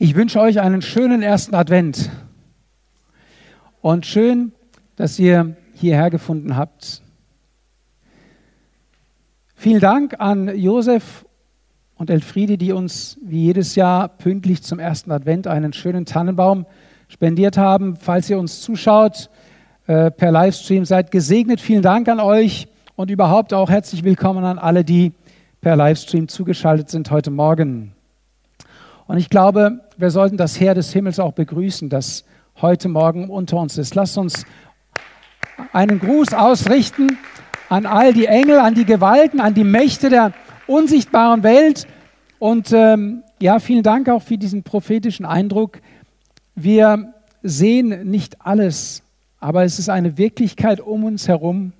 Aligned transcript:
Ich 0.00 0.14
wünsche 0.14 0.38
euch 0.38 0.60
einen 0.60 0.80
schönen 0.80 1.22
ersten 1.22 1.56
Advent 1.56 2.08
und 3.80 4.06
schön, 4.06 4.52
dass 4.94 5.18
ihr 5.18 5.56
hierher 5.74 6.08
gefunden 6.08 6.56
habt. 6.56 7.02
Vielen 9.56 9.80
Dank 9.80 10.20
an 10.20 10.56
Josef 10.56 11.26
und 11.96 12.10
Elfriede, 12.10 12.58
die 12.58 12.70
uns 12.70 13.18
wie 13.24 13.42
jedes 13.42 13.74
Jahr 13.74 14.06
pünktlich 14.06 14.62
zum 14.62 14.78
ersten 14.78 15.10
Advent 15.10 15.48
einen 15.48 15.72
schönen 15.72 16.06
Tannenbaum 16.06 16.66
spendiert 17.08 17.58
haben. 17.58 17.96
Falls 17.96 18.30
ihr 18.30 18.38
uns 18.38 18.60
zuschaut 18.60 19.30
äh, 19.88 20.12
per 20.12 20.30
Livestream, 20.30 20.84
seid 20.84 21.10
gesegnet. 21.10 21.60
Vielen 21.60 21.82
Dank 21.82 22.08
an 22.08 22.20
euch 22.20 22.68
und 22.94 23.10
überhaupt 23.10 23.52
auch 23.52 23.68
herzlich 23.68 24.04
willkommen 24.04 24.44
an 24.44 24.60
alle, 24.60 24.84
die 24.84 25.12
per 25.60 25.74
Livestream 25.74 26.28
zugeschaltet 26.28 26.88
sind 26.88 27.10
heute 27.10 27.32
Morgen. 27.32 27.97
Und 29.08 29.16
ich 29.16 29.30
glaube, 29.30 29.80
wir 29.96 30.10
sollten 30.10 30.36
das 30.36 30.60
Heer 30.60 30.74
des 30.74 30.92
Himmels 30.92 31.18
auch 31.18 31.32
begrüßen, 31.32 31.88
das 31.88 32.24
heute 32.60 32.90
Morgen 32.90 33.30
unter 33.30 33.56
uns 33.56 33.78
ist. 33.78 33.94
Lasst 33.94 34.18
uns 34.18 34.44
einen 35.72 35.98
Gruß 35.98 36.34
ausrichten 36.34 37.16
an 37.70 37.86
all 37.86 38.12
die 38.12 38.26
Engel, 38.26 38.58
an 38.58 38.74
die 38.74 38.84
Gewalten, 38.84 39.40
an 39.40 39.54
die 39.54 39.64
Mächte 39.64 40.10
der 40.10 40.34
unsichtbaren 40.66 41.42
Welt. 41.42 41.86
Und 42.38 42.70
ähm, 42.72 43.22
ja, 43.40 43.60
vielen 43.60 43.82
Dank 43.82 44.10
auch 44.10 44.22
für 44.22 44.36
diesen 44.36 44.62
prophetischen 44.62 45.24
Eindruck. 45.24 45.80
Wir 46.54 47.14
sehen 47.42 48.10
nicht 48.10 48.42
alles, 48.44 49.02
aber 49.40 49.64
es 49.64 49.78
ist 49.78 49.88
eine 49.88 50.18
Wirklichkeit 50.18 50.80
um 50.80 51.04
uns 51.04 51.28
herum, 51.28 51.72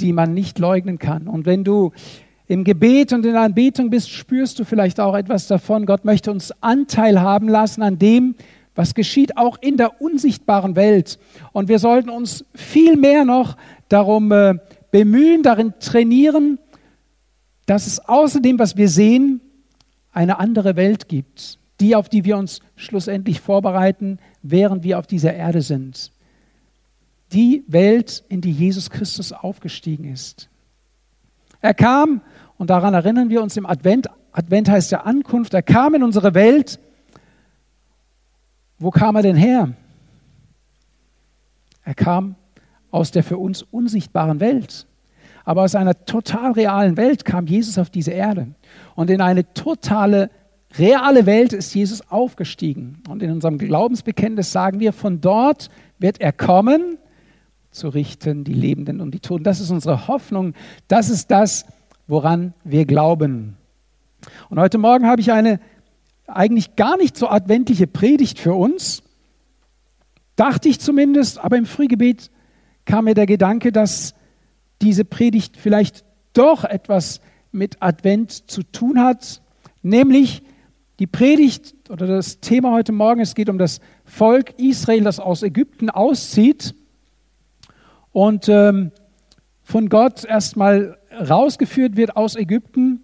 die 0.00 0.14
man 0.14 0.32
nicht 0.32 0.58
leugnen 0.58 0.98
kann. 0.98 1.28
Und 1.28 1.44
wenn 1.44 1.64
du 1.64 1.92
im 2.46 2.64
Gebet 2.64 3.12
und 3.12 3.24
in 3.24 3.32
der 3.32 3.42
Anbetung 3.42 3.90
bist, 3.90 4.10
spürst 4.10 4.58
du 4.58 4.64
vielleicht 4.64 5.00
auch 5.00 5.14
etwas 5.14 5.46
davon. 5.46 5.86
Gott 5.86 6.04
möchte 6.04 6.30
uns 6.30 6.52
Anteil 6.60 7.20
haben 7.20 7.48
lassen 7.48 7.82
an 7.82 7.98
dem, 7.98 8.34
was 8.74 8.94
geschieht, 8.94 9.36
auch 9.36 9.58
in 9.60 9.76
der 9.76 10.00
unsichtbaren 10.00 10.76
Welt. 10.76 11.18
Und 11.52 11.68
wir 11.68 11.78
sollten 11.78 12.10
uns 12.10 12.44
viel 12.54 12.96
mehr 12.96 13.24
noch 13.24 13.56
darum 13.88 14.32
äh, 14.32 14.54
bemühen, 14.90 15.42
darin 15.42 15.74
trainieren, 15.78 16.58
dass 17.66 17.86
es 17.86 18.00
außer 18.00 18.40
dem, 18.40 18.58
was 18.58 18.76
wir 18.76 18.88
sehen, 18.88 19.40
eine 20.12 20.38
andere 20.38 20.76
Welt 20.76 21.08
gibt. 21.08 21.58
Die, 21.80 21.96
auf 21.96 22.08
die 22.08 22.24
wir 22.24 22.36
uns 22.36 22.60
schlussendlich 22.76 23.40
vorbereiten, 23.40 24.18
während 24.42 24.84
wir 24.84 24.98
auf 24.98 25.06
dieser 25.06 25.34
Erde 25.34 25.62
sind. 25.62 26.12
Die 27.32 27.64
Welt, 27.66 28.24
in 28.28 28.40
die 28.40 28.52
Jesus 28.52 28.90
Christus 28.90 29.32
aufgestiegen 29.32 30.04
ist. 30.04 30.48
Er 31.60 31.74
kam 31.74 32.20
und 32.62 32.70
daran 32.70 32.94
erinnern 32.94 33.28
wir 33.28 33.42
uns 33.42 33.56
im 33.56 33.66
Advent. 33.66 34.08
Advent 34.30 34.70
heißt 34.70 34.92
ja 34.92 35.00
Ankunft. 35.00 35.52
Er 35.52 35.64
kam 35.64 35.96
in 35.96 36.04
unsere 36.04 36.32
Welt. 36.32 36.78
Wo 38.78 38.92
kam 38.92 39.16
er 39.16 39.22
denn 39.22 39.34
her? 39.34 39.72
Er 41.82 41.94
kam 41.94 42.36
aus 42.92 43.10
der 43.10 43.24
für 43.24 43.36
uns 43.36 43.62
unsichtbaren 43.62 44.38
Welt. 44.38 44.86
Aber 45.44 45.62
aus 45.62 45.74
einer 45.74 46.04
total 46.04 46.52
realen 46.52 46.96
Welt 46.96 47.24
kam 47.24 47.48
Jesus 47.48 47.78
auf 47.78 47.90
diese 47.90 48.12
Erde. 48.12 48.54
Und 48.94 49.10
in 49.10 49.20
eine 49.20 49.54
totale, 49.54 50.30
reale 50.78 51.26
Welt 51.26 51.52
ist 51.52 51.74
Jesus 51.74 52.12
aufgestiegen. 52.12 53.02
Und 53.08 53.24
in 53.24 53.32
unserem 53.32 53.58
Glaubensbekenntnis 53.58 54.52
sagen 54.52 54.78
wir, 54.78 54.92
von 54.92 55.20
dort 55.20 55.68
wird 55.98 56.20
er 56.20 56.30
kommen, 56.30 56.98
zu 57.72 57.88
richten 57.88 58.44
die 58.44 58.54
Lebenden 58.54 59.00
und 59.00 59.12
die 59.12 59.18
Toten. 59.18 59.42
Das 59.42 59.58
ist 59.58 59.70
unsere 59.70 60.06
Hoffnung. 60.06 60.54
Das 60.86 61.10
ist 61.10 61.32
das, 61.32 61.66
woran 62.06 62.54
wir 62.64 62.84
glauben. 62.84 63.56
Und 64.50 64.60
heute 64.60 64.78
Morgen 64.78 65.06
habe 65.06 65.20
ich 65.20 65.32
eine 65.32 65.60
eigentlich 66.26 66.76
gar 66.76 66.96
nicht 66.96 67.16
so 67.16 67.28
adventliche 67.28 67.86
Predigt 67.86 68.38
für 68.38 68.54
uns, 68.54 69.02
dachte 70.36 70.68
ich 70.68 70.80
zumindest, 70.80 71.38
aber 71.38 71.56
im 71.56 71.66
Frühgebet 71.66 72.30
kam 72.84 73.04
mir 73.04 73.14
der 73.14 73.26
Gedanke, 73.26 73.72
dass 73.72 74.14
diese 74.80 75.04
Predigt 75.04 75.56
vielleicht 75.56 76.04
doch 76.32 76.64
etwas 76.64 77.20
mit 77.52 77.76
Advent 77.80 78.50
zu 78.50 78.62
tun 78.62 79.00
hat, 79.00 79.42
nämlich 79.82 80.42
die 80.98 81.06
Predigt 81.06 81.74
oder 81.90 82.06
das 82.06 82.40
Thema 82.40 82.72
heute 82.72 82.92
Morgen, 82.92 83.20
es 83.20 83.34
geht 83.34 83.48
um 83.48 83.58
das 83.58 83.80
Volk 84.04 84.58
Israel, 84.58 85.04
das 85.04 85.20
aus 85.20 85.42
Ägypten 85.42 85.90
auszieht. 85.90 86.74
Und 88.12 88.48
ähm, 88.48 88.92
von 89.62 89.88
Gott 89.88 90.24
erstmal 90.24 90.98
rausgeführt 91.12 91.96
wird 91.96 92.16
aus 92.16 92.36
Ägypten 92.36 93.02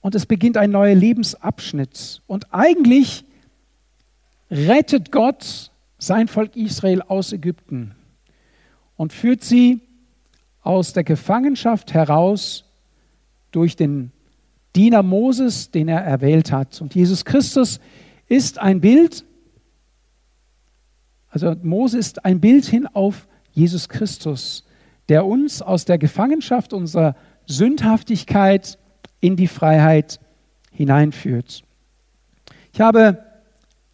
und 0.00 0.14
es 0.14 0.26
beginnt 0.26 0.56
ein 0.56 0.70
neuer 0.70 0.94
Lebensabschnitt. 0.94 2.22
Und 2.26 2.52
eigentlich 2.52 3.24
rettet 4.50 5.12
Gott 5.12 5.70
sein 5.98 6.28
Volk 6.28 6.56
Israel 6.56 7.02
aus 7.02 7.32
Ägypten 7.32 7.94
und 8.96 9.12
führt 9.12 9.42
sie 9.42 9.80
aus 10.60 10.92
der 10.92 11.04
Gefangenschaft 11.04 11.94
heraus 11.94 12.64
durch 13.52 13.76
den 13.76 14.12
Diener 14.74 15.02
Moses, 15.02 15.70
den 15.70 15.88
er 15.88 16.00
erwählt 16.00 16.50
hat. 16.50 16.80
Und 16.80 16.94
Jesus 16.94 17.24
Christus 17.24 17.80
ist 18.26 18.58
ein 18.58 18.80
Bild, 18.80 19.24
also 21.30 21.54
Mose 21.62 21.98
ist 21.98 22.24
ein 22.24 22.40
Bild 22.40 22.64
hin 22.64 22.86
auf 22.86 23.28
Jesus 23.52 23.88
Christus 23.88 24.64
der 25.08 25.26
uns 25.26 25.62
aus 25.62 25.84
der 25.84 25.98
Gefangenschaft 25.98 26.72
unserer 26.72 27.14
Sündhaftigkeit 27.46 28.78
in 29.20 29.36
die 29.36 29.48
Freiheit 29.48 30.20
hineinführt. 30.70 31.62
Ich 32.72 32.80
habe 32.80 33.18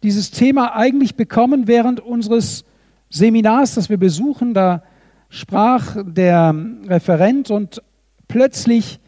dieses 0.03 0.31
Thema 0.31 0.75
eigentlich 0.75 1.15
bekommen 1.15 1.67
während 1.67 1.99
unseres 1.99 2.63
Seminars, 3.09 3.75
das 3.75 3.89
wir 3.89 3.97
besuchen. 3.97 4.53
Da 4.53 4.83
sprach 5.29 5.97
der 6.01 6.55
Referent 6.87 7.51
und 7.51 7.81
plötzlich 8.27 8.99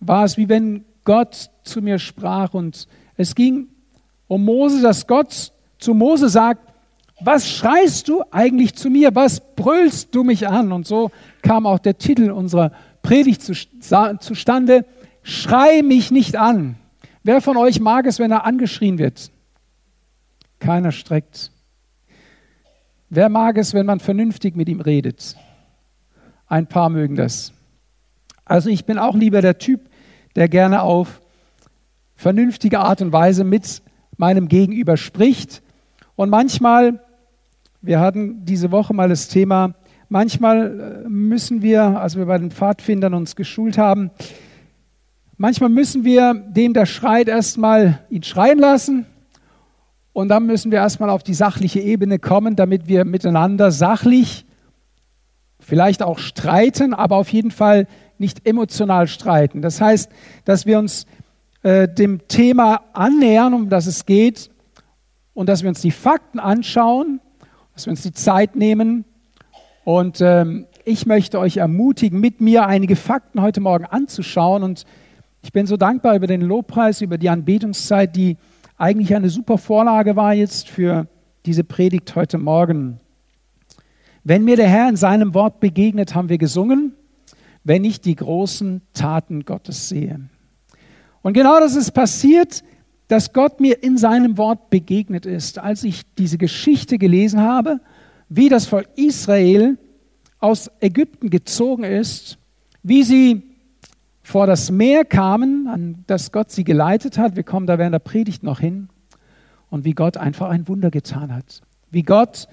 war 0.00 0.24
es 0.24 0.36
wie 0.36 0.48
wenn 0.48 0.84
Gott 1.04 1.50
zu 1.62 1.82
mir 1.82 1.98
sprach 1.98 2.54
und 2.54 2.86
es 3.16 3.34
ging 3.34 3.68
um 4.28 4.44
Mose, 4.44 4.82
dass 4.82 5.06
Gott 5.06 5.52
zu 5.78 5.94
Mose 5.94 6.28
sagt, 6.28 6.65
was 7.20 7.50
schreist 7.50 8.08
du 8.08 8.22
eigentlich 8.30 8.74
zu 8.74 8.90
mir? 8.90 9.14
Was 9.14 9.40
brüllst 9.54 10.14
du 10.14 10.22
mich 10.22 10.48
an? 10.48 10.72
Und 10.72 10.86
so 10.86 11.10
kam 11.42 11.66
auch 11.66 11.78
der 11.78 11.96
Titel 11.96 12.30
unserer 12.30 12.72
Predigt 13.02 13.42
zustande. 13.42 14.84
Schrei 15.22 15.82
mich 15.82 16.10
nicht 16.10 16.36
an. 16.36 16.76
Wer 17.22 17.40
von 17.40 17.56
euch 17.56 17.80
mag 17.80 18.06
es, 18.06 18.18
wenn 18.18 18.30
er 18.30 18.44
angeschrien 18.44 18.98
wird? 18.98 19.30
Keiner 20.58 20.92
streckt. 20.92 21.50
Wer 23.08 23.28
mag 23.28 23.56
es, 23.56 23.72
wenn 23.72 23.86
man 23.86 24.00
vernünftig 24.00 24.54
mit 24.54 24.68
ihm 24.68 24.80
redet? 24.80 25.36
Ein 26.46 26.66
paar 26.66 26.90
mögen 26.90 27.16
das. 27.16 27.52
Also 28.44 28.68
ich 28.68 28.84
bin 28.84 28.98
auch 28.98 29.14
lieber 29.14 29.42
der 29.42 29.58
Typ, 29.58 29.88
der 30.36 30.48
gerne 30.48 30.82
auf 30.82 31.20
vernünftige 32.14 32.80
Art 32.80 33.00
und 33.02 33.12
Weise 33.12 33.42
mit 33.42 33.82
meinem 34.16 34.48
Gegenüber 34.48 34.96
spricht. 34.96 35.62
Und 36.14 36.30
manchmal 36.30 37.00
wir 37.80 38.00
hatten 38.00 38.44
diese 38.44 38.70
Woche 38.70 38.94
mal 38.94 39.08
das 39.08 39.28
Thema, 39.28 39.74
manchmal 40.08 41.04
äh, 41.04 41.08
müssen 41.08 41.62
wir, 41.62 41.82
als 42.00 42.16
wir 42.16 42.26
bei 42.26 42.38
den 42.38 42.50
Pfadfindern 42.50 43.14
uns 43.14 43.36
geschult 43.36 43.78
haben, 43.78 44.10
manchmal 45.36 45.70
müssen 45.70 46.04
wir 46.04 46.34
dem, 46.34 46.74
der 46.74 46.86
schreit, 46.86 47.28
erstmal 47.28 48.00
ihn 48.10 48.22
schreien 48.22 48.58
lassen 48.58 49.06
und 50.12 50.28
dann 50.28 50.46
müssen 50.46 50.70
wir 50.70 50.78
erstmal 50.78 51.10
auf 51.10 51.22
die 51.22 51.34
sachliche 51.34 51.80
Ebene 51.80 52.18
kommen, 52.18 52.56
damit 52.56 52.88
wir 52.88 53.04
miteinander 53.04 53.70
sachlich 53.70 54.46
vielleicht 55.60 56.02
auch 56.02 56.18
streiten, 56.18 56.94
aber 56.94 57.16
auf 57.16 57.28
jeden 57.30 57.50
Fall 57.50 57.86
nicht 58.18 58.46
emotional 58.46 59.08
streiten. 59.08 59.62
Das 59.62 59.80
heißt, 59.80 60.10
dass 60.44 60.64
wir 60.64 60.78
uns 60.78 61.06
äh, 61.62 61.88
dem 61.88 62.28
Thema 62.28 62.82
annähern, 62.92 63.52
um 63.52 63.68
das 63.68 63.86
es 63.86 64.06
geht, 64.06 64.50
und 65.34 65.48
dass 65.48 65.62
wir 65.62 65.68
uns 65.68 65.82
die 65.82 65.90
Fakten 65.90 66.38
anschauen 66.38 67.20
dass 67.76 67.84
wir 67.84 67.90
uns 67.90 68.02
die 68.02 68.12
Zeit 68.12 68.56
nehmen. 68.56 69.04
Und 69.84 70.22
ähm, 70.22 70.66
ich 70.86 71.04
möchte 71.04 71.38
euch 71.38 71.58
ermutigen, 71.58 72.18
mit 72.18 72.40
mir 72.40 72.66
einige 72.66 72.96
Fakten 72.96 73.42
heute 73.42 73.60
Morgen 73.60 73.84
anzuschauen. 73.84 74.62
Und 74.62 74.86
ich 75.42 75.52
bin 75.52 75.66
so 75.66 75.76
dankbar 75.76 76.16
über 76.16 76.26
den 76.26 76.40
Lobpreis, 76.40 77.02
über 77.02 77.18
die 77.18 77.28
Anbetungszeit, 77.28 78.16
die 78.16 78.38
eigentlich 78.78 79.14
eine 79.14 79.28
super 79.28 79.58
Vorlage 79.58 80.16
war 80.16 80.32
jetzt 80.32 80.70
für 80.70 81.06
diese 81.44 81.64
Predigt 81.64 82.16
heute 82.16 82.38
Morgen. 82.38 82.98
Wenn 84.24 84.44
mir 84.44 84.56
der 84.56 84.68
Herr 84.68 84.88
in 84.88 84.96
seinem 84.96 85.34
Wort 85.34 85.60
begegnet, 85.60 86.14
haben 86.14 86.30
wir 86.30 86.38
gesungen, 86.38 86.94
wenn 87.62 87.84
ich 87.84 88.00
die 88.00 88.16
großen 88.16 88.80
Taten 88.94 89.44
Gottes 89.44 89.90
sehe. 89.90 90.20
Und 91.20 91.34
genau 91.34 91.60
das 91.60 91.76
ist 91.76 91.90
passiert 91.90 92.64
dass 93.08 93.32
Gott 93.32 93.60
mir 93.60 93.82
in 93.82 93.98
seinem 93.98 94.36
Wort 94.36 94.70
begegnet 94.70 95.26
ist, 95.26 95.58
als 95.58 95.84
ich 95.84 96.02
diese 96.16 96.38
Geschichte 96.38 96.98
gelesen 96.98 97.40
habe, 97.40 97.80
wie 98.28 98.48
das 98.48 98.66
Volk 98.66 98.88
Israel 98.96 99.78
aus 100.38 100.70
Ägypten 100.80 101.30
gezogen 101.30 101.84
ist, 101.84 102.38
wie 102.82 103.02
sie 103.02 103.42
vor 104.22 104.46
das 104.46 104.72
Meer 104.72 105.04
kamen, 105.04 105.68
an 105.68 106.04
das 106.08 106.32
Gott 106.32 106.50
sie 106.50 106.64
geleitet 106.64 107.16
hat. 107.16 107.36
Wir 107.36 107.44
kommen 107.44 107.66
da 107.66 107.78
während 107.78 107.94
der 107.94 108.00
Predigt 108.00 108.42
noch 108.42 108.58
hin. 108.58 108.88
Und 109.70 109.84
wie 109.84 109.92
Gott 109.92 110.16
einfach 110.16 110.48
ein 110.48 110.66
Wunder 110.68 110.90
getan 110.90 111.34
hat. 111.34 111.62
Wie 111.90 112.02
Gott 112.02 112.48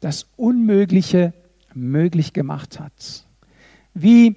das 0.00 0.26
Unmögliche 0.36 1.32
möglich 1.74 2.32
gemacht 2.32 2.78
hat. 2.80 3.26
Wie 3.92 4.36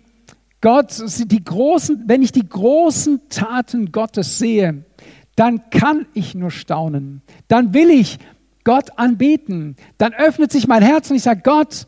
Gott, 0.62 1.01
die 1.31 1.44
großen, 1.44 2.04
wenn 2.07 2.22
ich 2.22 2.31
die 2.31 2.48
großen 2.48 3.22
Taten 3.30 3.92
Gottes 3.92 4.39
sehe, 4.39 4.83
dann 5.39 5.69
kann 5.69 6.06
ich 6.13 6.36
nur 6.36 6.51
staunen. 6.51 7.21
Dann 7.47 7.74
will 7.74 7.89
ich 7.89 8.19
Gott 8.65 9.00
anbeten. 9.00 9.77
Dann 9.97 10.13
öffnet 10.13 10.51
sich 10.51 10.68
mein 10.68 10.83
Herz 10.83 11.09
und 11.09 11.15
ich 11.15 11.24
sage, 11.24 11.39
Gott, 11.45 11.88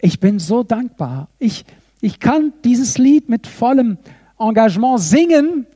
ich 0.00 0.18
bin 0.18 0.40
so 0.40 0.64
dankbar. 0.64 1.28
Ich, 1.38 1.64
ich 2.00 2.18
kann 2.18 2.52
dieses 2.64 2.98
Lied 2.98 3.28
mit 3.28 3.46
vollem 3.46 3.98
Engagement 4.40 4.98
singen, 4.98 5.66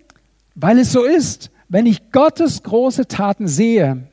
weil 0.57 0.81
es 0.81 0.91
so 0.91 1.05
ist. 1.05 1.53
Wenn 1.69 1.87
ich 1.87 2.11
Gottes 2.11 2.65
große 2.65 3.07
Taten 3.07 3.47
sehe, 3.47 4.09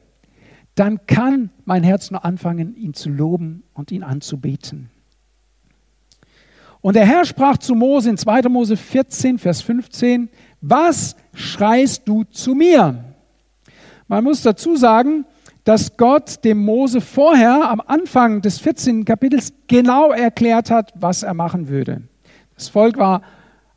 dann 0.75 1.07
kann 1.07 1.50
mein 1.65 1.81
Herz 1.81 2.12
nur 2.12 2.24
anfangen, 2.24 2.75
ihn 2.75 2.94
zu 2.94 3.09
loben 3.09 3.63
und 3.74 3.92
ihn 3.92 4.03
anzubeten. 4.03 4.92
Und 6.81 6.95
der 6.95 7.07
Herr 7.07 7.25
sprach 7.25 7.57
zu 7.57 7.74
Mose 7.74 8.12
in 8.12 8.18
2. 8.18 8.44
Mose 8.44 8.77
14, 8.77 9.39
Vers 9.39 9.63
15, 9.63 10.30
was 10.62 11.16
schreist 11.34 12.08
du 12.08 12.24
zu 12.24 12.54
mir? 12.54 13.04
Man 14.08 14.24
muss 14.24 14.44
dazu 14.44 14.75
sagen, 14.75 15.25
dass 15.63 15.98
Gott 15.98 16.44
dem 16.44 16.63
Mose 16.63 17.02
vorher 17.02 17.69
am 17.69 17.81
Anfang 17.81 18.42
des 18.42 18.60
14. 18.60 19.06
Kapitels 19.06 19.54
genau 19.68 20.12
erklärt 20.12 20.72
hat, 20.72 20.92
was 20.96 21.24
er 21.24 21.34
machen 21.34 21.68
würde. 21.68 22.02
Das 22.56 22.69
Volk 22.69 22.98
war 22.98 23.22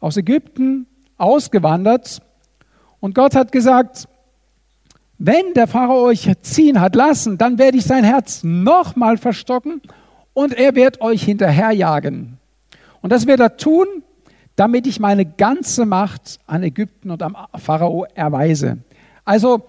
aus 0.00 0.16
Ägypten 0.16 0.86
ausgewandert 1.16 2.20
und 3.00 3.14
Gott 3.14 3.34
hat 3.34 3.52
gesagt, 3.52 4.08
wenn 5.19 5.54
der 5.54 5.66
Pharao 5.66 6.04
euch 6.04 6.31
ziehen 6.42 6.81
hat 6.81 6.94
lassen, 6.96 7.38
dann 7.38 7.58
werde 7.58 7.78
ich 7.78 7.84
sein 7.84 8.04
Herz 8.04 8.42
nochmal 8.42 9.16
verstocken 9.16 9.81
und 10.32 10.52
er 10.52 10.75
wird 10.75 11.00
euch 11.00 11.22
hinterherjagen. 11.22 12.38
Und 13.00 13.10
das 13.10 13.26
wird 13.26 13.40
er 13.40 13.56
tun, 13.56 13.86
damit 14.56 14.86
ich 14.86 15.00
meine 15.00 15.24
ganze 15.24 15.84
Macht 15.86 16.38
an 16.46 16.62
Ägypten 16.62 17.10
und 17.10 17.22
am 17.22 17.36
Pharao 17.56 18.06
erweise. 18.14 18.78
Also 19.24 19.66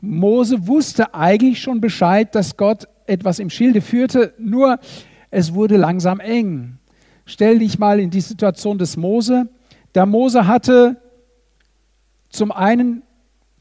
Mose 0.00 0.66
wusste 0.66 1.14
eigentlich 1.14 1.60
schon 1.60 1.80
Bescheid, 1.80 2.34
dass 2.34 2.56
Gott 2.56 2.88
etwas 3.06 3.38
im 3.38 3.50
Schilde 3.50 3.80
führte, 3.80 4.34
nur 4.38 4.78
es 5.30 5.54
wurde 5.54 5.76
langsam 5.76 6.20
eng. 6.20 6.78
Stell 7.24 7.58
dich 7.58 7.78
mal 7.78 8.00
in 8.00 8.10
die 8.10 8.20
Situation 8.20 8.78
des 8.78 8.96
Mose. 8.96 9.48
Der 9.94 10.06
Mose 10.06 10.46
hatte 10.46 10.96
zum 12.30 12.50
einen 12.52 13.02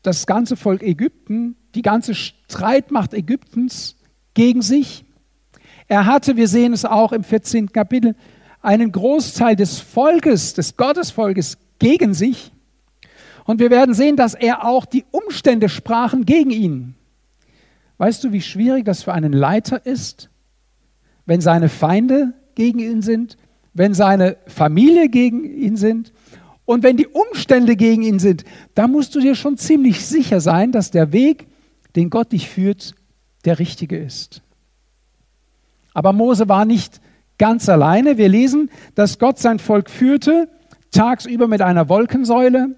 das 0.01 0.25
ganze 0.25 0.55
Volk 0.55 0.81
Ägypten, 0.81 1.55
die 1.75 1.81
ganze 1.81 2.15
Streitmacht 2.15 3.13
Ägyptens 3.13 3.97
gegen 4.33 4.61
sich. 4.61 5.05
Er 5.87 6.05
hatte, 6.05 6.37
wir 6.37 6.47
sehen 6.47 6.73
es 6.73 6.85
auch 6.85 7.11
im 7.11 7.23
14. 7.23 7.71
Kapitel, 7.71 8.15
einen 8.61 8.91
Großteil 8.91 9.55
des 9.55 9.79
Volkes, 9.79 10.53
des 10.53 10.77
Gottesvolkes 10.77 11.57
gegen 11.79 12.13
sich. 12.13 12.51
Und 13.45 13.59
wir 13.59 13.71
werden 13.71 13.93
sehen, 13.95 14.15
dass 14.15 14.33
er 14.33 14.65
auch 14.65 14.85
die 14.85 15.05
Umstände 15.11 15.67
sprachen 15.67 16.25
gegen 16.25 16.51
ihn. 16.51 16.95
Weißt 17.97 18.23
du, 18.23 18.31
wie 18.31 18.41
schwierig 18.41 18.85
das 18.85 19.03
für 19.03 19.13
einen 19.13 19.33
Leiter 19.33 19.85
ist, 19.85 20.29
wenn 21.25 21.41
seine 21.41 21.69
Feinde 21.69 22.33
gegen 22.55 22.79
ihn 22.79 23.01
sind, 23.01 23.37
wenn 23.73 23.93
seine 23.93 24.37
Familie 24.47 25.09
gegen 25.09 25.43
ihn 25.43 25.77
sind 25.77 26.11
und 26.65 26.83
wenn 26.83 26.97
die 26.97 27.07
Umstände 27.07 27.75
gegen 27.75 28.03
ihn 28.03 28.19
sind, 28.19 28.43
da 28.75 28.87
musst 28.87 29.15
du 29.15 29.19
dir 29.19 29.35
schon 29.35 29.57
ziemlich 29.57 30.05
sicher 30.05 30.41
sein, 30.41 30.71
dass 30.71 30.91
der 30.91 31.11
Weg, 31.11 31.47
den 31.95 32.09
Gott 32.09 32.31
dich 32.31 32.49
führt, 32.49 32.95
der 33.45 33.59
richtige 33.59 33.97
ist. 33.97 34.41
Aber 35.93 36.13
Mose 36.13 36.47
war 36.47 36.65
nicht 36.65 37.01
ganz 37.41 37.67
alleine. 37.69 38.19
Wir 38.19 38.29
lesen, 38.29 38.69
dass 38.93 39.17
Gott 39.17 39.39
sein 39.39 39.57
Volk 39.57 39.89
führte, 39.89 40.47
tagsüber 40.91 41.47
mit 41.47 41.63
einer 41.63 41.89
Wolkensäule 41.89 42.75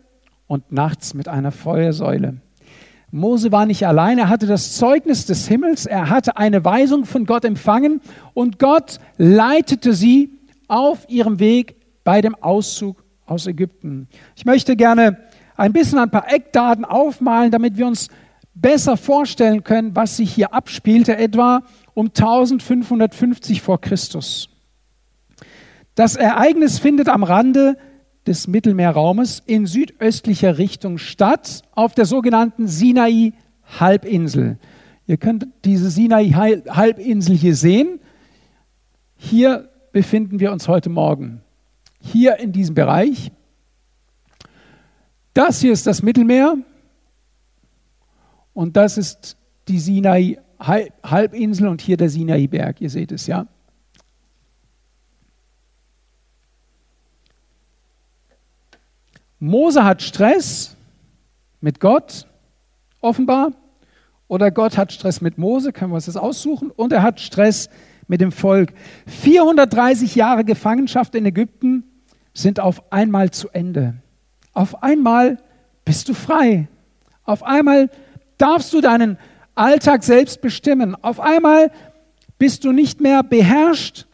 und 0.47 0.71
nachts 0.71 1.13
mit 1.13 1.27
einer 1.27 1.51
Feuersäule. 1.51 2.37
Mose 3.11 3.51
war 3.51 3.65
nicht 3.65 3.85
allein, 3.85 4.19
er 4.19 4.29
hatte 4.29 4.47
das 4.47 4.77
Zeugnis 4.77 5.25
des 5.25 5.49
Himmels, 5.49 5.85
er 5.85 6.09
hatte 6.09 6.37
eine 6.37 6.63
Weisung 6.63 7.03
von 7.03 7.25
Gott 7.25 7.43
empfangen 7.43 7.99
und 8.33 8.57
Gott 8.57 9.01
leitete 9.17 9.91
sie 9.91 10.31
auf 10.69 11.09
ihrem 11.09 11.39
Weg 11.39 11.75
bei 12.05 12.21
dem 12.21 12.33
Auszug 12.33 13.03
aus 13.25 13.47
Ägypten. 13.47 14.07
Ich 14.37 14.45
möchte 14.45 14.77
gerne 14.77 15.17
ein 15.57 15.73
bisschen 15.73 15.99
ein 15.99 16.09
paar 16.09 16.31
Eckdaten 16.31 16.85
aufmalen, 16.85 17.51
damit 17.51 17.75
wir 17.75 17.85
uns 17.85 18.07
besser 18.55 18.95
vorstellen 18.95 19.65
können, 19.65 19.93
was 19.93 20.15
sich 20.15 20.33
hier 20.33 20.53
abspielte, 20.53 21.17
etwa 21.17 21.63
um 21.93 22.07
1550 22.07 23.61
vor 23.61 23.81
Christus. 23.81 24.49
Das 25.95 26.15
Ereignis 26.15 26.79
findet 26.79 27.07
am 27.07 27.23
Rande 27.23 27.77
des 28.25 28.47
Mittelmeerraumes 28.47 29.43
in 29.45 29.67
südöstlicher 29.67 30.57
Richtung 30.57 30.97
statt, 30.97 31.61
auf 31.73 31.93
der 31.93 32.05
sogenannten 32.05 32.67
Sinai-Halbinsel. 32.67 34.57
Ihr 35.05 35.17
könnt 35.17 35.47
diese 35.65 35.89
Sinai-Halbinsel 35.89 37.35
hier 37.35 37.55
sehen. 37.55 37.99
Hier 39.15 39.69
befinden 39.91 40.39
wir 40.39 40.51
uns 40.51 40.67
heute 40.67 40.89
Morgen. 40.89 41.41
Hier 41.99 42.37
in 42.39 42.51
diesem 42.51 42.75
Bereich. 42.75 43.31
Das 45.33 45.59
hier 45.61 45.73
ist 45.73 45.85
das 45.85 46.01
Mittelmeer 46.01 46.57
und 48.53 48.77
das 48.77 48.97
ist 48.97 49.37
die 49.67 49.79
Sinai-Halbinsel 49.79 51.67
und 51.67 51.81
hier 51.81 51.97
der 51.97 52.09
Sinai-Berg. 52.09 52.81
Ihr 52.81 52.89
seht 52.89 53.11
es, 53.11 53.27
ja. 53.27 53.47
Mose 59.43 59.83
hat 59.83 60.01
Stress 60.01 60.77
mit 61.59 61.81
Gott, 61.81 62.27
offenbar, 63.01 63.51
oder 64.29 64.51
Gott 64.51 64.77
hat 64.77 64.93
Stress 64.93 65.19
mit 65.19 65.37
Mose, 65.37 65.73
können 65.73 65.91
wir 65.91 65.95
uns 65.95 66.05
das 66.05 66.15
aussuchen, 66.15 66.71
und 66.71 66.93
er 66.93 67.03
hat 67.03 67.19
Stress 67.19 67.69
mit 68.07 68.21
dem 68.21 68.31
Volk. 68.31 68.71
430 69.05 70.15
Jahre 70.15 70.45
Gefangenschaft 70.45 71.13
in 71.13 71.25
Ägypten 71.25 71.83
sind 72.33 72.61
auf 72.61 72.93
einmal 72.93 73.31
zu 73.31 73.49
Ende. 73.49 73.95
Auf 74.53 74.81
einmal 74.81 75.39
bist 75.83 76.07
du 76.07 76.13
frei. 76.13 76.69
Auf 77.25 77.43
einmal 77.43 77.89
darfst 78.37 78.71
du 78.71 78.79
deinen 78.79 79.17
Alltag 79.55 80.05
selbst 80.05 80.39
bestimmen. 80.39 80.95
Auf 81.03 81.19
einmal 81.19 81.69
bist 82.37 82.63
du 82.63 82.71
nicht 82.71 83.01
mehr 83.01 83.23
beherrscht. 83.23 84.05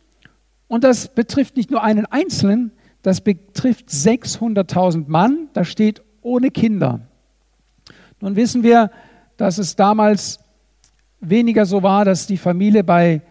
Und 0.68 0.84
das 0.84 1.08
betrifft 1.08 1.56
nicht 1.56 1.70
nur 1.70 1.84
einen 1.84 2.08
Einzelnen, 2.08 2.72
das 3.02 3.22
betrifft 3.22 3.90
600.000 3.90 5.06
Mann, 5.08 5.50
da 5.54 5.64
steht 5.64 6.02
ohne 6.22 6.52
Kinder. 6.52 7.02
Nun 8.20 8.36
wissen 8.36 8.64
wir, 8.64 8.92
dass 9.38 9.58
es 9.58 9.76
damals 9.76 10.40
weniger 11.22 11.66
so 11.66 11.84
war, 11.84 12.06
dass 12.06 12.28
die 12.28 12.38
Familie 12.38 12.84
bei 12.84 13.22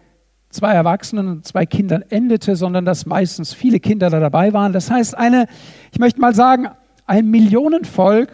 zwei 0.49 0.73
Erwachsenen 0.73 1.27
und 1.27 1.45
zwei 1.45 1.65
Kindern 1.65 2.03
endete, 2.09 2.55
sondern 2.55 2.85
dass 2.85 3.05
meistens 3.05 3.53
viele 3.53 3.79
Kinder 3.79 4.09
da 4.09 4.19
dabei 4.19 4.53
waren. 4.53 4.73
Das 4.73 4.89
heißt, 4.89 5.15
eine, 5.15 5.45
ich 5.91 5.99
möchte 5.99 6.19
mal 6.19 6.33
sagen, 6.33 6.67
ein 7.05 7.29
Millionenvolk, 7.29 8.29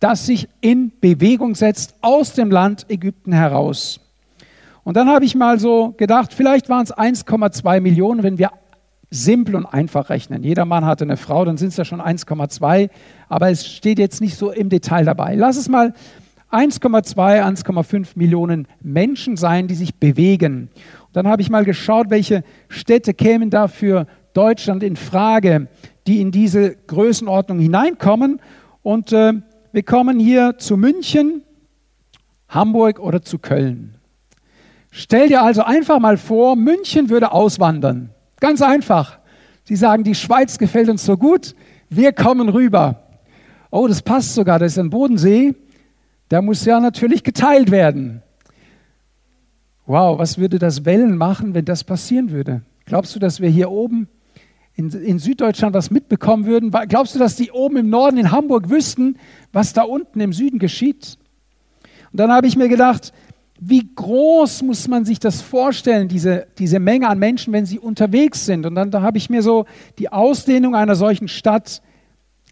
das 0.00 0.26
sich 0.26 0.48
in 0.60 0.92
Bewegung 1.00 1.54
setzt 1.54 1.94
aus 2.00 2.34
dem 2.34 2.50
Land 2.50 2.86
Ägypten 2.88 3.32
heraus. 3.32 4.00
Und 4.84 4.96
dann 4.96 5.08
habe 5.08 5.24
ich 5.24 5.36
mal 5.36 5.60
so 5.60 5.94
gedacht, 5.96 6.34
vielleicht 6.34 6.68
waren 6.68 6.82
es 6.82 6.92
1,2 6.92 7.80
Millionen, 7.80 8.24
wenn 8.24 8.38
wir 8.38 8.50
simpel 9.12 9.54
und 9.54 9.66
einfach 9.66 10.08
rechnen. 10.08 10.42
Jeder 10.42 10.64
Mann 10.64 10.86
hatte 10.86 11.04
eine 11.04 11.18
Frau, 11.18 11.44
dann 11.44 11.58
sind 11.58 11.68
es 11.68 11.76
ja 11.76 11.84
schon 11.84 12.00
1,2, 12.00 12.88
aber 13.28 13.50
es 13.50 13.66
steht 13.66 13.98
jetzt 13.98 14.20
nicht 14.20 14.36
so 14.36 14.50
im 14.50 14.70
Detail 14.70 15.04
dabei. 15.04 15.34
Lass 15.34 15.56
es 15.56 15.68
mal 15.68 15.92
1,2, 16.50 17.14
1,5 17.14 18.08
Millionen 18.14 18.66
Menschen 18.80 19.36
sein, 19.36 19.68
die 19.68 19.74
sich 19.74 19.96
bewegen. 19.96 20.70
Und 21.06 21.16
dann 21.16 21.28
habe 21.28 21.42
ich 21.42 21.50
mal 21.50 21.64
geschaut, 21.64 22.08
welche 22.08 22.42
Städte 22.68 23.12
kämen 23.12 23.50
da 23.50 23.68
für 23.68 24.06
Deutschland 24.32 24.82
in 24.82 24.96
Frage, 24.96 25.68
die 26.06 26.20
in 26.20 26.30
diese 26.30 26.74
Größenordnung 26.86 27.58
hineinkommen. 27.58 28.40
Und 28.82 29.12
äh, 29.12 29.34
wir 29.72 29.82
kommen 29.82 30.18
hier 30.18 30.56
zu 30.56 30.78
München, 30.78 31.42
Hamburg 32.48 32.98
oder 32.98 33.20
zu 33.20 33.38
Köln. 33.38 33.96
Stell 34.90 35.28
dir 35.28 35.42
also 35.42 35.62
einfach 35.62 35.98
mal 35.98 36.16
vor, 36.16 36.56
München 36.56 37.10
würde 37.10 37.32
auswandern. 37.32 38.10
Ganz 38.42 38.60
einfach. 38.60 39.20
Sie 39.62 39.76
sagen, 39.76 40.02
die 40.02 40.16
Schweiz 40.16 40.58
gefällt 40.58 40.88
uns 40.88 41.04
so 41.04 41.16
gut, 41.16 41.54
wir 41.88 42.12
kommen 42.12 42.48
rüber. 42.48 43.04
Oh, 43.70 43.86
das 43.86 44.02
passt 44.02 44.34
sogar, 44.34 44.58
das 44.58 44.72
ist 44.72 44.78
ein 44.78 44.90
Bodensee, 44.90 45.54
der 46.28 46.42
muss 46.42 46.64
ja 46.64 46.80
natürlich 46.80 47.22
geteilt 47.22 47.70
werden. 47.70 48.20
Wow, 49.86 50.18
was 50.18 50.38
würde 50.38 50.58
das 50.58 50.84
Wellen 50.84 51.16
machen, 51.16 51.54
wenn 51.54 51.64
das 51.64 51.84
passieren 51.84 52.32
würde? 52.32 52.62
Glaubst 52.84 53.14
du, 53.14 53.20
dass 53.20 53.40
wir 53.40 53.48
hier 53.48 53.70
oben 53.70 54.08
in, 54.74 54.90
in 54.90 55.20
Süddeutschland 55.20 55.72
was 55.72 55.92
mitbekommen 55.92 56.44
würden? 56.44 56.72
Glaubst 56.88 57.14
du, 57.14 57.20
dass 57.20 57.36
die 57.36 57.52
oben 57.52 57.76
im 57.76 57.90
Norden 57.90 58.16
in 58.16 58.32
Hamburg 58.32 58.70
wüssten, 58.70 59.18
was 59.52 59.72
da 59.72 59.82
unten 59.82 60.18
im 60.18 60.32
Süden 60.32 60.58
geschieht? 60.58 61.16
Und 62.10 62.18
dann 62.18 62.32
habe 62.32 62.48
ich 62.48 62.56
mir 62.56 62.68
gedacht, 62.68 63.12
wie 63.64 63.88
groß 63.94 64.62
muss 64.62 64.88
man 64.88 65.04
sich 65.04 65.20
das 65.20 65.40
vorstellen, 65.40 66.08
diese, 66.08 66.48
diese 66.58 66.80
Menge 66.80 67.08
an 67.08 67.20
Menschen, 67.20 67.52
wenn 67.52 67.64
sie 67.64 67.78
unterwegs 67.78 68.44
sind? 68.44 68.66
Und 68.66 68.74
dann 68.74 68.90
da 68.90 69.02
habe 69.02 69.18
ich 69.18 69.30
mir 69.30 69.42
so 69.42 69.66
die 69.98 70.10
Ausdehnung 70.10 70.74
einer 70.74 70.96
solchen 70.96 71.28
Stadt 71.28 71.80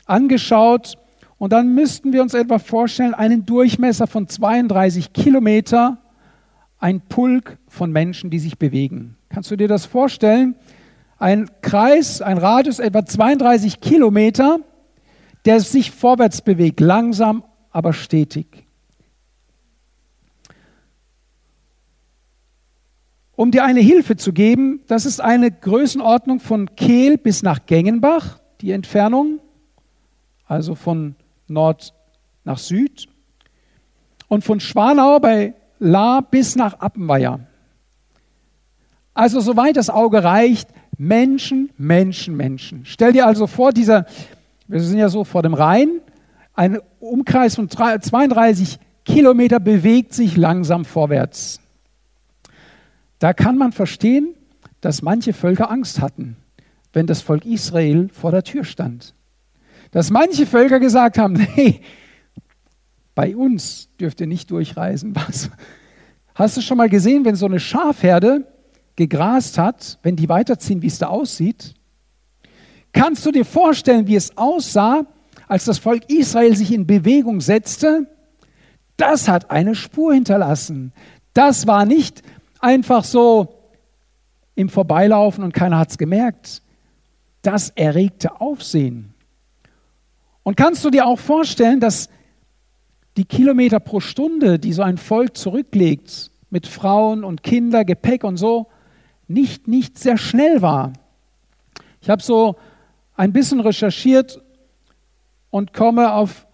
angeschaut. 0.06 0.98
Und 1.36 1.52
dann 1.52 1.74
müssten 1.74 2.12
wir 2.12 2.22
uns 2.22 2.34
etwa 2.34 2.60
vorstellen, 2.60 3.14
einen 3.14 3.44
Durchmesser 3.44 4.06
von 4.06 4.28
32 4.28 5.12
Kilometer, 5.12 5.98
ein 6.78 7.00
Pulk 7.00 7.58
von 7.66 7.90
Menschen, 7.90 8.30
die 8.30 8.38
sich 8.38 8.56
bewegen. 8.56 9.16
Kannst 9.30 9.50
du 9.50 9.56
dir 9.56 9.68
das 9.68 9.86
vorstellen? 9.86 10.54
Ein 11.18 11.50
Kreis, 11.60 12.22
ein 12.22 12.38
Radius 12.38 12.78
etwa 12.78 13.04
32 13.04 13.80
Kilometer, 13.80 14.60
der 15.44 15.58
sich 15.58 15.90
vorwärts 15.90 16.40
bewegt, 16.40 16.78
langsam, 16.78 17.42
aber 17.70 17.92
stetig. 17.92 18.69
Um 23.40 23.50
dir 23.50 23.64
eine 23.64 23.80
Hilfe 23.80 24.16
zu 24.16 24.34
geben, 24.34 24.82
das 24.86 25.06
ist 25.06 25.22
eine 25.22 25.50
Größenordnung 25.50 26.40
von 26.40 26.76
Kehl 26.76 27.16
bis 27.16 27.42
nach 27.42 27.64
Gengenbach, 27.64 28.38
die 28.60 28.70
Entfernung, 28.70 29.38
also 30.44 30.74
von 30.74 31.14
Nord 31.48 31.94
nach 32.44 32.58
Süd, 32.58 33.08
und 34.28 34.44
von 34.44 34.60
Schwanau 34.60 35.20
bei 35.20 35.54
La 35.78 36.20
bis 36.20 36.54
nach 36.54 36.80
Appenweier. 36.80 37.40
Also 39.14 39.40
soweit 39.40 39.78
das 39.78 39.88
Auge 39.88 40.22
reicht, 40.22 40.68
Menschen, 40.98 41.70
Menschen, 41.78 42.36
Menschen. 42.36 42.82
Stell 42.84 43.14
dir 43.14 43.26
also 43.26 43.46
vor, 43.46 43.72
dieser, 43.72 44.04
wir 44.68 44.82
sind 44.82 44.98
ja 44.98 45.08
so 45.08 45.24
vor 45.24 45.40
dem 45.40 45.54
Rhein, 45.54 46.02
ein 46.52 46.78
Umkreis 46.98 47.54
von 47.54 47.70
32 47.70 48.78
Kilometer 49.06 49.60
bewegt 49.60 50.12
sich 50.12 50.36
langsam 50.36 50.84
vorwärts. 50.84 51.58
Da 53.20 53.34
kann 53.34 53.56
man 53.56 53.70
verstehen, 53.70 54.34
dass 54.80 55.02
manche 55.02 55.32
Völker 55.32 55.70
Angst 55.70 56.00
hatten, 56.00 56.36
wenn 56.92 57.06
das 57.06 57.20
Volk 57.20 57.44
Israel 57.44 58.08
vor 58.08 58.32
der 58.32 58.42
Tür 58.42 58.64
stand. 58.64 59.14
Dass 59.92 60.10
manche 60.10 60.46
Völker 60.46 60.80
gesagt 60.80 61.18
haben, 61.18 61.34
nee, 61.56 61.82
bei 63.14 63.36
uns 63.36 63.88
dürft 64.00 64.20
ihr 64.20 64.26
nicht 64.26 64.50
durchreisen. 64.50 65.14
Was? 65.14 65.50
Hast 66.34 66.56
du 66.56 66.62
schon 66.62 66.78
mal 66.78 66.88
gesehen, 66.88 67.24
wenn 67.26 67.36
so 67.36 67.44
eine 67.44 67.60
Schafherde 67.60 68.46
gegrast 68.96 69.58
hat, 69.58 69.98
wenn 70.02 70.16
die 70.16 70.28
weiterziehen, 70.28 70.80
wie 70.80 70.86
es 70.86 70.98
da 70.98 71.08
aussieht? 71.08 71.74
Kannst 72.92 73.26
du 73.26 73.30
dir 73.30 73.44
vorstellen, 73.44 74.06
wie 74.06 74.16
es 74.16 74.36
aussah, 74.38 75.04
als 75.46 75.66
das 75.66 75.78
Volk 75.78 76.08
Israel 76.08 76.56
sich 76.56 76.72
in 76.72 76.86
Bewegung 76.86 77.42
setzte? 77.42 78.06
Das 78.96 79.28
hat 79.28 79.50
eine 79.50 79.74
Spur 79.74 80.14
hinterlassen. 80.14 80.92
Das 81.34 81.66
war 81.66 81.84
nicht 81.84 82.22
einfach 82.60 83.04
so 83.04 83.60
im 84.54 84.68
Vorbeilaufen 84.68 85.42
und 85.44 85.54
keiner 85.54 85.78
hat 85.78 85.90
es 85.90 85.98
gemerkt. 85.98 86.62
Das 87.42 87.70
erregte 87.70 88.40
Aufsehen. 88.40 89.14
Und 90.42 90.56
kannst 90.56 90.84
du 90.84 90.90
dir 90.90 91.06
auch 91.06 91.18
vorstellen, 91.18 91.80
dass 91.80 92.08
die 93.16 93.24
Kilometer 93.24 93.80
pro 93.80 94.00
Stunde, 94.00 94.58
die 94.58 94.72
so 94.72 94.82
ein 94.82 94.98
Volk 94.98 95.36
zurücklegt, 95.36 96.30
mit 96.50 96.66
Frauen 96.66 97.24
und 97.24 97.42
Kinder, 97.42 97.84
Gepäck 97.84 98.24
und 98.24 98.36
so, 98.36 98.66
nicht, 99.28 99.68
nicht 99.68 99.98
sehr 99.98 100.18
schnell 100.18 100.62
war. 100.62 100.92
Ich 102.00 102.10
habe 102.10 102.22
so 102.22 102.56
ein 103.14 103.32
bisschen 103.32 103.60
recherchiert 103.60 104.42
und 105.50 105.72
komme 105.72 106.12
auf 106.12 106.46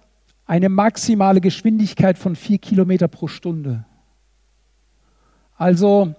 eine 0.47 0.69
maximale 0.69 1.41
Geschwindigkeit 1.41 2.19
von 2.19 2.37
vier 2.37 2.59
Kilometer 2.59 3.09
pro 3.09 3.29
Stunde. 3.29 3.85
Also, 5.57 6.15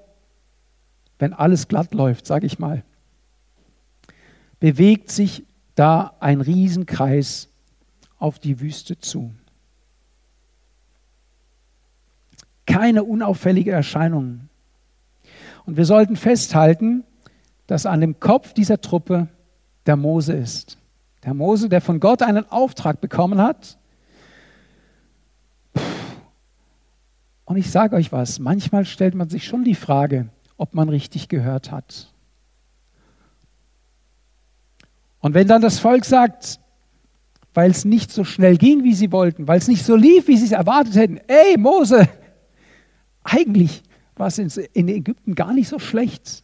wenn 1.20 1.34
alles 1.34 1.68
glatt 1.68 1.94
läuft, 1.94 2.26
sage 2.26 2.46
ich 2.46 2.60
mal, 2.60 2.84
bewegt 4.60 5.12
sich 5.12 5.46
da 5.76 6.14
ein 6.20 6.42
Riesenkreis 6.42 7.50
auf 8.18 8.40
die 8.40 8.60
Wüste 8.60 8.98
zu. 8.98 9.32
Keine 12.66 13.04
unauffällige 13.04 13.72
Erscheinung. 13.72 14.50
Und 15.66 15.78
wir 15.78 15.86
sollten 15.86 16.16
festhalten, 16.16 17.04
dass 17.68 17.86
an 17.86 18.02
dem 18.02 18.20
Kopf 18.20 18.54
dieser 18.54 18.82
Truppe 18.82 19.28
der 19.86 19.96
Mose 19.96 20.34
ist. 20.34 20.78
Der 21.24 21.34
Mose, 21.34 21.70
der 21.70 21.82
von 21.82 22.00
Gott 22.00 22.22
einen 22.22 22.50
Auftrag 22.50 23.02
bekommen 23.02 23.42
hat, 23.42 23.78
Und 27.48 27.56
ich 27.56 27.72
sage 27.72 27.96
euch 27.96 28.12
was, 28.12 28.40
manchmal 28.40 28.84
stellt 28.84 29.16
man 29.16 29.30
sich 29.30 29.46
schon 29.46 29.64
die 29.64 29.74
Frage, 29.74 30.28
ob 30.58 30.74
man 30.74 30.90
richtig 30.90 31.30
gehört 31.30 31.72
hat. 31.72 32.12
Und 35.22 35.34
wenn 35.34 35.48
dann 35.48 35.62
das 35.62 35.80
Volk 35.80 36.04
sagt, 36.04 36.60
weil 37.54 37.72
es 37.72 37.86
nicht 37.86 38.12
so 38.12 38.26
schnell 38.26 38.58
ging, 38.58 38.84
wie 38.84 38.94
sie 38.94 39.14
wollten, 39.14 39.48
weil 39.48 39.60
es 39.60 39.70
nicht 39.70 39.86
so 39.86 39.96
lief, 39.96 40.28
wie 40.28 40.36
sie 40.36 40.48
es 40.48 40.52
erwartet 40.52 40.96
hätten, 40.96 41.22
ey 41.28 41.58
Mose, 41.58 42.10
eigentlich 43.24 43.82
war 44.18 44.28
es 44.28 44.40
in 44.40 44.90
Ägypten 44.90 45.34
gar 45.34 45.54
nicht 45.54 45.70
so 45.70 45.80
schlecht. 45.80 46.44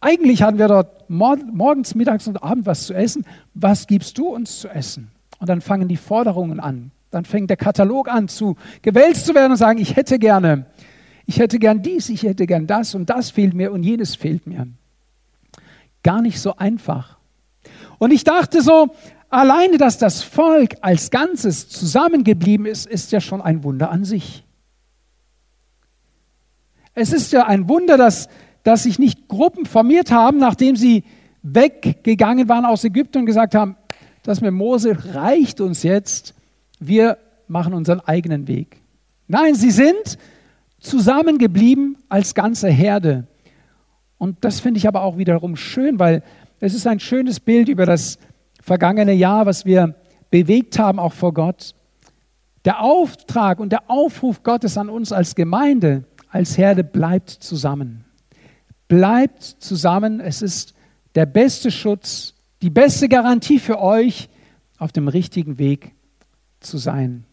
Eigentlich 0.00 0.42
hatten 0.42 0.58
wir 0.58 0.66
dort 0.66 1.08
morgens, 1.08 1.94
mittags 1.94 2.26
und 2.26 2.42
abends 2.42 2.66
was 2.66 2.86
zu 2.88 2.94
essen. 2.94 3.24
Was 3.54 3.86
gibst 3.86 4.18
du 4.18 4.26
uns 4.26 4.58
zu 4.58 4.68
essen? 4.68 5.12
Und 5.38 5.48
dann 5.48 5.60
fangen 5.60 5.86
die 5.86 5.96
Forderungen 5.96 6.58
an. 6.58 6.90
Dann 7.10 7.24
fängt 7.24 7.50
der 7.50 7.56
Katalog 7.56 8.08
an 8.08 8.28
zu 8.28 8.56
gewälzt 8.82 9.26
zu 9.26 9.34
werden 9.34 9.52
und 9.52 9.58
sagen, 9.58 9.78
ich 9.78 9.96
hätte 9.96 10.18
gerne, 10.18 10.66
ich 11.26 11.38
hätte 11.38 11.58
gern 11.58 11.82
dies, 11.82 12.08
ich 12.08 12.22
hätte 12.22 12.46
gern 12.46 12.66
das 12.66 12.94
und 12.94 13.10
das 13.10 13.30
fehlt 13.30 13.54
mir 13.54 13.72
und 13.72 13.82
jenes 13.82 14.14
fehlt 14.14 14.46
mir. 14.46 14.68
Gar 16.02 16.22
nicht 16.22 16.40
so 16.40 16.56
einfach. 16.56 17.18
Und 17.98 18.12
ich 18.12 18.24
dachte 18.24 18.62
so, 18.62 18.88
alleine, 19.28 19.78
dass 19.78 19.98
das 19.98 20.22
Volk 20.22 20.76
als 20.80 21.10
Ganzes 21.10 21.68
zusammengeblieben 21.68 22.66
ist, 22.66 22.86
ist 22.86 23.12
ja 23.12 23.20
schon 23.20 23.40
ein 23.40 23.64
Wunder 23.64 23.90
an 23.90 24.04
sich. 24.04 24.44
Es 26.94 27.12
ist 27.12 27.32
ja 27.32 27.46
ein 27.46 27.68
Wunder, 27.68 27.96
dass, 27.96 28.28
dass 28.62 28.82
sich 28.82 28.98
nicht 28.98 29.28
Gruppen 29.28 29.66
formiert 29.66 30.10
haben, 30.10 30.38
nachdem 30.38 30.76
sie 30.76 31.04
weggegangen 31.42 32.48
waren 32.48 32.64
aus 32.64 32.84
Ägypten 32.84 33.18
und 33.18 33.26
gesagt 33.26 33.54
haben, 33.54 33.76
das 34.22 34.40
mit 34.40 34.52
Mose 34.52 35.14
reicht 35.14 35.60
uns 35.60 35.82
jetzt 35.82 36.34
wir 36.80 37.18
machen 37.46 37.74
unseren 37.74 38.00
eigenen 38.00 38.46
Weg. 38.48 38.80
Nein, 39.26 39.54
sie 39.54 39.70
sind 39.70 40.18
zusammengeblieben 40.80 41.98
als 42.08 42.34
ganze 42.34 42.68
Herde. 42.68 43.26
Und 44.16 44.38
das 44.42 44.60
finde 44.60 44.78
ich 44.78 44.88
aber 44.88 45.02
auch 45.02 45.18
wiederum 45.18 45.56
schön, 45.56 45.98
weil 45.98 46.22
es 46.60 46.74
ist 46.74 46.86
ein 46.86 47.00
schönes 47.00 47.40
Bild 47.40 47.68
über 47.68 47.86
das 47.86 48.18
vergangene 48.62 49.12
Jahr, 49.12 49.46
was 49.46 49.64
wir 49.64 49.94
bewegt 50.30 50.78
haben, 50.78 50.98
auch 50.98 51.12
vor 51.12 51.32
Gott. 51.32 51.74
Der 52.64 52.82
Auftrag 52.82 53.60
und 53.60 53.70
der 53.70 53.90
Aufruf 53.90 54.42
Gottes 54.42 54.76
an 54.76 54.88
uns 54.88 55.12
als 55.12 55.34
Gemeinde, 55.34 56.04
als 56.30 56.58
Herde, 56.58 56.84
bleibt 56.84 57.30
zusammen. 57.30 58.04
Bleibt 58.88 59.42
zusammen. 59.42 60.20
Es 60.20 60.42
ist 60.42 60.74
der 61.14 61.26
beste 61.26 61.70
Schutz, 61.70 62.34
die 62.62 62.70
beste 62.70 63.08
Garantie 63.08 63.58
für 63.58 63.80
euch, 63.80 64.28
auf 64.78 64.92
dem 64.92 65.08
richtigen 65.08 65.58
Weg 65.58 65.92
zu 66.60 66.78
sein. 66.78 67.24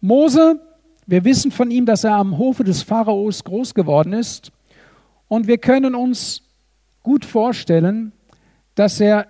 Mose, 0.00 0.60
wir 1.06 1.24
wissen 1.24 1.50
von 1.50 1.70
ihm, 1.70 1.86
dass 1.86 2.04
er 2.04 2.14
am 2.14 2.38
Hofe 2.38 2.64
des 2.64 2.82
Pharaos 2.82 3.42
groß 3.42 3.74
geworden 3.74 4.12
ist. 4.12 4.52
Und 5.26 5.46
wir 5.46 5.58
können 5.58 5.94
uns 5.94 6.42
gut 7.02 7.24
vorstellen, 7.24 8.12
dass 8.74 9.00
er 9.00 9.26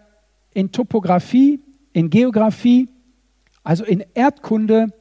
in 0.52 0.72
Topographie, 0.72 1.60
in 1.92 2.10
Geographie, 2.10 2.88
also 3.62 3.84
in 3.84 4.04
Erdkunde 4.14 4.92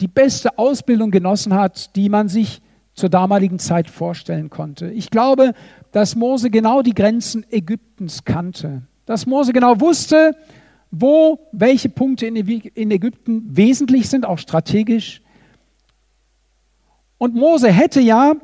die 0.00 0.08
beste 0.08 0.58
Ausbildung 0.58 1.10
genossen 1.10 1.54
hat, 1.54 1.96
die 1.96 2.08
man 2.08 2.28
sich 2.28 2.60
zur 2.94 3.08
damaligen 3.08 3.58
Zeit 3.58 3.88
vorstellen 3.88 4.50
konnte. 4.50 4.90
Ich 4.90 5.10
glaube, 5.10 5.54
dass 5.92 6.16
Mose 6.16 6.50
genau 6.50 6.82
die 6.82 6.94
Grenzen 6.94 7.46
Ägyptens 7.50 8.24
kannte 8.24 8.82
dass 9.06 9.26
Mose 9.26 9.52
genau 9.52 9.80
wusste, 9.80 10.36
wo 10.90 11.38
welche 11.52 11.88
Punkte 11.88 12.26
in 12.26 12.90
Ägypten 12.90 13.56
wesentlich 13.56 14.08
sind, 14.08 14.26
auch 14.26 14.38
strategisch. 14.38 15.22
Und 17.18 17.34
Mose 17.34 17.70
hätte 17.70 18.00
ja, 18.00 18.34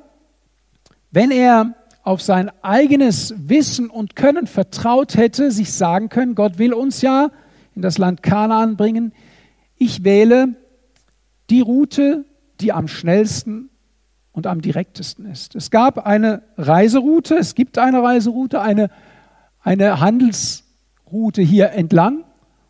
wenn 1.11 1.31
er 1.31 1.75
auf 2.02 2.21
sein 2.21 2.50
eigenes 2.62 3.35
Wissen 3.37 3.90
und 3.90 4.16
Können 4.16 4.47
vertraut 4.47 5.16
hätte, 5.16 5.50
sich 5.50 5.73
sagen 5.73 6.09
können, 6.09 6.35
Gott 6.35 6.59
will 6.59 6.73
uns 6.73 7.00
ja 7.00 7.31
in 7.75 7.83
das 7.83 7.99
Land 7.99 8.23
Kanaan 8.23 8.76
bringen. 8.76 9.12
Ich 9.76 10.04
wähle 10.04 10.54
die 11.50 11.61
Route, 11.61 12.25
die 12.61 12.73
am 12.73 12.88
schnellsten 12.88 13.71
und 14.33 14.47
am 14.47 14.62
direktesten 14.62 15.26
ist. 15.26 15.54
Es 15.54 15.71
gab 15.71 16.07
eine 16.07 16.42
Reiseroute, 16.57 17.37
es 17.37 17.54
gibt 17.54 17.78
eine 17.78 18.02
Reiseroute, 18.02 18.61
eine, 18.61 18.90
eine 19.62 20.00
Handelsroute 20.00 21.42
hier 21.42 21.71
entlang, 21.71 22.25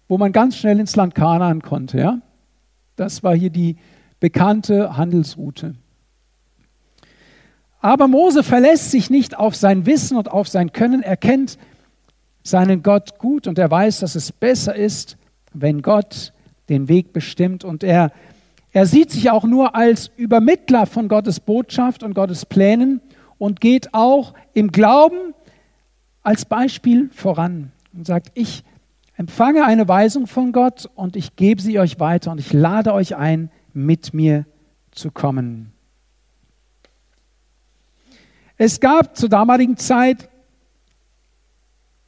wo 0.09 0.19
man 0.19 0.33
ganz 0.33 0.57
schnell 0.57 0.79
ins 0.79 0.95
Land 0.97 1.15
Kanaan 1.15 1.63
konnte. 1.63 1.99
Ja? 1.99 2.19
Das 2.97 3.23
war 3.23 3.35
hier 3.35 3.51
die 3.51 3.77
bekannte 4.21 4.97
Handelsroute. 4.97 5.75
Aber 7.81 8.07
Mose 8.07 8.45
verlässt 8.45 8.93
sich 8.93 9.11
nicht 9.11 9.37
auf 9.37 9.57
sein 9.57 9.87
Wissen 9.87 10.17
und 10.17 10.31
auf 10.31 10.49
sein 10.49 10.73
Können. 10.73 11.03
Er 11.03 11.17
kennt 11.17 11.59
seinen 12.45 12.83
Gott 12.83 13.19
gut 13.19 13.49
und 13.49 13.59
er 13.59 13.71
weiß, 13.71 14.01
dass 14.01 14.15
es 14.15 14.31
besser 14.31 14.77
ist, 14.77 15.17
wenn 15.53 15.83
Gott 15.83 16.33
den 16.69 16.89
Weg 16.89 17.13
bestimmt. 17.13 17.65
Und 17.65 17.83
er, 17.83 18.13
er 18.71 18.87
sieht 18.87 19.11
sich 19.11 19.31
auch 19.31 19.45
nur 19.45 19.75
als 19.75 20.11
Übermittler 20.17 20.87
von 20.87 21.09
Gottes 21.09 21.41
Botschaft 21.41 22.05
und 22.05 22.15
Gottes 22.15 22.47
Plänen 22.47 23.01
und 23.39 23.61
geht 23.61 23.93
auch 23.95 24.35
im 24.55 24.71
Glauben 24.71 25.35
als 26.23 26.45
Beispiel 26.45 27.11
voran 27.13 27.73
und 27.93 28.07
sagt, 28.07 28.31
ich 28.35 28.65
empfange 29.17 29.65
eine 29.65 29.89
Weisung 29.89 30.27
von 30.27 30.53
Gott 30.53 30.89
und 30.95 31.17
ich 31.17 31.37
gebe 31.37 31.61
sie 31.61 31.79
euch 31.79 32.01
weiter 32.01 32.31
und 32.31 32.39
ich 32.39 32.53
lade 32.53 32.93
euch 32.95 33.17
ein, 33.17 33.51
mit 33.75 34.15
mir 34.15 34.47
zu 34.91 35.11
kommen. 35.11 35.73
Es 38.57 38.81
gab 38.81 39.17
zur 39.17 39.29
damaligen 39.29 39.77
Zeit 39.77 40.29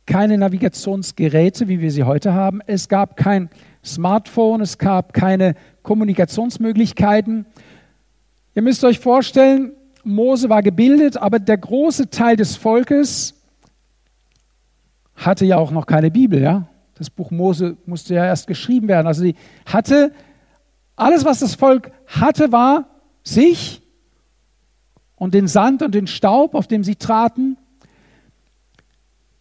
keine 0.06 0.36
Navigationsgeräte, 0.36 1.68
wie 1.68 1.80
wir 1.80 1.90
sie 1.90 2.04
heute 2.04 2.34
haben. 2.34 2.60
Es 2.66 2.88
gab 2.88 3.16
kein 3.16 3.48
Smartphone, 3.82 4.60
es 4.60 4.78
gab 4.78 5.14
keine 5.14 5.54
Kommunikationsmöglichkeiten. 5.82 7.46
Ihr 8.54 8.62
müsst 8.62 8.84
euch 8.84 9.00
vorstellen, 9.00 9.72
Mose 10.04 10.50
war 10.50 10.62
gebildet, 10.62 11.16
aber 11.16 11.38
der 11.38 11.56
große 11.56 12.10
Teil 12.10 12.36
des 12.36 12.56
Volkes 12.56 13.34
hatte 15.14 15.44
ja 15.44 15.58
auch 15.58 15.70
noch 15.70 15.86
keine 15.86 16.10
Bibel, 16.10 16.40
ja. 16.40 16.68
Das 16.96 17.10
Buch 17.10 17.30
Mose 17.30 17.76
musste 17.86 18.14
ja 18.14 18.24
erst 18.24 18.46
geschrieben 18.46 18.88
werden. 18.88 19.06
Also 19.06 19.22
sie 19.22 19.34
hatte 19.66 20.12
alles, 20.96 21.24
was 21.24 21.40
das 21.40 21.54
Volk 21.54 21.90
hatte, 22.06 22.52
war 22.52 22.86
sich 23.24 23.82
und 25.16 25.34
den 25.34 25.48
Sand 25.48 25.82
und 25.82 25.94
den 25.94 26.06
Staub, 26.06 26.54
auf 26.54 26.66
dem 26.66 26.84
sie 26.84 26.96
traten. 26.96 27.56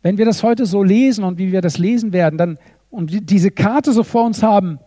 Wenn 0.01 0.17
wir 0.17 0.25
das 0.25 0.41
heute 0.41 0.65
so 0.65 0.83
lesen 0.83 1.23
und 1.23 1.37
wie 1.37 1.51
wir 1.51 1.61
das 1.61 1.77
lesen 1.77 2.11
werden, 2.11 2.37
dann 2.37 2.57
und 2.89 3.29
diese 3.29 3.49
Karte 3.49 3.91
so 3.91 4.03
vor 4.03 4.23
uns 4.23 4.43
haben, 4.43 4.79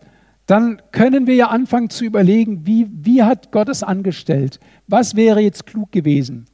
dann 0.45 0.81
können 0.91 1.27
wir 1.27 1.35
ja 1.35 1.49
anfangen 1.49 1.89
zu 1.89 2.05
überlegen, 2.05 2.65
wie, 2.65 2.87
wie 2.89 3.21
hat 3.21 3.51
Gott 3.51 3.67
es 3.67 3.83
angestellt? 3.83 4.61
Was 4.87 5.15
wäre 5.15 5.41
jetzt 5.41 5.65
klug 5.65 5.91
gewesen? 5.91 6.45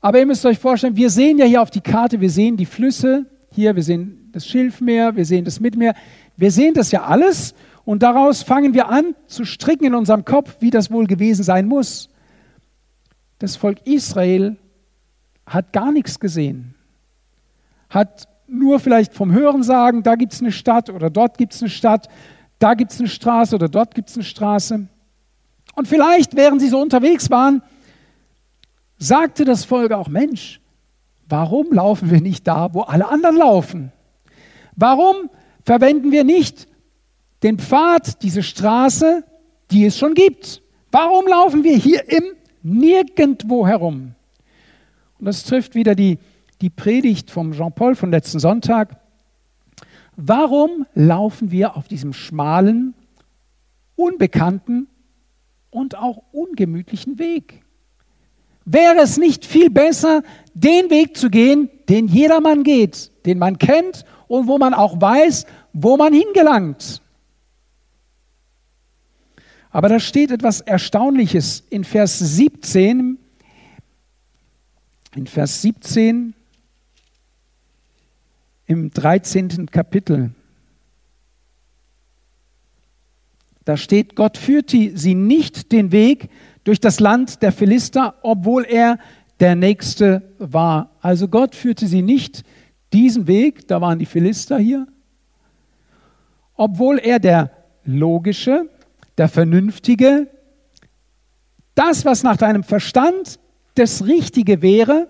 Aber 0.00 0.18
ihr 0.18 0.26
müsst 0.26 0.44
euch 0.44 0.58
vorstellen, 0.58 0.96
wir 0.96 1.10
sehen 1.10 1.38
ja 1.38 1.44
hier 1.44 1.62
auf 1.62 1.70
die 1.70 1.80
Karte, 1.80 2.20
wir 2.20 2.30
sehen 2.30 2.56
die 2.56 2.66
Flüsse, 2.66 3.26
hier, 3.52 3.74
wir 3.76 3.82
sehen 3.82 4.30
das 4.32 4.46
Schilfmeer, 4.46 5.16
wir 5.16 5.24
sehen 5.24 5.44
das 5.44 5.60
Mittelmeer, 5.60 5.94
wir 6.36 6.50
sehen 6.50 6.74
das 6.74 6.92
ja 6.92 7.04
alles 7.04 7.54
und 7.84 8.02
daraus 8.02 8.42
fangen 8.42 8.74
wir 8.74 8.88
an 8.88 9.14
zu 9.26 9.44
stricken 9.44 9.84
in 9.84 9.94
unserem 9.94 10.24
Kopf, 10.24 10.56
wie 10.60 10.70
das 10.70 10.90
wohl 10.90 11.06
gewesen 11.06 11.42
sein 11.42 11.66
muss. 11.66 12.08
Das 13.38 13.56
Volk 13.56 13.86
Israel 13.86 14.56
hat 15.46 15.72
gar 15.72 15.90
nichts 15.90 16.20
gesehen, 16.20 16.74
hat 17.88 18.28
nur 18.46 18.80
vielleicht 18.80 19.14
vom 19.14 19.32
Hören 19.32 19.62
sagen, 19.62 20.02
da 20.02 20.14
gibt 20.16 20.32
es 20.32 20.40
eine 20.40 20.52
Stadt 20.52 20.90
oder 20.90 21.10
dort 21.10 21.38
gibt 21.38 21.54
es 21.54 21.62
eine 21.62 21.70
Stadt, 21.70 22.08
da 22.58 22.74
gibt 22.74 22.92
es 22.92 22.98
eine 22.98 23.08
Straße 23.08 23.54
oder 23.54 23.68
dort 23.68 23.94
gibt 23.94 24.10
es 24.10 24.16
eine 24.16 24.24
Straße. 24.24 24.86
Und 25.74 25.88
vielleicht, 25.88 26.36
während 26.36 26.60
sie 26.60 26.68
so 26.68 26.80
unterwegs 26.80 27.30
waren, 27.30 27.62
sagte 28.98 29.44
das 29.44 29.64
Volk 29.64 29.92
auch, 29.92 30.08
Mensch, 30.08 30.60
warum 31.30 31.72
laufen 31.72 32.10
wir 32.10 32.20
nicht 32.20 32.46
da, 32.46 32.74
wo 32.74 32.82
alle 32.82 33.08
anderen 33.08 33.36
laufen? 33.36 33.92
Warum 34.76 35.30
verwenden 35.64 36.12
wir 36.12 36.24
nicht 36.24 36.68
den 37.42 37.58
Pfad, 37.58 38.22
diese 38.22 38.42
Straße, 38.42 39.24
die 39.70 39.84
es 39.86 39.98
schon 39.98 40.14
gibt? 40.14 40.62
Warum 40.90 41.26
laufen 41.26 41.64
wir 41.64 41.76
hier 41.76 42.08
im 42.08 42.24
nirgendwo 42.62 43.66
herum. 43.66 44.14
Und 45.18 45.26
das 45.26 45.44
trifft 45.44 45.74
wieder 45.74 45.94
die, 45.94 46.18
die 46.60 46.70
Predigt 46.70 47.30
vom 47.30 47.52
Jean-Paul 47.52 47.94
von 47.94 48.10
letzten 48.10 48.38
Sonntag. 48.38 49.00
Warum 50.16 50.86
laufen 50.94 51.50
wir 51.50 51.76
auf 51.76 51.88
diesem 51.88 52.12
schmalen, 52.12 52.94
unbekannten 53.96 54.88
und 55.70 55.96
auch 55.96 56.22
ungemütlichen 56.32 57.18
Weg? 57.18 57.62
Wäre 58.66 59.00
es 59.00 59.16
nicht 59.16 59.46
viel 59.46 59.70
besser, 59.70 60.22
den 60.60 60.90
Weg 60.90 61.16
zu 61.16 61.30
gehen, 61.30 61.70
den 61.88 62.06
jedermann 62.06 62.62
geht, 62.62 63.10
den 63.26 63.38
man 63.38 63.58
kennt 63.58 64.04
und 64.28 64.46
wo 64.46 64.58
man 64.58 64.74
auch 64.74 65.00
weiß, 65.00 65.46
wo 65.72 65.96
man 65.96 66.12
hingelangt? 66.12 67.00
Aber 69.70 69.88
da 69.88 70.00
steht 70.00 70.30
etwas 70.30 70.60
Erstaunliches 70.60 71.62
in 71.70 71.84
Vers 71.84 72.18
17. 72.18 73.18
In 75.14 75.26
Vers 75.26 75.62
17 75.62 76.34
im 78.66 78.90
13. 78.90 79.66
Kapitel. 79.70 80.30
Da 83.64 83.76
steht, 83.76 84.14
Gott 84.14 84.36
führte 84.36 84.96
sie 84.96 85.14
nicht 85.14 85.72
den 85.72 85.92
Weg 85.92 86.30
durch 86.64 86.80
das 86.80 87.00
Land 87.00 87.42
der 87.42 87.52
Philister, 87.52 88.14
obwohl 88.22 88.64
er 88.64 88.98
der 89.40 89.56
Nächste 89.56 90.22
war. 90.38 90.90
Also 91.00 91.28
Gott 91.28 91.54
führte 91.54 91.86
sie 91.86 92.02
nicht 92.02 92.44
diesen 92.92 93.26
Weg, 93.26 93.66
da 93.68 93.80
waren 93.80 93.98
die 93.98 94.06
Philister 94.06 94.58
hier, 94.58 94.86
obwohl 96.54 96.98
er 96.98 97.18
der 97.18 97.50
logische, 97.84 98.68
der 99.16 99.28
Vernünftige, 99.28 100.28
das, 101.74 102.04
was 102.04 102.22
nach 102.22 102.36
deinem 102.36 102.62
Verstand 102.62 103.38
das 103.74 104.04
Richtige 104.06 104.60
wäre, 104.60 105.08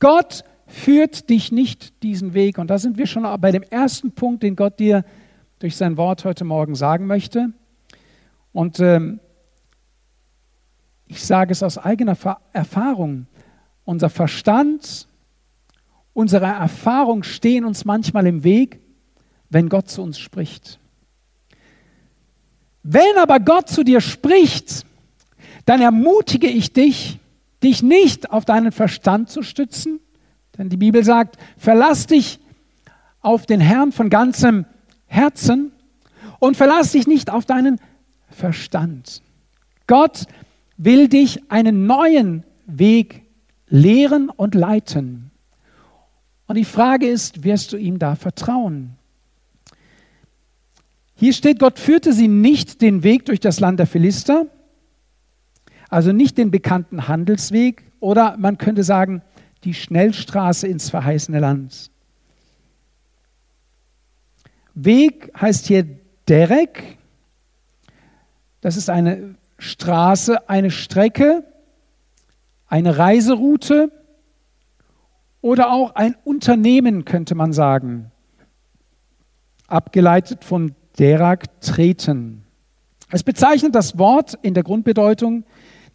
Gott 0.00 0.42
führt 0.66 1.30
dich 1.30 1.52
nicht 1.52 2.02
diesen 2.02 2.34
Weg. 2.34 2.58
Und 2.58 2.68
da 2.68 2.78
sind 2.78 2.98
wir 2.98 3.06
schon 3.06 3.22
bei 3.40 3.52
dem 3.52 3.62
ersten 3.62 4.12
Punkt, 4.12 4.42
den 4.42 4.56
Gott 4.56 4.78
dir 4.78 5.04
durch 5.60 5.76
sein 5.76 5.96
Wort 5.96 6.24
heute 6.24 6.44
Morgen 6.44 6.74
sagen 6.74 7.06
möchte. 7.06 7.52
Und 8.52 8.80
ähm, 8.80 9.20
ich 11.06 11.24
sage 11.24 11.52
es 11.52 11.62
aus 11.62 11.78
eigener 11.78 12.16
Erfahrung, 12.52 13.26
unser 13.88 14.10
Verstand, 14.10 15.08
unsere 16.12 16.44
Erfahrung 16.44 17.22
stehen 17.22 17.64
uns 17.64 17.86
manchmal 17.86 18.26
im 18.26 18.44
Weg, 18.44 18.80
wenn 19.48 19.70
Gott 19.70 19.88
zu 19.88 20.02
uns 20.02 20.18
spricht. 20.18 20.78
Wenn 22.82 23.16
aber 23.16 23.40
Gott 23.40 23.70
zu 23.70 23.84
dir 23.84 24.02
spricht, 24.02 24.84
dann 25.64 25.80
ermutige 25.80 26.48
ich 26.48 26.74
dich, 26.74 27.18
dich 27.62 27.82
nicht 27.82 28.30
auf 28.30 28.44
deinen 28.44 28.72
Verstand 28.72 29.30
zu 29.30 29.42
stützen, 29.42 30.00
denn 30.58 30.68
die 30.68 30.76
Bibel 30.76 31.02
sagt, 31.02 31.38
verlass 31.56 32.06
dich 32.06 32.40
auf 33.22 33.46
den 33.46 33.60
Herrn 33.60 33.90
von 33.90 34.10
ganzem 34.10 34.66
Herzen 35.06 35.72
und 36.40 36.58
verlass 36.58 36.92
dich 36.92 37.06
nicht 37.06 37.30
auf 37.30 37.46
deinen 37.46 37.80
Verstand. 38.28 39.22
Gott 39.86 40.26
will 40.76 41.08
dich 41.08 41.50
einen 41.50 41.86
neuen 41.86 42.44
Weg 42.66 43.27
lehren 43.70 44.30
und 44.30 44.54
leiten. 44.54 45.30
Und 46.46 46.56
die 46.56 46.64
Frage 46.64 47.06
ist, 47.06 47.44
wirst 47.44 47.72
du 47.72 47.76
ihm 47.76 47.98
da 47.98 48.14
vertrauen? 48.14 48.96
Hier 51.14 51.32
steht, 51.32 51.58
Gott 51.58 51.78
führte 51.78 52.12
sie 52.12 52.28
nicht 52.28 52.80
den 52.80 53.02
Weg 53.02 53.26
durch 53.26 53.40
das 53.40 53.60
Land 53.60 53.80
der 53.80 53.86
Philister, 53.86 54.46
also 55.88 56.12
nicht 56.12 56.38
den 56.38 56.50
bekannten 56.50 57.08
Handelsweg 57.08 57.84
oder 58.00 58.36
man 58.38 58.56
könnte 58.56 58.84
sagen, 58.84 59.22
die 59.64 59.74
Schnellstraße 59.74 60.68
ins 60.68 60.90
verheißene 60.90 61.40
Land. 61.40 61.90
Weg 64.74 65.32
heißt 65.38 65.66
hier 65.66 65.86
Derek. 66.28 66.98
Das 68.60 68.76
ist 68.76 68.88
eine 68.88 69.34
Straße, 69.58 70.48
eine 70.48 70.70
Strecke, 70.70 71.42
eine 72.68 72.98
Reiseroute 72.98 73.90
oder 75.40 75.72
auch 75.72 75.94
ein 75.94 76.14
Unternehmen, 76.24 77.04
könnte 77.04 77.34
man 77.34 77.52
sagen. 77.52 78.12
Abgeleitet 79.66 80.44
von 80.44 80.74
Derak 80.98 81.60
treten. 81.60 82.44
Es 83.10 83.22
bezeichnet 83.22 83.74
das 83.74 83.98
Wort 83.98 84.38
in 84.42 84.54
der 84.54 84.62
Grundbedeutung 84.62 85.44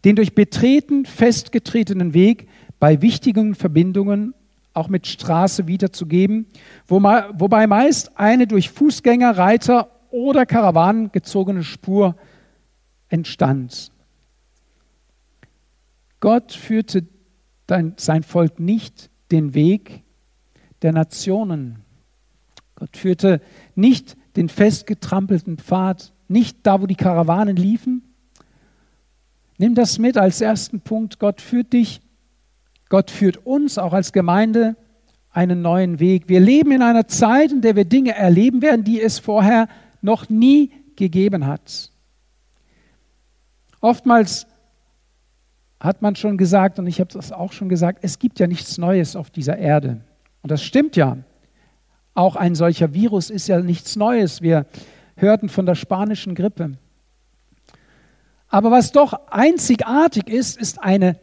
den 0.04 0.16
durch 0.16 0.36
Betreten 0.36 1.06
festgetretenen 1.06 2.14
Weg 2.14 2.50
bei 2.80 3.02
wichtigen 3.02 3.56
Verbindungen 3.56 4.34
auch 4.74 4.90
mit 4.90 5.08
Straße 5.08 5.68
wiederzugeben, 5.68 6.48
wobei 6.88 7.68
meist 7.68 8.18
eine 8.18 8.48
durch 8.48 8.70
Fußgänger, 8.72 9.38
Reiter 9.38 9.90
oder 10.10 10.46
Karawanen 10.46 11.12
gezogene 11.12 11.64
Spur 11.64 12.16
entstand. 13.10 13.92
Gott 16.24 16.54
führte 16.54 17.06
dein, 17.68 17.96
sein 17.98 18.24
Volk 18.24 18.58
nicht 18.58 19.10
den 19.34 19.54
Weg 19.54 20.04
der 20.82 20.94
Nationen. 20.94 21.80
Gott 22.76 22.96
führte 22.96 23.42
nicht 23.76 24.16
den 24.38 24.48
festgetrampelten 24.48 25.58
Pfad, 25.58 26.14
nicht 26.30 26.60
da, 26.64 26.82
wo 26.82 26.86
die 26.86 26.96
Karawanen 26.96 27.58
liefen. 27.58 28.04
Nimm 29.58 29.76
das 29.76 30.00
mit 30.00 30.16
als 30.16 30.40
ersten 30.40 30.80
Punkt. 30.80 31.20
Gott 31.20 31.42
führt 31.42 31.74
dich, 31.74 32.00
Gott 32.88 33.12
führt 33.12 33.46
uns 33.46 33.78
auch 33.78 33.92
als 33.92 34.14
Gemeinde 34.14 34.78
einen 35.30 35.62
neuen 35.62 36.00
Weg. 36.00 36.30
Wir 36.30 36.40
leben 36.40 36.72
in 36.72 36.84
einer 36.84 37.10
Zeit, 37.10 37.52
in 37.52 37.60
der 37.60 37.76
wir 37.76 37.84
Dinge 37.84 38.16
erleben 38.16 38.62
werden, 38.62 38.86
die 38.86 39.02
es 39.02 39.20
vorher 39.20 39.68
noch 40.02 40.30
nie 40.30 40.72
gegeben 40.96 41.48
hat. 41.48 41.92
Oftmals 43.82 44.48
hat 45.84 46.02
man 46.02 46.15
schon 46.15 46.38
gesagt, 46.38 46.80
und 46.80 46.88
ich 46.88 47.02
habe 47.02 47.12
das 47.13 47.34
auch 47.34 47.52
schon 47.52 47.67
gesagt, 47.67 48.00
es 48.04 48.17
gibt 48.17 48.39
ja 48.39 48.48
nichts 48.48 48.78
Neues 48.78 49.17
auf 49.17 49.30
dieser 49.30 49.58
Erde. 49.58 50.00
Und 50.41 50.50
das 50.50 50.63
stimmt 50.63 50.96
ja. 50.96 51.17
Auch 52.13 52.38
ein 52.38 52.56
solcher 52.56 52.93
Virus 52.93 53.30
ist 53.30 53.48
ja 53.48 53.60
nichts 53.60 53.98
Neues. 53.98 54.41
Wir 54.41 54.65
hörten 55.17 55.50
von 55.50 55.65
der 55.65 55.76
spanischen 55.76 56.36
Grippe. 56.36 56.78
Aber 58.48 58.72
was 58.72 58.93
doch 58.93 59.13
einzigartig 59.30 60.30
ist, 60.30 60.58
ist 60.58 60.82
eine 60.82 61.17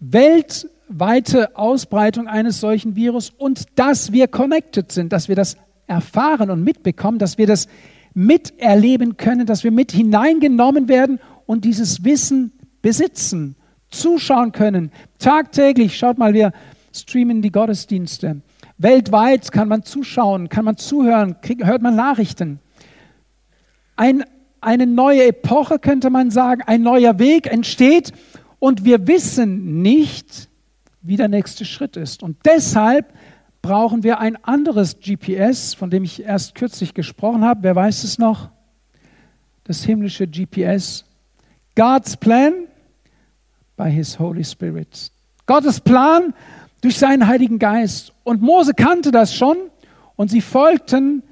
weltweite 0.00 1.56
Ausbreitung 1.56 2.26
eines 2.26 2.58
solchen 2.58 2.96
Virus 2.96 3.30
und 3.30 3.66
dass 3.76 4.10
wir 4.10 4.26
connected 4.26 4.90
sind, 4.90 5.12
dass 5.12 5.28
wir 5.28 5.36
das 5.36 5.56
erfahren 5.86 6.50
und 6.50 6.64
mitbekommen, 6.64 7.18
dass 7.18 7.38
wir 7.38 7.46
das 7.46 7.68
miterleben 8.14 9.16
können, 9.16 9.46
dass 9.46 9.62
wir 9.62 9.70
mit 9.70 9.92
hineingenommen 9.92 10.88
werden 10.88 11.20
und 11.46 11.64
dieses 11.64 12.02
Wissen 12.02 12.52
besitzen, 12.82 13.54
zuschauen 13.90 14.52
können. 14.52 14.92
Tagtäglich, 15.18 15.96
schaut 15.96 16.18
mal, 16.18 16.34
wir 16.34 16.52
streamen 16.92 17.42
die 17.42 17.52
Gottesdienste. 17.52 18.40
Weltweit 18.78 19.52
kann 19.52 19.68
man 19.68 19.82
zuschauen, 19.82 20.48
kann 20.48 20.64
man 20.64 20.76
zuhören, 20.76 21.40
krieg, 21.40 21.64
hört 21.64 21.82
man 21.82 21.96
Nachrichten. 21.96 22.60
Ein, 23.96 24.24
eine 24.60 24.86
neue 24.86 25.26
Epoche 25.26 25.78
könnte 25.78 26.10
man 26.10 26.30
sagen, 26.30 26.62
ein 26.62 26.82
neuer 26.82 27.18
Weg 27.18 27.46
entsteht 27.46 28.12
und 28.58 28.84
wir 28.84 29.06
wissen 29.06 29.82
nicht, 29.82 30.48
wie 31.02 31.16
der 31.16 31.28
nächste 31.28 31.64
Schritt 31.64 31.96
ist. 31.96 32.22
Und 32.22 32.38
deshalb 32.44 33.12
brauchen 33.62 34.02
wir 34.02 34.20
ein 34.20 34.42
anderes 34.44 34.98
GPS, 35.00 35.74
von 35.74 35.90
dem 35.90 36.04
ich 36.04 36.22
erst 36.22 36.54
kürzlich 36.54 36.94
gesprochen 36.94 37.44
habe. 37.44 37.62
Wer 37.62 37.76
weiß 37.76 38.04
es 38.04 38.18
noch? 38.18 38.50
Das 39.64 39.84
himmlische 39.84 40.26
GPS. 40.26 41.04
God's 41.74 42.16
Plan 42.16 42.66
by 43.80 43.90
His 43.90 44.18
Holy 44.18 44.44
Spirit. 44.44 45.10
Gottes 45.46 45.80
Plan 45.80 46.34
durch 46.82 46.98
seinen 46.98 47.26
Heiligen 47.26 47.58
Geist. 47.58 48.12
Und 48.24 48.42
Mose 48.42 48.74
kannte 48.74 49.10
das 49.10 49.34
schon 49.34 49.56
und 50.16 50.30
sie 50.30 50.42
folgten 50.42 51.22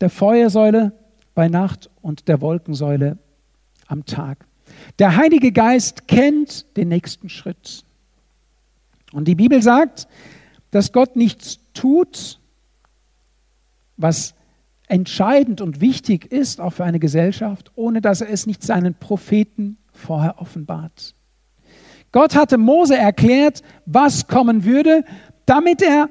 der 0.00 0.10
Feuersäule 0.10 0.92
bei 1.36 1.48
Nacht 1.48 1.88
und 2.02 2.26
der 2.26 2.40
Wolkensäule 2.40 3.18
am 3.86 4.04
Tag. 4.04 4.46
Der 4.98 5.16
Heilige 5.16 5.52
Geist 5.52 6.08
kennt 6.08 6.76
den 6.76 6.88
nächsten 6.88 7.28
Schritt. 7.28 7.84
Und 9.12 9.28
die 9.28 9.36
Bibel 9.36 9.62
sagt, 9.62 10.08
dass 10.72 10.90
Gott 10.92 11.14
nichts 11.14 11.60
tut, 11.72 12.40
was 13.96 14.34
entscheidend 14.88 15.60
und 15.60 15.80
wichtig 15.80 16.32
ist, 16.32 16.60
auch 16.60 16.72
für 16.72 16.84
eine 16.84 16.98
Gesellschaft, 16.98 17.70
ohne 17.76 18.00
dass 18.00 18.22
er 18.22 18.28
es 18.28 18.46
nicht 18.46 18.64
seinen 18.64 18.94
Propheten 18.94 19.78
vorher 19.92 20.40
offenbart. 20.40 21.15
Gott 22.16 22.34
hatte 22.34 22.56
Mose 22.56 22.96
erklärt, 22.96 23.62
was 23.84 24.26
kommen 24.26 24.64
würde, 24.64 25.04
damit 25.44 25.82
er 25.82 26.08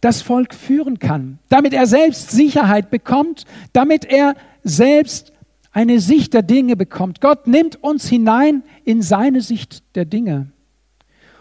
das 0.00 0.22
Volk 0.22 0.54
führen 0.54 1.00
kann, 1.00 1.40
damit 1.48 1.72
er 1.72 1.88
selbst 1.88 2.30
Sicherheit 2.30 2.90
bekommt, 2.90 3.44
damit 3.72 4.04
er 4.04 4.36
selbst 4.62 5.32
eine 5.72 5.98
Sicht 5.98 6.32
der 6.32 6.42
Dinge 6.42 6.76
bekommt. 6.76 7.20
Gott 7.20 7.48
nimmt 7.48 7.82
uns 7.82 8.08
hinein 8.08 8.62
in 8.84 9.02
seine 9.02 9.40
Sicht 9.40 9.82
der 9.96 10.04
Dinge. 10.04 10.46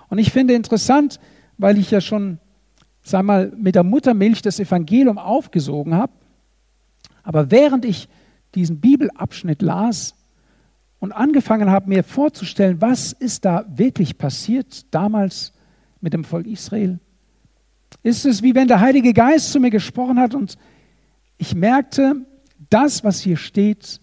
Und 0.10 0.18
ich 0.18 0.32
finde 0.32 0.56
interessant, 0.56 1.20
weil 1.60 1.78
ich 1.78 1.92
ja 1.92 2.02
schon, 2.02 2.40
sag 3.04 3.22
mal, 3.22 3.54
mit 3.56 3.76
der 3.76 3.84
Muttermilch 3.84 4.42
das 4.42 4.60
Evangelium 4.60 5.20
aufgesogen 5.20 5.94
habe, 5.94 6.14
aber 7.22 7.52
während 7.52 7.86
ich 7.86 8.10
diesen 8.56 8.80
Bibelabschnitt 8.80 9.62
las, 9.62 10.16
und 11.00 11.12
angefangen 11.12 11.70
habe, 11.70 11.90
mir 11.90 12.04
vorzustellen, 12.04 12.82
was 12.82 13.14
ist 13.14 13.46
da 13.46 13.66
wirklich 13.70 14.18
passiert 14.18 14.94
damals 14.94 15.54
mit 16.02 16.14
dem 16.14 16.24
Volk 16.24 16.48
Israel, 16.48 17.00
ist 18.04 18.26
es 18.26 18.42
wie 18.42 18.56
wenn 18.56 18.68
der 18.68 18.80
Heilige 18.80 19.14
Geist 19.14 19.52
zu 19.52 19.60
mir 19.60 19.70
gesprochen 19.70 20.20
hat 20.20 20.34
und 20.34 20.58
ich 21.38 21.56
merkte, 21.56 22.16
das, 22.70 23.04
was 23.04 23.20
hier 23.20 23.38
steht, 23.38 24.02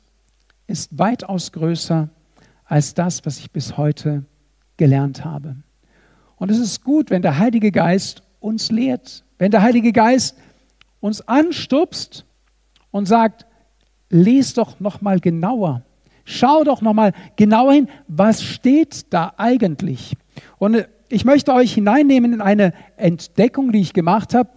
ist 0.66 0.98
weitaus 0.98 1.52
größer 1.52 2.08
als 2.64 2.94
das, 2.94 3.26
was 3.26 3.38
ich 3.38 3.50
bis 3.50 3.76
heute 3.76 4.24
gelernt 4.76 5.24
habe. 5.24 5.56
Und 6.36 6.50
es 6.50 6.58
ist 6.58 6.82
gut, 6.82 7.10
wenn 7.10 7.22
der 7.22 7.38
Heilige 7.38 7.72
Geist 7.72 8.22
uns 8.40 8.70
lehrt, 8.70 9.24
wenn 9.38 9.50
der 9.50 9.62
Heilige 9.62 9.92
Geist 9.92 10.36
uns 11.00 11.26
anstupst 11.28 12.24
und 12.90 13.06
sagt, 13.06 13.46
les 14.10 14.54
doch 14.54 14.80
noch 14.80 15.00
mal 15.00 15.20
genauer 15.20 15.82
Schau 16.24 16.64
doch 16.64 16.80
nochmal 16.80 17.12
genau 17.36 17.70
hin, 17.70 17.88
was 18.08 18.42
steht 18.42 19.12
da 19.12 19.34
eigentlich? 19.36 20.16
Und 20.58 20.74
äh, 20.74 20.86
ich 21.08 21.24
möchte 21.24 21.52
euch 21.52 21.74
hineinnehmen 21.74 22.32
in 22.32 22.40
eine 22.40 22.72
Entdeckung, 22.96 23.72
die 23.72 23.80
ich 23.80 23.92
gemacht 23.92 24.34
habe. 24.34 24.50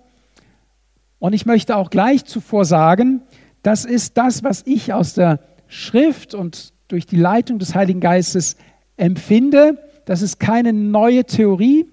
Und 1.19 1.33
ich 1.33 1.45
möchte 1.45 1.75
auch 1.75 1.89
gleich 1.89 2.25
zuvor 2.25 2.65
sagen, 2.65 3.21
das 3.63 3.85
ist 3.85 4.17
das, 4.17 4.43
was 4.43 4.63
ich 4.65 4.93
aus 4.93 5.13
der 5.13 5.39
Schrift 5.67 6.33
und 6.33 6.73
durch 6.87 7.05
die 7.05 7.17
Leitung 7.17 7.59
des 7.59 7.75
Heiligen 7.75 7.99
Geistes 7.99 8.55
empfinde. 8.95 9.77
Das 10.05 10.21
ist 10.21 10.39
keine 10.39 10.71
neue 10.73 11.25
Theorie, 11.25 11.85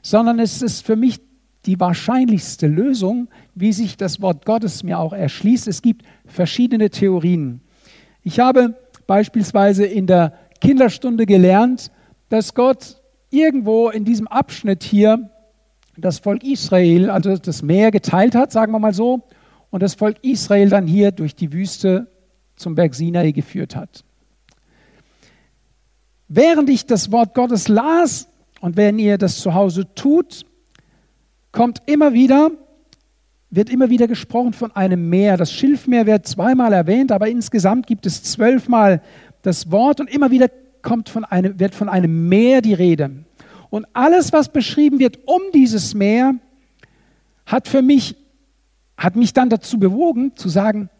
sondern 0.00 0.38
es 0.38 0.62
ist 0.62 0.86
für 0.86 0.96
mich 0.96 1.20
die 1.66 1.78
wahrscheinlichste 1.78 2.66
Lösung, 2.66 3.28
wie 3.54 3.72
sich 3.72 3.96
das 3.96 4.22
Wort 4.22 4.46
Gottes 4.46 4.82
mir 4.82 4.98
auch 4.98 5.12
erschließt. 5.12 5.68
Es 5.68 5.82
gibt 5.82 6.06
verschiedene 6.24 6.88
Theorien. 6.88 7.60
Ich 8.22 8.40
habe 8.40 8.74
beispielsweise 9.08 9.86
in 9.86 10.06
der 10.06 10.34
Kinderstunde 10.60 11.26
gelernt, 11.26 11.90
dass 12.28 12.54
Gott 12.54 13.02
irgendwo 13.30 13.88
in 13.88 14.04
diesem 14.04 14.28
Abschnitt 14.28 14.84
hier 14.84 15.30
das 15.96 16.20
Volk 16.20 16.44
Israel, 16.44 17.10
also 17.10 17.36
das 17.36 17.62
Meer 17.62 17.90
geteilt 17.90 18.36
hat, 18.36 18.52
sagen 18.52 18.70
wir 18.70 18.78
mal 18.78 18.94
so, 18.94 19.22
und 19.70 19.82
das 19.82 19.94
Volk 19.94 20.18
Israel 20.22 20.68
dann 20.68 20.86
hier 20.86 21.10
durch 21.10 21.34
die 21.34 21.52
Wüste 21.52 22.06
zum 22.54 22.74
Berg 22.74 22.94
Sinai 22.94 23.32
geführt 23.32 23.74
hat. 23.74 24.04
Während 26.28 26.68
ich 26.68 26.86
das 26.86 27.10
Wort 27.10 27.34
Gottes 27.34 27.68
las 27.68 28.28
und 28.60 28.76
wenn 28.76 28.98
ihr 28.98 29.16
das 29.16 29.38
zu 29.38 29.54
Hause 29.54 29.94
tut, 29.94 30.44
kommt 31.50 31.82
immer 31.86 32.12
wieder, 32.12 32.50
wird 33.50 33.70
immer 33.70 33.88
wieder 33.88 34.06
gesprochen 34.06 34.52
von 34.52 34.74
einem 34.76 35.08
Meer. 35.08 35.36
Das 35.36 35.52
Schilfmeer 35.52 36.06
wird 36.06 36.26
zweimal 36.26 36.72
erwähnt, 36.72 37.12
aber 37.12 37.28
insgesamt 37.28 37.86
gibt 37.86 38.06
es 38.06 38.22
zwölfmal 38.22 39.02
das 39.42 39.70
Wort 39.70 40.00
und 40.00 40.10
immer 40.10 40.30
wieder 40.30 40.48
kommt 40.82 41.08
von 41.08 41.24
einem, 41.24 41.58
wird 41.58 41.74
von 41.74 41.88
einem 41.88 42.28
Meer 42.28 42.60
die 42.60 42.74
Rede. 42.74 43.10
Und 43.70 43.86
alles, 43.92 44.32
was 44.32 44.50
beschrieben 44.50 44.98
wird 44.98 45.18
um 45.26 45.40
dieses 45.54 45.94
Meer, 45.94 46.34
hat 47.46 47.68
für 47.68 47.82
mich, 47.82 48.16
hat 48.96 49.16
mich 49.16 49.32
dann 49.32 49.48
dazu 49.48 49.78
bewogen 49.78 50.36
zu 50.36 50.48
sagen, 50.48 50.90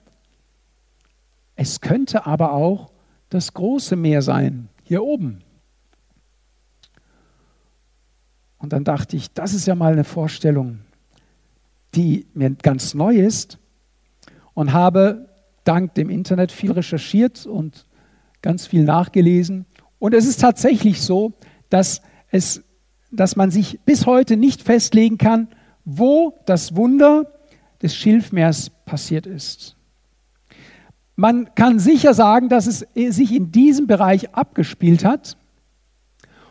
es 1.56 1.80
könnte 1.80 2.24
aber 2.26 2.52
auch 2.52 2.90
das 3.30 3.52
große 3.52 3.96
Meer 3.96 4.22
sein, 4.22 4.68
hier 4.84 5.02
oben. 5.02 5.40
Und 8.58 8.72
dann 8.72 8.84
dachte 8.84 9.16
ich, 9.16 9.32
das 9.32 9.54
ist 9.54 9.66
ja 9.66 9.74
mal 9.74 9.92
eine 9.92 10.04
Vorstellung 10.04 10.80
die 11.94 12.26
mir 12.34 12.50
ganz 12.50 12.94
neu 12.94 13.16
ist 13.16 13.58
und 14.54 14.72
habe 14.72 15.28
dank 15.64 15.94
dem 15.94 16.10
Internet 16.10 16.52
viel 16.52 16.72
recherchiert 16.72 17.46
und 17.46 17.86
ganz 18.42 18.66
viel 18.66 18.84
nachgelesen. 18.84 19.66
Und 19.98 20.14
es 20.14 20.26
ist 20.26 20.40
tatsächlich 20.40 21.02
so, 21.02 21.32
dass, 21.70 22.02
es, 22.30 22.62
dass 23.10 23.36
man 23.36 23.50
sich 23.50 23.80
bis 23.84 24.06
heute 24.06 24.36
nicht 24.36 24.62
festlegen 24.62 25.18
kann, 25.18 25.48
wo 25.84 26.34
das 26.46 26.76
Wunder 26.76 27.32
des 27.82 27.94
Schilfmeers 27.94 28.70
passiert 28.84 29.26
ist. 29.26 29.76
Man 31.16 31.54
kann 31.54 31.78
sicher 31.80 32.14
sagen, 32.14 32.48
dass 32.48 32.66
es 32.66 32.86
sich 32.94 33.34
in 33.34 33.50
diesem 33.50 33.86
Bereich 33.86 34.34
abgespielt 34.34 35.04
hat. 35.04 35.36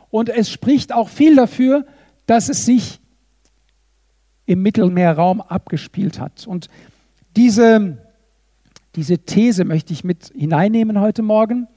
Und 0.10 0.30
es 0.30 0.50
spricht 0.50 0.92
auch 0.94 1.10
viel 1.10 1.36
dafür, 1.36 1.86
dass 2.26 2.50
es 2.50 2.66
sich 2.66 3.00
im 4.48 4.64
Mittelmeerraum 4.64 5.42
abgespielt 5.42 6.20
hat. 6.20 6.48
Und 6.48 6.70
diese, 7.36 7.98
diese 8.96 9.20
These 9.20 9.66
möchte 9.66 9.94
ich 9.94 10.04
mit 10.04 10.32
hineinnehmen 10.36 11.00
heute 11.00 11.22
Morgen 11.22 11.68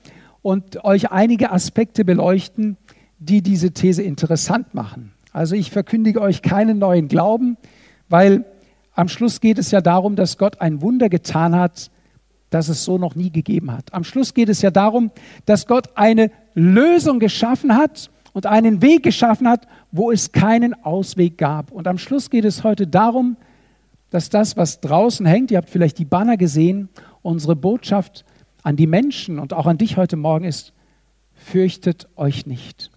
und 0.40 0.82
euch 0.84 1.10
einige 1.10 1.50
Aspekte 1.52 2.04
beleuchten, 2.06 2.78
die 3.18 3.42
diese 3.42 3.72
These 3.72 4.02
interessant 4.02 4.72
machen. 4.72 5.12
Also 5.32 5.56
ich 5.56 5.70
verkündige 5.70 6.22
euch 6.22 6.42
keinen 6.42 6.78
neuen 6.78 7.08
Glauben, 7.08 7.58
weil 8.08 8.44
am 8.94 9.08
Schluss 9.08 9.40
geht 9.40 9.58
es 9.58 9.72
ja 9.72 9.80
darum, 9.80 10.16
dass 10.16 10.38
Gott 10.38 10.60
ein 10.60 10.80
Wunder 10.80 11.08
getan 11.08 11.54
hat, 11.56 11.90
das 12.50 12.68
es 12.68 12.84
so 12.84 12.98
noch 12.98 13.16
nie 13.16 13.30
gegeben 13.30 13.72
hat. 13.72 13.92
Am 13.92 14.04
Schluss 14.04 14.32
geht 14.32 14.48
es 14.48 14.62
ja 14.62 14.70
darum, 14.70 15.10
dass 15.44 15.66
Gott 15.66 15.90
eine 15.96 16.30
Lösung 16.54 17.18
geschaffen 17.18 17.76
hat 17.76 18.10
und 18.32 18.46
einen 18.46 18.82
Weg 18.82 19.02
geschaffen 19.02 19.48
hat, 19.48 19.66
wo 19.92 20.10
es 20.10 20.32
keinen 20.32 20.74
Ausweg 20.84 21.38
gab. 21.38 21.72
Und 21.72 21.86
am 21.86 21.98
Schluss 21.98 22.30
geht 22.30 22.44
es 22.44 22.64
heute 22.64 22.86
darum, 22.86 23.36
dass 24.10 24.28
das, 24.28 24.56
was 24.56 24.80
draußen 24.80 25.26
hängt, 25.26 25.50
ihr 25.50 25.58
habt 25.58 25.70
vielleicht 25.70 25.98
die 25.98 26.04
Banner 26.04 26.36
gesehen, 26.36 26.88
unsere 27.22 27.56
Botschaft 27.56 28.24
an 28.62 28.76
die 28.76 28.86
Menschen 28.86 29.38
und 29.38 29.52
auch 29.52 29.66
an 29.66 29.78
dich 29.78 29.96
heute 29.96 30.16
Morgen 30.16 30.44
ist, 30.44 30.72
fürchtet 31.34 32.08
euch 32.16 32.46
nicht. 32.46 32.90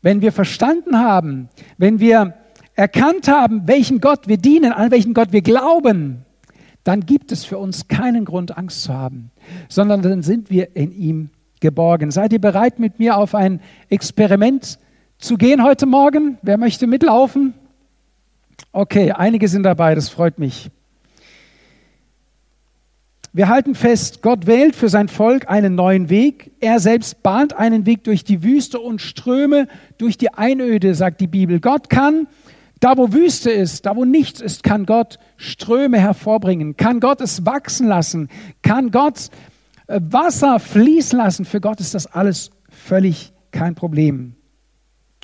Wenn 0.00 0.22
wir 0.22 0.32
verstanden 0.32 0.98
haben, 0.98 1.48
wenn 1.78 2.00
wir 2.00 2.34
erkannt 2.74 3.28
haben, 3.28 3.66
welchen 3.66 4.00
Gott 4.00 4.28
wir 4.28 4.38
dienen, 4.38 4.72
an 4.72 4.90
welchen 4.90 5.14
Gott 5.14 5.32
wir 5.32 5.42
glauben, 5.42 6.24
dann 6.84 7.06
gibt 7.06 7.30
es 7.30 7.44
für 7.44 7.58
uns 7.58 7.86
keinen 7.86 8.24
Grund, 8.24 8.56
Angst 8.56 8.82
zu 8.82 8.92
haben, 8.92 9.30
sondern 9.68 10.02
dann 10.02 10.22
sind 10.22 10.50
wir 10.50 10.74
in 10.74 10.90
ihm 10.92 11.30
geborgen. 11.62 12.10
Seid 12.10 12.34
ihr 12.34 12.40
bereit, 12.40 12.78
mit 12.78 12.98
mir 12.98 13.16
auf 13.16 13.34
ein 13.34 13.62
Experiment 13.88 14.78
zu 15.16 15.38
gehen 15.38 15.64
heute 15.64 15.86
Morgen? 15.86 16.36
Wer 16.42 16.58
möchte 16.58 16.86
mitlaufen? 16.86 17.54
Okay, 18.72 19.12
einige 19.12 19.48
sind 19.48 19.62
dabei, 19.62 19.94
das 19.94 20.10
freut 20.10 20.38
mich. 20.38 20.70
Wir 23.34 23.48
halten 23.48 23.74
fest, 23.74 24.20
Gott 24.20 24.46
wählt 24.46 24.76
für 24.76 24.90
sein 24.90 25.08
Volk 25.08 25.48
einen 25.48 25.74
neuen 25.74 26.10
Weg. 26.10 26.52
Er 26.60 26.80
selbst 26.80 27.22
bahnt 27.22 27.56
einen 27.56 27.86
Weg 27.86 28.04
durch 28.04 28.24
die 28.24 28.42
Wüste 28.42 28.78
und 28.78 29.00
Ströme 29.00 29.68
durch 29.96 30.18
die 30.18 30.34
Einöde, 30.34 30.94
sagt 30.94 31.22
die 31.22 31.28
Bibel. 31.28 31.58
Gott 31.58 31.88
kann, 31.88 32.26
da 32.80 32.98
wo 32.98 33.14
Wüste 33.14 33.50
ist, 33.50 33.86
da 33.86 33.96
wo 33.96 34.04
nichts 34.04 34.42
ist, 34.42 34.64
kann 34.64 34.84
Gott 34.84 35.18
Ströme 35.38 35.98
hervorbringen, 35.98 36.76
kann 36.76 37.00
Gott 37.00 37.22
es 37.22 37.46
wachsen 37.46 37.86
lassen, 37.86 38.28
kann 38.60 38.90
Gott 38.90 39.30
Wasser 40.00 40.58
fließen 40.58 41.18
lassen. 41.18 41.44
Für 41.44 41.60
Gott 41.60 41.80
ist 41.80 41.94
das 41.94 42.06
alles 42.06 42.50
völlig 42.68 43.32
kein 43.50 43.74
Problem. 43.74 44.34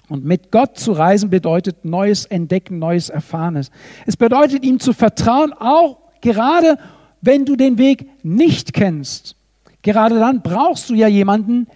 Und 0.09 0.25
mit 0.25 0.51
Gott 0.51 0.79
zu 0.79 0.93
reisen 0.93 1.31
bedeutet 1.31 1.85
neues 1.85 2.25
Entdecken, 2.25 2.79
neues 2.79 3.11
Erfahrenes. 3.11 3.71
Es 4.07 4.17
bedeutet 4.17 4.65
ihm 4.65 4.81
zu 4.81 4.93
vertrauen, 4.93 5.53
auch 5.53 5.99
gerade 6.21 6.79
wenn 7.21 7.45
du 7.45 7.57
den 7.57 7.79
Weg 7.79 8.09
nicht 8.23 8.73
kennst. 8.73 9.37
Gerade 9.83 10.19
dann 10.19 10.43
brauchst 10.43 10.89
du 10.91 10.95
ja 10.95 11.09
jemanden, 11.09 11.67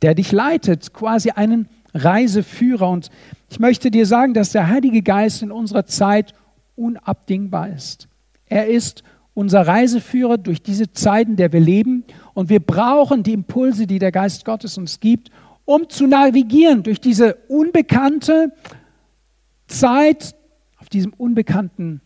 der 0.00 0.14
dich 0.14 0.32
leitet, 0.32 0.92
quasi 0.92 1.30
einen 1.30 1.68
Reiseführer. 1.94 2.88
Und 2.88 3.10
ich 3.50 3.60
möchte 3.60 3.90
dir 3.90 4.06
sagen, 4.06 4.34
dass 4.34 4.52
der 4.52 4.68
Heilige 4.68 5.02
Geist 5.02 5.42
in 5.42 5.52
unserer 5.52 5.86
Zeit 5.86 6.34
unabdingbar 6.76 7.68
ist. 7.68 8.08
Er 8.46 8.66
ist 8.66 9.02
unser 9.34 9.66
Reiseführer 9.66 10.38
durch 10.38 10.62
diese 10.62 10.92
Zeiten, 10.92 11.36
der 11.36 11.52
wir 11.52 11.60
leben. 11.60 12.04
Und 12.34 12.48
wir 12.48 12.60
brauchen 12.60 13.22
die 13.22 13.32
Impulse, 13.32 13.86
die 13.86 13.98
der 13.98 14.12
Geist 14.12 14.44
Gottes 14.44 14.76
uns 14.78 15.00
gibt, 15.00 15.30
um 15.64 15.88
zu 15.88 16.06
navigieren 16.06 16.82
durch 16.82 17.00
diese 17.00 17.36
unbekannte 17.48 18.52
Zeit 19.66 20.34
auf 20.78 20.88
diesem 20.88 21.12
unbekannten 21.14 22.00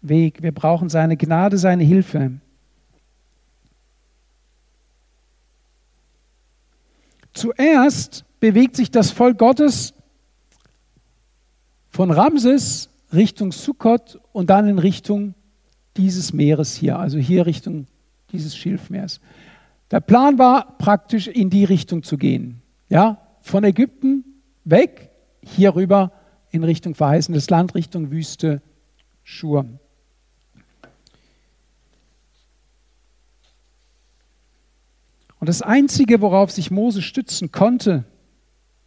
Weg. 0.00 0.42
Wir 0.42 0.52
brauchen 0.52 0.88
seine 0.88 1.16
Gnade, 1.16 1.58
seine 1.58 1.84
Hilfe. 1.84 2.32
Zuerst 7.32 8.24
bewegt 8.40 8.76
sich 8.76 8.90
das 8.90 9.10
Volk 9.10 9.38
Gottes 9.38 9.94
von 11.90 12.10
Ramses 12.10 12.88
Richtung 13.12 13.52
Sukkot 13.52 14.20
und 14.32 14.50
dann 14.50 14.68
in 14.68 14.78
Richtung 14.78 15.34
dieses 16.00 16.32
Meeres 16.32 16.74
hier, 16.74 16.98
also 16.98 17.18
hier 17.18 17.46
Richtung 17.46 17.86
dieses 18.32 18.56
Schilfmeers. 18.56 19.20
Der 19.90 20.00
Plan 20.00 20.38
war 20.38 20.78
praktisch 20.78 21.28
in 21.28 21.50
die 21.50 21.64
Richtung 21.64 22.02
zu 22.02 22.16
gehen. 22.16 22.62
Ja, 22.88 23.18
von 23.42 23.64
Ägypten 23.64 24.24
weg, 24.64 25.10
hier 25.42 25.74
rüber 25.74 26.12
in 26.50 26.64
Richtung 26.64 26.94
verheißenes 26.94 27.50
Land, 27.50 27.74
Richtung 27.74 28.10
Wüste 28.10 28.62
Schur. 29.22 29.66
Und 35.38 35.48
das 35.48 35.62
Einzige, 35.62 36.20
worauf 36.20 36.50
sich 36.50 36.70
Mose 36.70 37.02
stützen 37.02 37.52
konnte, 37.52 38.04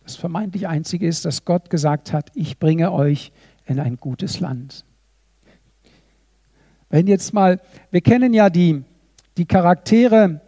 das 0.03 0.15
vermeintlich 0.15 0.67
Einzige 0.67 1.07
ist, 1.07 1.25
dass 1.25 1.45
Gott 1.45 1.69
gesagt 1.69 2.11
hat, 2.11 2.31
ich 2.35 2.59
bringe 2.59 2.91
euch 2.91 3.31
in 3.65 3.79
ein 3.79 3.97
gutes 3.97 4.39
Land. 4.39 4.85
Wenn 6.93 7.07
jetzt 7.07 7.33
mal, 7.33 7.59
wir 7.89 8.01
kennen 8.01 8.35
ja 8.35 8.51
die, 8.51 8.83
die 9.37 9.47
Charaktere 9.47 10.41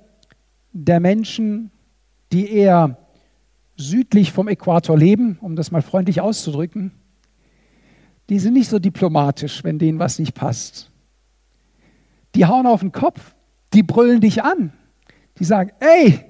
der 0.73 0.99
Menschen, 0.99 1.71
die 2.31 2.51
eher 2.51 2.99
südlich 3.77 4.31
vom 4.31 4.47
Äquator 4.47 4.95
leben, 4.95 5.39
um 5.41 5.55
das 5.55 5.71
mal 5.71 5.81
freundlich 5.81 6.21
auszudrücken, 6.21 6.91
die 8.29 8.38
sind 8.38 8.53
nicht 8.53 8.69
so 8.69 8.77
diplomatisch, 8.77 9.63
wenn 9.63 9.79
denen 9.79 9.97
was 9.97 10.19
nicht 10.19 10.36
passt. 10.36 10.91
Die 12.36 12.45
hauen 12.45 12.67
auf 12.67 12.81
den 12.81 12.91
Kopf, 12.91 13.34
die 13.73 13.81
brüllen 13.81 14.21
dich 14.21 14.43
an. 14.43 14.71
Die 15.39 15.45
sagen, 15.45 15.71
ey, 15.79 16.25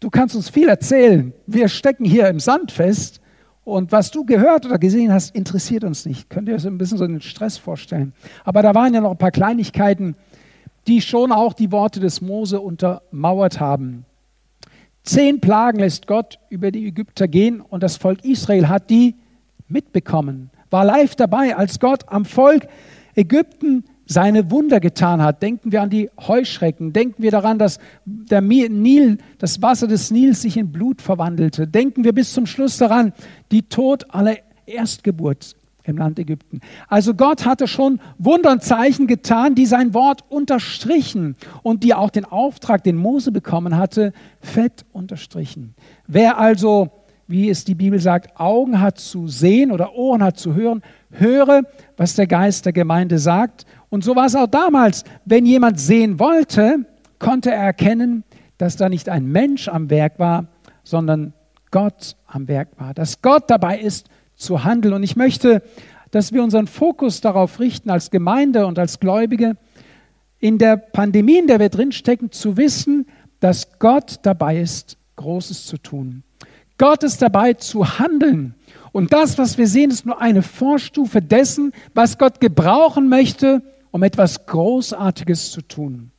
du 0.00 0.10
kannst 0.10 0.34
uns 0.34 0.50
viel 0.50 0.68
erzählen, 0.68 1.32
wir 1.46 1.68
stecken 1.68 2.04
hier 2.04 2.26
im 2.26 2.40
Sand 2.40 2.72
fest 2.72 3.20
und 3.66 3.90
was 3.90 4.12
du 4.12 4.24
gehört 4.24 4.64
oder 4.64 4.78
gesehen 4.78 5.12
hast, 5.12 5.34
interessiert 5.34 5.82
uns 5.82 6.06
nicht. 6.06 6.30
Könnt 6.30 6.48
ihr 6.48 6.54
euch 6.54 6.64
ein 6.64 6.78
bisschen 6.78 6.98
so 6.98 7.04
einen 7.04 7.20
Stress 7.20 7.58
vorstellen? 7.58 8.12
Aber 8.44 8.62
da 8.62 8.76
waren 8.76 8.94
ja 8.94 9.00
noch 9.00 9.10
ein 9.10 9.18
paar 9.18 9.32
Kleinigkeiten, 9.32 10.14
die 10.86 11.00
schon 11.00 11.32
auch 11.32 11.52
die 11.52 11.72
Worte 11.72 11.98
des 11.98 12.20
Mose 12.20 12.60
untermauert 12.60 13.58
haben. 13.58 14.04
Zehn 15.02 15.40
Plagen 15.40 15.80
lässt 15.80 16.06
Gott 16.06 16.38
über 16.48 16.70
die 16.70 16.86
Ägypter 16.86 17.26
gehen 17.26 17.60
und 17.60 17.82
das 17.82 17.96
Volk 17.96 18.24
Israel 18.24 18.68
hat 18.68 18.88
die 18.88 19.16
mitbekommen, 19.66 20.50
war 20.70 20.84
live 20.84 21.16
dabei, 21.16 21.56
als 21.56 21.80
Gott 21.80 22.04
am 22.06 22.24
Volk 22.24 22.68
Ägypten 23.16 23.82
seine 24.06 24.50
Wunder 24.50 24.80
getan 24.80 25.20
hat. 25.20 25.42
Denken 25.42 25.72
wir 25.72 25.82
an 25.82 25.90
die 25.90 26.10
Heuschrecken. 26.18 26.92
Denken 26.92 27.22
wir 27.22 27.30
daran, 27.30 27.58
dass 27.58 27.78
der 28.04 28.40
Nil, 28.40 29.18
das 29.38 29.60
Wasser 29.60 29.88
des 29.88 30.10
Nils 30.10 30.42
sich 30.42 30.56
in 30.56 30.72
Blut 30.72 31.02
verwandelte. 31.02 31.66
Denken 31.66 32.04
wir 32.04 32.12
bis 32.12 32.32
zum 32.32 32.46
Schluss 32.46 32.78
daran, 32.78 33.12
die 33.50 33.62
Tod 33.62 34.14
aller 34.14 34.36
Erstgeburt 34.64 35.56
im 35.88 35.98
Land 35.98 36.18
Ägypten. 36.18 36.60
Also 36.88 37.14
Gott 37.14 37.44
hatte 37.44 37.68
schon 37.68 38.00
Wunder 38.18 38.50
und 38.52 38.62
Zeichen 38.62 39.06
getan, 39.06 39.54
die 39.54 39.66
sein 39.66 39.94
Wort 39.94 40.24
unterstrichen 40.28 41.36
und 41.62 41.84
die 41.84 41.94
auch 41.94 42.10
den 42.10 42.24
Auftrag, 42.24 42.82
den 42.84 42.96
Mose 42.96 43.32
bekommen 43.32 43.76
hatte, 43.76 44.12
fett 44.40 44.84
unterstrichen. 44.92 45.74
Wer 46.06 46.38
also, 46.38 46.90
wie 47.28 47.48
es 47.48 47.64
die 47.64 47.74
Bibel 47.74 48.00
sagt, 48.00 48.38
Augen 48.40 48.80
hat 48.80 48.98
zu 48.98 49.28
sehen 49.28 49.70
oder 49.70 49.94
Ohren 49.94 50.22
hat 50.22 50.38
zu 50.38 50.54
hören, 50.54 50.82
höre, 51.10 51.62
was 51.96 52.14
der 52.14 52.26
Geist 52.26 52.66
der 52.66 52.72
Gemeinde 52.72 53.18
sagt 53.18 53.64
und 53.88 54.04
so 54.04 54.16
war 54.16 54.26
es 54.26 54.34
auch 54.34 54.46
damals. 54.46 55.04
Wenn 55.24 55.46
jemand 55.46 55.80
sehen 55.80 56.18
wollte, 56.18 56.86
konnte 57.18 57.50
er 57.50 57.62
erkennen, 57.62 58.24
dass 58.58 58.76
da 58.76 58.88
nicht 58.88 59.08
ein 59.08 59.26
Mensch 59.26 59.68
am 59.68 59.90
Werk 59.90 60.18
war, 60.18 60.46
sondern 60.82 61.32
Gott 61.70 62.16
am 62.26 62.48
Werk 62.48 62.68
war. 62.78 62.94
Dass 62.94 63.22
Gott 63.22 63.44
dabei 63.48 63.78
ist 63.78 64.08
zu 64.34 64.64
handeln. 64.64 64.94
Und 64.94 65.02
ich 65.02 65.16
möchte, 65.16 65.62
dass 66.10 66.32
wir 66.32 66.42
unseren 66.42 66.66
Fokus 66.66 67.20
darauf 67.20 67.60
richten, 67.60 67.90
als 67.90 68.10
Gemeinde 68.10 68.66
und 68.66 68.78
als 68.78 69.00
Gläubige, 69.00 69.56
in 70.38 70.58
der 70.58 70.76
Pandemie, 70.76 71.38
in 71.38 71.46
der 71.46 71.60
wir 71.60 71.70
drinstecken, 71.70 72.30
zu 72.30 72.56
wissen, 72.56 73.06
dass 73.40 73.78
Gott 73.78 74.20
dabei 74.22 74.60
ist, 74.60 74.98
Großes 75.16 75.66
zu 75.66 75.78
tun. 75.78 76.22
Gott 76.78 77.02
ist 77.02 77.22
dabei 77.22 77.54
zu 77.54 77.98
handeln. 77.98 78.54
Und 78.92 79.12
das, 79.12 79.38
was 79.38 79.56
wir 79.56 79.66
sehen, 79.66 79.90
ist 79.90 80.04
nur 80.04 80.20
eine 80.20 80.42
Vorstufe 80.42 81.22
dessen, 81.22 81.72
was 81.94 82.18
Gott 82.18 82.40
gebrauchen 82.40 83.08
möchte, 83.08 83.62
um 83.96 84.02
etwas 84.02 84.44
Großartiges 84.44 85.52
zu 85.52 85.62
tun. 85.62 86.10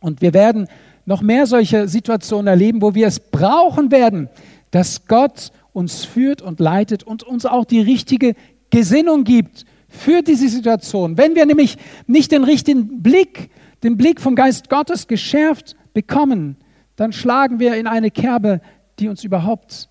Und 0.00 0.20
wir 0.20 0.34
werden 0.34 0.68
noch 1.06 1.22
mehr 1.22 1.46
solche 1.46 1.88
Situationen 1.88 2.46
erleben, 2.46 2.82
wo 2.82 2.94
wir 2.94 3.06
es 3.06 3.20
brauchen 3.20 3.90
werden, 3.90 4.28
dass 4.70 5.06
Gott 5.06 5.50
uns 5.72 6.04
führt 6.04 6.42
und 6.42 6.60
leitet 6.60 7.04
und 7.04 7.22
uns 7.22 7.46
auch 7.46 7.64
die 7.64 7.80
richtige 7.80 8.34
Gesinnung 8.68 9.24
gibt 9.24 9.64
für 9.88 10.20
diese 10.20 10.50
Situation. 10.50 11.16
Wenn 11.16 11.34
wir 11.34 11.46
nämlich 11.46 11.78
nicht 12.06 12.32
den 12.32 12.44
richtigen 12.44 13.02
Blick, 13.02 13.48
den 13.82 13.96
Blick 13.96 14.20
vom 14.20 14.34
Geist 14.34 14.68
Gottes 14.68 15.06
geschärft 15.06 15.74
bekommen, 15.94 16.58
dann 16.96 17.14
schlagen 17.14 17.60
wir 17.60 17.76
in 17.76 17.86
eine 17.86 18.10
Kerbe, 18.10 18.60
die 18.98 19.08
uns 19.08 19.24
überhaupt 19.24 19.88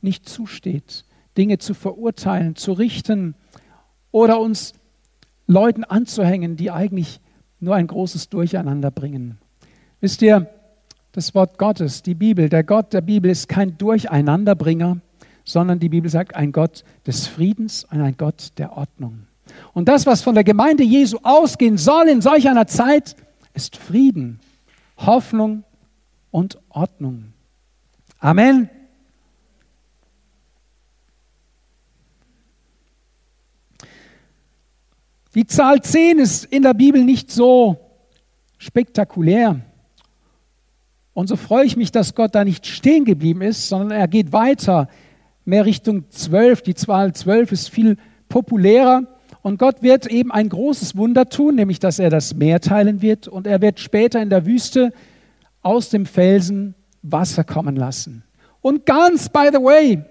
nicht 0.00 0.28
zusteht. 0.28 1.04
Dinge 1.36 1.58
zu 1.58 1.74
verurteilen, 1.74 2.54
zu 2.54 2.72
richten 2.72 3.34
oder 4.12 4.38
uns 4.38 4.74
Leuten 5.48 5.82
anzuhängen, 5.82 6.56
die 6.56 6.70
eigentlich 6.70 7.20
nur 7.58 7.74
ein 7.74 7.88
großes 7.88 8.28
Durcheinander 8.28 8.92
bringen. 8.92 9.38
Wisst 10.00 10.22
ihr, 10.22 10.46
das 11.12 11.34
Wort 11.34 11.58
Gottes, 11.58 12.02
die 12.02 12.14
Bibel, 12.14 12.48
der 12.48 12.62
Gott 12.62 12.92
der 12.92 13.00
Bibel 13.00 13.30
ist 13.30 13.48
kein 13.48 13.76
Durcheinanderbringer, 13.78 14.98
sondern 15.44 15.80
die 15.80 15.88
Bibel 15.88 16.10
sagt 16.10 16.36
ein 16.36 16.52
Gott 16.52 16.84
des 17.06 17.26
Friedens 17.26 17.84
und 17.90 18.02
ein 18.02 18.16
Gott 18.16 18.52
der 18.58 18.76
Ordnung. 18.76 19.26
Und 19.72 19.88
das, 19.88 20.06
was 20.06 20.22
von 20.22 20.34
der 20.34 20.44
Gemeinde 20.44 20.84
Jesu 20.84 21.18
ausgehen 21.22 21.78
soll 21.78 22.08
in 22.08 22.20
solch 22.20 22.48
einer 22.48 22.66
Zeit, 22.66 23.16
ist 23.54 23.76
Frieden, 23.76 24.38
Hoffnung 24.98 25.64
und 26.30 26.58
Ordnung. 26.68 27.32
Amen. 28.20 28.68
Die 35.34 35.46
Zahl 35.46 35.82
10 35.82 36.18
ist 36.18 36.44
in 36.46 36.62
der 36.62 36.74
Bibel 36.74 37.04
nicht 37.04 37.30
so 37.30 37.76
spektakulär. 38.56 39.60
Und 41.12 41.28
so 41.28 41.36
freue 41.36 41.66
ich 41.66 41.76
mich, 41.76 41.92
dass 41.92 42.14
Gott 42.14 42.34
da 42.34 42.44
nicht 42.44 42.66
stehen 42.66 43.04
geblieben 43.04 43.42
ist, 43.42 43.68
sondern 43.68 43.90
er 43.90 44.08
geht 44.08 44.32
weiter, 44.32 44.88
mehr 45.44 45.66
Richtung 45.66 46.10
12. 46.10 46.62
Die 46.62 46.74
Zahl 46.74 47.12
12 47.12 47.52
ist 47.52 47.68
viel 47.70 47.96
populärer. 48.28 49.02
Und 49.42 49.58
Gott 49.58 49.82
wird 49.82 50.06
eben 50.06 50.32
ein 50.32 50.48
großes 50.48 50.96
Wunder 50.96 51.28
tun, 51.28 51.56
nämlich 51.56 51.78
dass 51.78 51.98
er 51.98 52.10
das 52.10 52.34
Meer 52.34 52.60
teilen 52.60 53.02
wird. 53.02 53.28
Und 53.28 53.46
er 53.46 53.60
wird 53.60 53.80
später 53.80 54.22
in 54.22 54.30
der 54.30 54.46
Wüste 54.46 54.92
aus 55.62 55.90
dem 55.90 56.06
Felsen 56.06 56.74
Wasser 57.02 57.44
kommen 57.44 57.76
lassen. 57.76 58.24
Und 58.60 58.86
ganz, 58.86 59.28
by 59.28 59.48
the 59.52 59.58
way, 59.58 60.02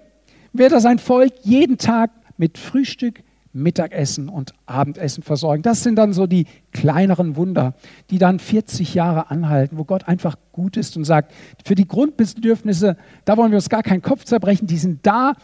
wird 0.52 0.72
er 0.72 0.80
sein 0.80 0.98
Volk 0.98 1.32
jeden 1.42 1.78
Tag 1.78 2.10
mit 2.36 2.56
Frühstück, 2.58 3.22
Mittagessen 3.52 4.28
und 4.28 4.52
Abendessen 4.66 5.22
versorgen. 5.22 5.62
Das 5.62 5.82
sind 5.82 5.96
dann 5.96 6.12
so 6.12 6.26
die 6.26 6.46
kleineren 6.72 7.36
Wunder, 7.36 7.74
die 8.10 8.18
dann 8.18 8.38
40 8.38 8.94
Jahre 8.94 9.30
anhalten, 9.30 9.78
wo 9.78 9.84
Gott 9.84 10.06
einfach 10.06 10.36
gut 10.52 10.76
ist 10.76 10.96
und 10.96 11.04
sagt, 11.04 11.32
für 11.64 11.74
die 11.74 11.88
Grundbedürfnisse, 11.88 12.96
da 13.24 13.36
wollen 13.36 13.50
wir 13.50 13.56
uns 13.56 13.68
gar 13.68 13.82
keinen 13.82 14.02
Kopf 14.02 14.24
zerbrechen, 14.24 14.66
die 14.66 14.78
sind 14.78 15.06
da. 15.06 15.34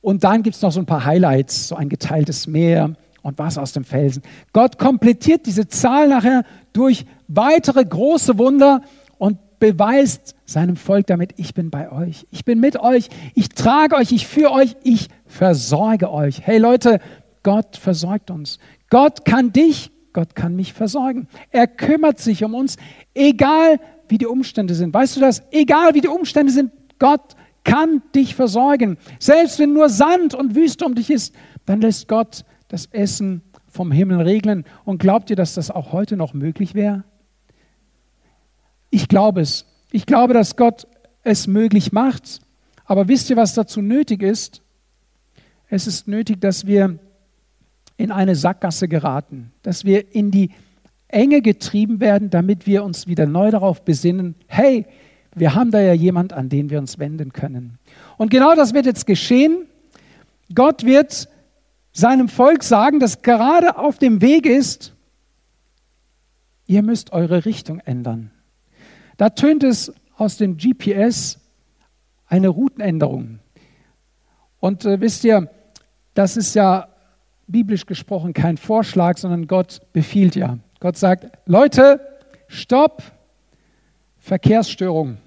Und 0.00 0.24
dann 0.24 0.42
gibt 0.42 0.56
es 0.56 0.62
noch 0.62 0.72
so 0.72 0.80
ein 0.80 0.86
paar 0.86 1.04
Highlights, 1.04 1.68
so 1.68 1.76
ein 1.76 1.88
geteiltes 1.88 2.46
Meer 2.46 2.94
und 3.22 3.38
Wasser 3.38 3.62
aus 3.62 3.72
dem 3.72 3.84
Felsen. 3.84 4.22
Gott 4.52 4.78
komplettiert 4.78 5.46
diese 5.46 5.66
Zahl 5.66 6.08
nachher 6.08 6.44
durch 6.72 7.06
weitere 7.26 7.84
große 7.84 8.38
Wunder 8.38 8.82
und 9.16 9.38
beweist 9.58 10.34
seinem 10.44 10.76
Volk 10.76 11.06
damit, 11.06 11.32
ich 11.36 11.54
bin 11.54 11.70
bei 11.70 11.90
euch, 11.90 12.26
ich 12.30 12.44
bin 12.44 12.60
mit 12.60 12.78
euch, 12.78 13.08
ich 13.34 13.48
trage 13.48 13.96
euch, 13.96 14.12
ich 14.12 14.26
führe 14.26 14.52
euch, 14.52 14.76
ich 14.82 15.08
versorge 15.24 16.12
euch. 16.12 16.46
Hey 16.46 16.58
Leute, 16.58 17.00
Gott 17.44 17.76
versorgt 17.76 18.32
uns. 18.32 18.58
Gott 18.90 19.24
kann 19.24 19.52
dich, 19.52 19.92
Gott 20.12 20.34
kann 20.34 20.56
mich 20.56 20.72
versorgen. 20.72 21.28
Er 21.50 21.68
kümmert 21.68 22.18
sich 22.18 22.42
um 22.42 22.54
uns, 22.54 22.76
egal 23.14 23.78
wie 24.08 24.18
die 24.18 24.26
Umstände 24.26 24.74
sind. 24.74 24.92
Weißt 24.92 25.16
du 25.16 25.20
das? 25.20 25.42
Egal 25.52 25.94
wie 25.94 26.00
die 26.00 26.08
Umstände 26.08 26.52
sind, 26.52 26.72
Gott 26.98 27.36
kann 27.62 28.02
dich 28.14 28.34
versorgen. 28.34 28.98
Selbst 29.18 29.58
wenn 29.58 29.72
nur 29.72 29.88
Sand 29.88 30.34
und 30.34 30.54
Wüste 30.54 30.84
um 30.84 30.94
dich 30.94 31.10
ist, 31.10 31.34
dann 31.66 31.80
lässt 31.80 32.08
Gott 32.08 32.44
das 32.68 32.86
Essen 32.86 33.42
vom 33.68 33.92
Himmel 33.92 34.20
regeln. 34.20 34.64
Und 34.84 34.98
glaubt 34.98 35.30
ihr, 35.30 35.36
dass 35.36 35.54
das 35.54 35.70
auch 35.70 35.92
heute 35.92 36.16
noch 36.16 36.34
möglich 36.34 36.74
wäre? 36.74 37.04
Ich 38.90 39.08
glaube 39.08 39.40
es. 39.40 39.66
Ich 39.90 40.06
glaube, 40.06 40.34
dass 40.34 40.56
Gott 40.56 40.86
es 41.22 41.46
möglich 41.46 41.92
macht. 41.92 42.40
Aber 42.84 43.08
wisst 43.08 43.30
ihr, 43.30 43.36
was 43.36 43.54
dazu 43.54 43.80
nötig 43.80 44.22
ist? 44.22 44.62
Es 45.68 45.86
ist 45.86 46.06
nötig, 46.06 46.40
dass 46.40 46.66
wir 46.66 46.98
in 47.96 48.10
eine 48.10 48.34
Sackgasse 48.34 48.88
geraten, 48.88 49.52
dass 49.62 49.84
wir 49.84 50.14
in 50.14 50.30
die 50.30 50.50
Enge 51.08 51.42
getrieben 51.42 52.00
werden, 52.00 52.30
damit 52.30 52.66
wir 52.66 52.84
uns 52.84 53.06
wieder 53.06 53.26
neu 53.26 53.50
darauf 53.50 53.84
besinnen, 53.84 54.34
hey, 54.46 54.86
wir 55.34 55.54
haben 55.54 55.70
da 55.70 55.80
ja 55.80 55.92
jemand, 55.92 56.32
an 56.32 56.48
den 56.48 56.70
wir 56.70 56.78
uns 56.78 56.98
wenden 56.98 57.32
können. 57.32 57.78
Und 58.16 58.30
genau 58.30 58.54
das 58.54 58.74
wird 58.74 58.86
jetzt 58.86 59.06
geschehen. 59.06 59.66
Gott 60.54 60.84
wird 60.84 61.28
seinem 61.92 62.28
Volk 62.28 62.62
sagen, 62.62 63.00
das 63.00 63.22
gerade 63.22 63.78
auf 63.78 63.98
dem 63.98 64.20
Weg 64.20 64.46
ist, 64.46 64.92
ihr 66.66 66.82
müsst 66.82 67.12
eure 67.12 67.44
Richtung 67.44 67.80
ändern. 67.80 68.30
Da 69.16 69.30
tönt 69.30 69.62
es 69.62 69.92
aus 70.16 70.36
dem 70.36 70.56
GPS 70.56 71.38
eine 72.26 72.48
Routenänderung. 72.48 73.38
Und 74.60 74.84
äh, 74.84 75.00
wisst 75.00 75.24
ihr, 75.24 75.50
das 76.14 76.36
ist 76.36 76.54
ja 76.54 76.88
biblisch 77.46 77.86
gesprochen 77.86 78.32
kein 78.32 78.56
Vorschlag, 78.56 79.18
sondern 79.18 79.46
Gott 79.46 79.80
befiehlt 79.92 80.36
ja. 80.36 80.58
Gott 80.80 80.96
sagt, 80.96 81.26
Leute, 81.46 82.00
stopp, 82.48 83.02
Verkehrsstörung. 84.18 85.18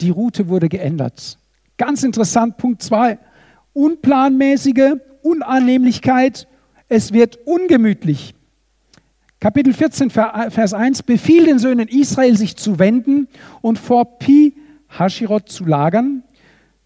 Die 0.00 0.10
Route 0.10 0.48
wurde 0.48 0.68
geändert. 0.68 1.38
Ganz 1.76 2.02
interessant, 2.02 2.56
Punkt 2.56 2.82
2. 2.82 3.18
Unplanmäßige 3.72 4.94
Unannehmlichkeit, 5.22 6.48
es 6.88 7.12
wird 7.12 7.38
ungemütlich. 7.44 8.34
Kapitel 9.40 9.72
14, 9.72 10.10
Vers 10.10 10.74
1, 10.74 11.04
befiehl 11.04 11.44
den 11.44 11.58
Söhnen 11.58 11.86
Israel, 11.86 12.36
sich 12.36 12.56
zu 12.56 12.78
wenden 12.78 13.28
und 13.60 13.78
vor 13.78 14.18
Pi 14.18 14.54
Hashirot 14.88 15.48
zu 15.48 15.64
lagern 15.64 16.24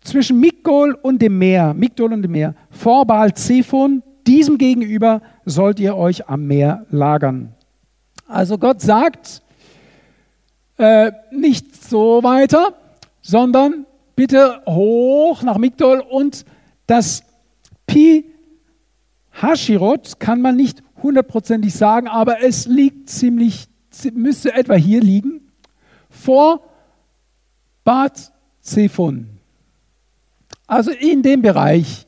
zwischen 0.02 0.38
Migdol 0.62 0.94
und 0.94 1.20
dem 1.20 1.38
Meer, 1.38 1.74
Migdol 1.74 2.12
und 2.12 2.22
dem 2.22 2.30
Meer, 2.30 2.54
vor 2.70 3.04
Baal 3.04 3.34
Zephon, 3.34 4.04
diesem 4.28 4.58
gegenüber 4.58 5.20
sollt 5.44 5.80
ihr 5.80 5.96
euch 5.96 6.28
am 6.28 6.46
Meer 6.46 6.86
lagern. 6.90 7.52
Also 8.28 8.58
Gott 8.58 8.80
sagt 8.80 9.42
äh, 10.78 11.10
nicht 11.32 11.74
so 11.84 12.22
weiter, 12.22 12.74
sondern 13.22 13.86
bitte 14.14 14.62
hoch 14.64 15.42
nach 15.42 15.58
Migdol 15.58 15.98
und 15.98 16.44
das 16.86 17.24
Pi 17.86 18.24
Hashirot 19.32 20.20
kann 20.20 20.42
man 20.42 20.54
nicht 20.54 20.84
hundertprozentig 21.02 21.74
sagen, 21.74 22.06
aber 22.06 22.44
es 22.44 22.66
liegt 22.66 23.10
ziemlich, 23.10 23.66
müsste 24.14 24.54
etwa 24.54 24.74
hier 24.74 25.00
liegen, 25.00 25.40
vor 26.08 26.60
Bad 27.82 28.30
Zephon. 28.60 29.31
Also 30.72 30.90
in 30.90 31.22
dem 31.22 31.42
Bereich. 31.42 32.06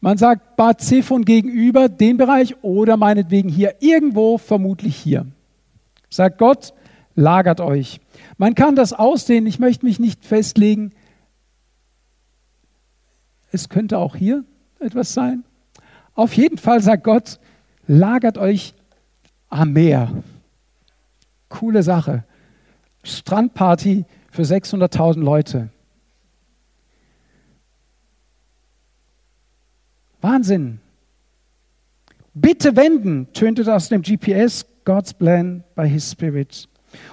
Man 0.00 0.16
sagt 0.16 0.56
Bad 0.56 0.80
Zephon 0.80 1.26
gegenüber, 1.26 1.90
den 1.90 2.16
Bereich 2.16 2.56
oder 2.64 2.96
meinetwegen 2.96 3.50
hier, 3.50 3.74
irgendwo, 3.80 4.38
vermutlich 4.38 4.96
hier. 4.96 5.26
Sagt 6.08 6.38
Gott, 6.38 6.72
lagert 7.14 7.60
euch. 7.60 8.00
Man 8.38 8.54
kann 8.54 8.76
das 8.76 8.94
aussehen, 8.94 9.44
ich 9.44 9.58
möchte 9.58 9.84
mich 9.84 10.00
nicht 10.00 10.24
festlegen. 10.24 10.92
Es 13.52 13.68
könnte 13.68 13.98
auch 13.98 14.16
hier 14.16 14.42
etwas 14.78 15.12
sein. 15.12 15.44
Auf 16.14 16.32
jeden 16.32 16.56
Fall 16.56 16.80
sagt 16.80 17.04
Gott, 17.04 17.38
lagert 17.86 18.38
euch 18.38 18.72
am 19.50 19.74
Meer. 19.74 20.10
Coole 21.50 21.82
Sache. 21.82 22.24
Strandparty 23.04 24.06
für 24.30 24.44
600.000 24.44 25.20
Leute. 25.20 25.68
Wahnsinn. 30.20 30.80
Bitte 32.34 32.76
wenden, 32.76 33.28
tönte 33.32 33.72
aus 33.74 33.88
dem 33.88 34.02
GPS, 34.02 34.66
God's 34.84 35.14
Plan 35.14 35.64
by 35.74 35.88
His 35.88 36.12
Spirit. 36.12 36.68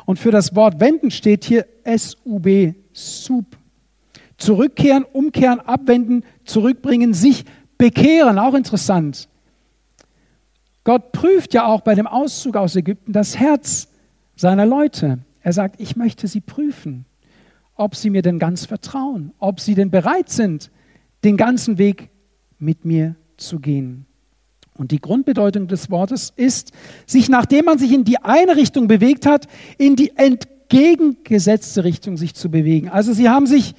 Und 0.05 0.19
für 0.19 0.31
das 0.31 0.55
Wort 0.55 0.79
wenden 0.79 1.11
steht 1.11 1.43
hier 1.43 1.65
S-U-B, 1.83 2.73
Sub. 2.93 3.45
Zurückkehren, 4.37 5.03
umkehren, 5.03 5.59
abwenden, 5.59 6.23
zurückbringen, 6.45 7.13
sich 7.13 7.45
bekehren, 7.77 8.37
auch 8.39 8.53
interessant. 8.53 9.27
Gott 10.83 11.11
prüft 11.11 11.53
ja 11.53 11.65
auch 11.65 11.81
bei 11.81 11.95
dem 11.95 12.07
Auszug 12.07 12.55
aus 12.55 12.75
Ägypten 12.75 13.11
das 13.13 13.37
Herz 13.37 13.89
seiner 14.35 14.65
Leute. 14.65 15.19
Er 15.41 15.53
sagt, 15.53 15.81
ich 15.81 15.95
möchte 15.95 16.27
sie 16.27 16.39
prüfen, 16.39 17.05
ob 17.75 17.95
sie 17.95 18.09
mir 18.09 18.21
denn 18.21 18.39
ganz 18.39 18.65
vertrauen, 18.65 19.33
ob 19.39 19.59
sie 19.59 19.75
denn 19.75 19.91
bereit 19.91 20.29
sind, 20.29 20.71
den 21.23 21.35
ganzen 21.35 21.77
Weg 21.77 22.09
mit 22.59 22.85
mir 22.85 23.15
zu 23.37 23.59
gehen. 23.59 24.05
Und 24.73 24.91
die 24.91 25.01
Grundbedeutung 25.01 25.67
des 25.67 25.89
Wortes 25.89 26.33
ist, 26.35 26.71
sich 27.05 27.29
nachdem 27.29 27.65
man 27.65 27.79
sich 27.79 27.91
in 27.91 28.03
die 28.03 28.19
eine 28.19 28.55
Richtung 28.55 28.87
bewegt 28.87 29.25
hat, 29.25 29.47
in 29.77 29.95
die 29.95 30.15
entgegengesetzte 30.15 31.83
Richtung 31.83 32.17
sich 32.17 32.35
zu 32.35 32.51
bewegen. 32.51 32.89
Also 32.89 33.13
sie 33.13 33.29
haben 33.29 33.47
sich 33.47 33.73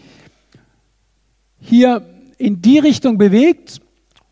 hier 1.61 2.03
in 2.37 2.63
die 2.63 2.79
Richtung 2.79 3.19
bewegt 3.19 3.81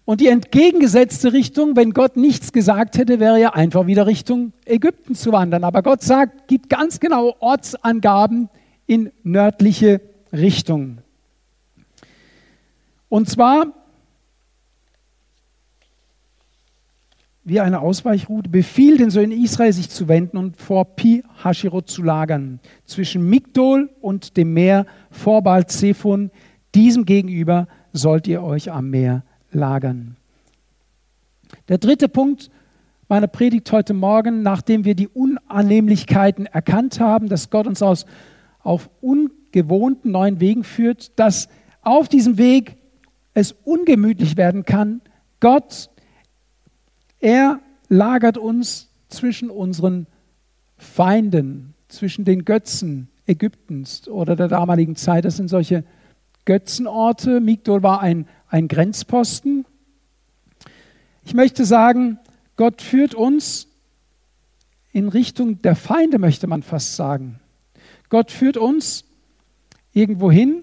und 0.05 0.21
die 0.21 0.29
entgegengesetzte 0.29 1.33
Richtung, 1.33 1.75
wenn 1.77 1.93
Gott 1.93 2.17
nichts 2.17 2.53
gesagt 2.53 2.97
hätte, 2.97 3.19
wäre 3.19 3.41
ja 3.41 3.55
einfach 3.55 3.87
wieder 3.87 4.07
Richtung 4.07 4.53
Ägypten 4.65 5.15
zu 5.15 5.33
wandern. 5.33 5.65
Aber 5.65 5.83
Gott 5.83 6.03
sagt, 6.03 6.47
gibt 6.49 6.69
ganz 6.71 7.01
genaue 7.01 7.35
Ortsangaben 7.41 8.49
in 8.87 9.11
nördliche 9.25 10.01
Richtung. 10.33 10.99
Und 13.09 13.29
zwar 13.29 13.67
wie 17.47 17.61
eine 17.61 17.81
Ausweichroute, 17.81 18.51
befiehlt 18.51 18.99
den 18.99 19.11
Söhnen 19.11 19.31
Israel, 19.31 19.73
sich 19.73 19.89
zu 19.89 20.09
wenden 20.09 20.37
und 20.37 20.57
vor 20.57 20.85
Pi 20.97 21.23
Hashirot 21.45 21.89
zu 21.89 22.03
lagern, 22.03 22.59
zwischen 22.85 23.31
Migdol 23.31 23.89
und 24.01 24.37
dem 24.37 24.53
Meer 24.53 24.85
vor 25.13 25.43
Baal 25.43 25.67
Zephon. 25.67 26.33
Diesem 26.75 27.07
gegenüber 27.07 27.69
sollt 27.93 28.27
ihr 28.27 28.43
euch 28.43 28.73
am 28.73 28.91
Meer 28.91 29.23
lagern. 29.53 30.17
Der 31.69 31.79
dritte 31.79 32.09
Punkt 32.09 32.51
meiner 33.09 33.29
Predigt 33.29 33.71
heute 33.71 33.95
Morgen, 33.95 34.43
nachdem 34.43 34.85
wir 34.85 34.97
die 34.97 35.07
Unannehmlichkeiten 35.07 36.47
erkannt 36.47 36.99
haben, 36.99 37.29
dass 37.29 37.51
Gott 37.51 37.69
uns 37.69 37.81
aus, 37.81 38.07
auf 38.59 38.91
ungewohnten 39.01 40.11
neuen 40.11 40.41
Wegen 40.41 40.65
führt, 40.65 41.17
dass 41.17 41.49
auf 41.83 42.09
diesem 42.09 42.39
Weg 42.39 42.77
es 43.35 43.55
ungemütlich 43.65 44.37
werden 44.37 44.65
kann. 44.65 45.01
Gott, 45.39 45.91
er 47.27 47.59
lagert 47.89 48.39
uns 48.39 48.89
zwischen 49.09 49.51
unseren 49.51 50.07
Feinden, 50.79 51.75
zwischen 51.89 52.25
den 52.25 52.45
Götzen 52.45 53.09
Ägyptens 53.27 54.07
oder 54.07 54.37
der 54.37 54.47
damaligen 54.47 54.95
Zeit. 54.95 55.25
Das 55.25 55.37
sind 55.37 55.49
solche 55.49 55.83
Götzenorte. 56.45 57.41
Migdol 57.41 57.83
war 57.83 58.01
ein, 58.01 58.29
ein 58.49 58.69
Grenzposten. 58.69 59.67
Ich 61.25 61.35
möchte 61.35 61.65
sagen, 61.65 62.21
Gott 62.55 62.81
führt 62.81 63.17
uns 63.17 63.67
in 64.93 65.09
Richtung 65.09 65.61
der 65.63 65.75
Feinde, 65.75 66.21
möchte 66.21 66.47
man 66.47 66.63
fast 66.63 66.95
sagen. 66.95 67.41
Gott 68.09 68.31
führt 68.31 68.57
uns 68.57 69.05
irgendwo 69.93 70.31
hin, 70.31 70.63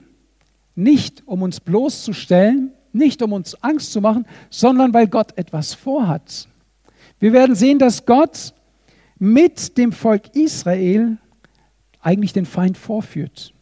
nicht 0.75 1.23
um 1.25 1.41
uns 1.41 1.59
bloßzustellen, 1.59 2.71
nicht 2.93 3.21
um 3.21 3.33
uns 3.33 3.61
Angst 3.61 3.91
zu 3.91 3.99
machen, 3.99 4.25
sondern 4.49 4.93
weil 4.93 5.07
Gott 5.07 5.37
etwas 5.37 5.73
vorhat. 5.73 6.47
Wir 7.23 7.31
werden 7.31 7.55
sehen, 7.55 7.79
dass 7.79 8.05
Gott 8.05 8.53
mit 9.17 9.77
dem 9.77 9.93
Volk 9.93 10.35
Israel 10.35 11.19
eigentlich 12.01 12.33
den 12.33 12.45
Feind 12.45 12.77
vorführt. 12.77 13.53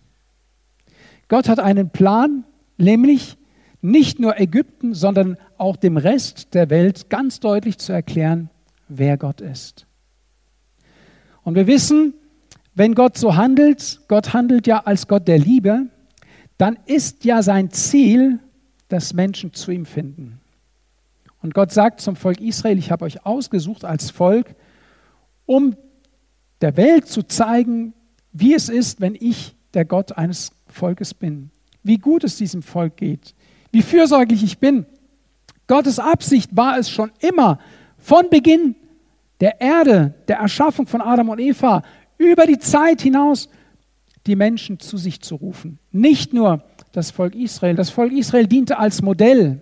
Gott 1.28 1.47
hat 1.47 1.59
einen 1.59 1.91
Plan, 1.91 2.43
nämlich 2.80 3.38
nicht 3.80 4.20
nur 4.20 4.39
Ägypten, 4.39 4.95
sondern 4.95 5.38
auch 5.59 5.76
dem 5.76 5.97
Rest 5.97 6.55
der 6.55 6.72
Welt 6.72 7.12
ganz 7.12 7.39
deutlich 7.39 7.78
zu 7.78 7.93
erklären, 7.93 8.49
wer 8.88 9.16
Gott 9.16 9.41
ist. 9.41 9.86
Und 11.43 11.53
wir 11.53 11.68
wissen, 11.68 12.16
wenn 12.74 12.95
Gott 12.95 13.16
so 13.16 13.36
handelt, 13.36 14.01
Gott 14.07 14.34
handelt 14.34 14.66
ja 14.66 14.80
als 14.80 15.07
Gott 15.07 15.28
der 15.28 15.38
Liebe, 15.38 15.86
dann 16.57 16.80
ist 16.88 17.26
ja 17.26 17.43
sein 17.43 17.70
Ziel, 17.70 18.39
dass 18.88 19.14
Menschen 19.14 19.53
zu 19.53 19.70
ihm 19.70 19.86
finden. 19.86 20.40
Und 21.41 21.53
Gott 21.53 21.71
sagt 21.71 22.01
zum 22.01 22.15
Volk 22.15 22.39
Israel, 22.39 22.77
ich 22.77 22.91
habe 22.91 23.05
euch 23.05 23.25
ausgesucht 23.25 23.83
als 23.83 24.11
Volk, 24.11 24.55
um 25.45 25.75
der 26.61 26.77
Welt 26.77 27.07
zu 27.07 27.23
zeigen, 27.23 27.93
wie 28.31 28.53
es 28.53 28.69
ist, 28.69 29.01
wenn 29.01 29.15
ich 29.15 29.55
der 29.73 29.85
Gott 29.85 30.17
eines 30.17 30.51
Volkes 30.67 31.13
bin. 31.13 31.49
Wie 31.83 31.97
gut 31.97 32.23
es 32.23 32.37
diesem 32.37 32.61
Volk 32.61 32.97
geht, 32.97 33.33
wie 33.71 33.81
fürsorglich 33.81 34.43
ich 34.43 34.59
bin. 34.59 34.85
Gottes 35.67 35.99
Absicht 35.99 36.55
war 36.55 36.77
es 36.77 36.89
schon 36.89 37.11
immer, 37.19 37.59
von 37.97 38.29
Beginn 38.29 38.75
der 39.39 39.59
Erde, 39.61 40.13
der 40.27 40.37
Erschaffung 40.37 40.85
von 40.85 41.01
Adam 41.01 41.29
und 41.29 41.39
Eva, 41.39 41.81
über 42.17 42.45
die 42.45 42.59
Zeit 42.59 43.01
hinaus, 43.01 43.49
die 44.27 44.35
Menschen 44.35 44.79
zu 44.79 44.97
sich 44.97 45.21
zu 45.21 45.35
rufen. 45.35 45.79
Nicht 45.91 46.33
nur 46.33 46.63
das 46.91 47.09
Volk 47.09 47.35
Israel. 47.35 47.75
Das 47.75 47.89
Volk 47.89 48.11
Israel 48.11 48.47
diente 48.47 48.77
als 48.77 49.01
Modell. 49.01 49.61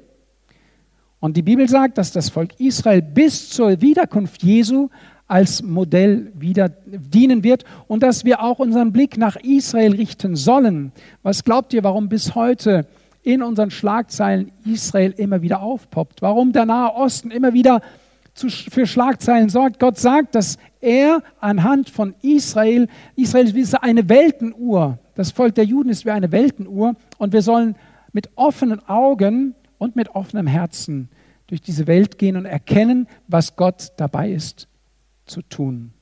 Und 1.20 1.36
die 1.36 1.42
Bibel 1.42 1.68
sagt, 1.68 1.98
dass 1.98 2.12
das 2.12 2.30
Volk 2.30 2.60
Israel 2.60 3.02
bis 3.02 3.50
zur 3.50 3.82
Wiederkunft 3.82 4.44
Jesu 4.44 4.90
als 5.28 5.62
Modell 5.62 6.32
wieder 6.34 6.70
dienen 6.86 7.44
wird 7.44 7.64
und 7.88 8.02
dass 8.02 8.26
wir 8.26 8.42
auch 8.42 8.60
unseren 8.60 8.92
Blick 8.92 9.18
nach 9.18 9.36
Israel 9.36 9.94
richten 9.94 10.36
sollen. 10.36 10.92
Was 11.22 11.44
glaubt 11.44 11.74
ihr, 11.74 11.84
warum 11.84 12.10
bis 12.10 12.36
heute 12.36 12.88
in 13.22 13.44
unseren 13.44 13.70
Schlagzeilen 13.70 14.52
Israel 14.66 15.14
immer 15.18 15.42
wieder 15.42 15.62
aufpoppt, 15.62 16.22
warum 16.22 16.52
der 16.52 16.66
Nahe 16.66 16.94
Osten 16.96 17.32
immer 17.32 17.54
wieder 17.54 17.82
für 18.34 18.88
Schlagzeilen 18.88 19.50
sorgt. 19.50 19.80
Gott 19.80 19.98
sagt, 19.98 20.34
dass 20.36 20.58
er 20.80 21.22
anhand 21.42 21.90
von 21.90 22.16
Israel, 22.22 22.88
Israel 23.18 23.54
ist 23.54 23.56
wie 23.56 23.78
eine 23.78 24.08
Weltenuhr, 24.08 24.98
das 25.16 25.32
Volk 25.32 25.56
der 25.56 25.66
Juden 25.66 25.90
ist 25.90 26.06
wie 26.06 26.12
eine 26.12 26.32
Weltenuhr 26.32 26.96
und 27.18 27.34
wir 27.34 27.42
sollen 27.42 27.76
mit 28.14 28.30
offenen 28.36 28.88
Augen 28.88 29.56
und 29.80 29.96
mit 29.96 30.10
offenem 30.10 30.46
Herzen 30.46 31.10
durch 31.48 31.62
diese 31.62 31.88
Welt 31.88 32.20
gehen 32.20 32.38
und 32.38 32.46
erkennen, 32.46 33.08
was 33.28 33.56
Gott 33.56 33.94
dabei 33.98 34.32
ist 34.32 34.68
zu 35.26 35.42
tun. 35.42 35.94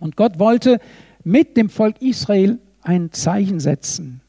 Und 0.00 0.16
Gott 0.16 0.40
wollte 0.40 0.80
mit 1.22 1.56
dem 1.56 1.68
Volk 1.68 2.02
Israel 2.02 2.58
ein 2.82 3.12
Zeichen 3.12 3.60
setzen. 3.60 4.22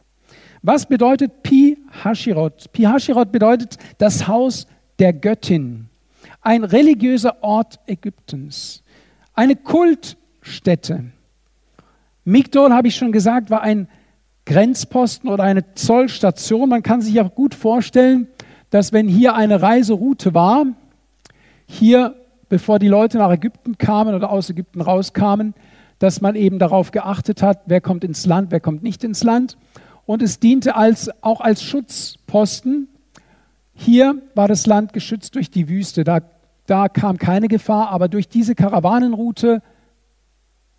Was 0.61 0.85
bedeutet 0.85 1.41
Pi 1.41 1.77
Hashirot? 2.03 2.71
Pi 2.71 2.83
Hashirot 2.83 3.31
bedeutet 3.31 3.77
das 3.97 4.27
Haus 4.27 4.67
der 4.99 5.11
Göttin, 5.11 5.89
ein 6.41 6.63
religiöser 6.63 7.43
Ort 7.43 7.79
Ägyptens, 7.87 8.83
eine 9.33 9.55
Kultstätte. 9.55 11.05
Migdol, 12.23 12.71
habe 12.71 12.87
ich 12.87 12.95
schon 12.95 13.11
gesagt, 13.11 13.49
war 13.49 13.61
ein 13.61 13.87
Grenzposten 14.45 15.29
oder 15.29 15.43
eine 15.43 15.73
Zollstation. 15.73 16.69
Man 16.69 16.83
kann 16.83 17.01
sich 17.01 17.19
auch 17.19 17.33
gut 17.33 17.55
vorstellen, 17.55 18.27
dass 18.73 18.91
wenn 18.91 19.07
hier 19.07 19.35
eine 19.35 19.61
Reiseroute 19.61 20.33
war, 20.33 20.65
hier, 21.67 22.15
bevor 22.49 22.79
die 22.79 22.87
Leute 22.87 23.19
nach 23.19 23.29
Ägypten 23.29 23.77
kamen 23.77 24.15
oder 24.15 24.31
aus 24.31 24.49
Ägypten 24.49 24.81
rauskamen, 24.81 25.53
dass 25.99 26.21
man 26.21 26.33
eben 26.33 26.57
darauf 26.57 26.89
geachtet 26.89 27.43
hat, 27.43 27.61
wer 27.67 27.81
kommt 27.81 28.03
ins 28.03 28.25
Land, 28.25 28.49
wer 28.49 28.59
kommt 28.59 28.81
nicht 28.81 29.03
ins 29.03 29.23
Land 29.23 29.59
und 30.07 30.23
es 30.23 30.39
diente 30.39 30.75
als, 30.75 31.11
auch 31.21 31.39
als 31.39 31.61
Schutzposten. 31.61 32.87
Hier 33.75 34.19
war 34.33 34.47
das 34.47 34.65
Land 34.65 34.91
geschützt 34.91 35.35
durch 35.35 35.51
die 35.51 35.69
Wüste, 35.69 36.03
da, 36.03 36.21
da 36.65 36.89
kam 36.89 37.19
keine 37.19 37.49
Gefahr, 37.49 37.89
aber 37.89 38.07
durch 38.07 38.27
diese 38.27 38.55
Karawanenroute 38.55 39.61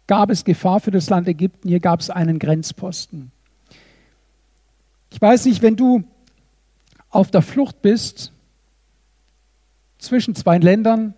gab 0.09 0.31
es 0.31 0.45
Gefahr 0.45 0.81
für 0.81 0.91
das 0.91 1.11
Land 1.11 1.29
Ägypten, 1.29 1.69
hier 1.69 1.79
gab 1.79 2.01
es 2.01 2.11
einen 2.11 2.41
Grenzposten. 2.41 3.31
Ich 5.13 5.23
weiß 5.23 5.45
nicht, 5.45 5.63
wenn 5.63 5.77
du 5.77 6.03
auf 7.15 7.31
der 7.31 7.43
Flucht 7.43 7.83
bist 7.83 8.33
zwischen 9.99 10.35
zwei 10.35 10.59
Ländern, 10.59 11.15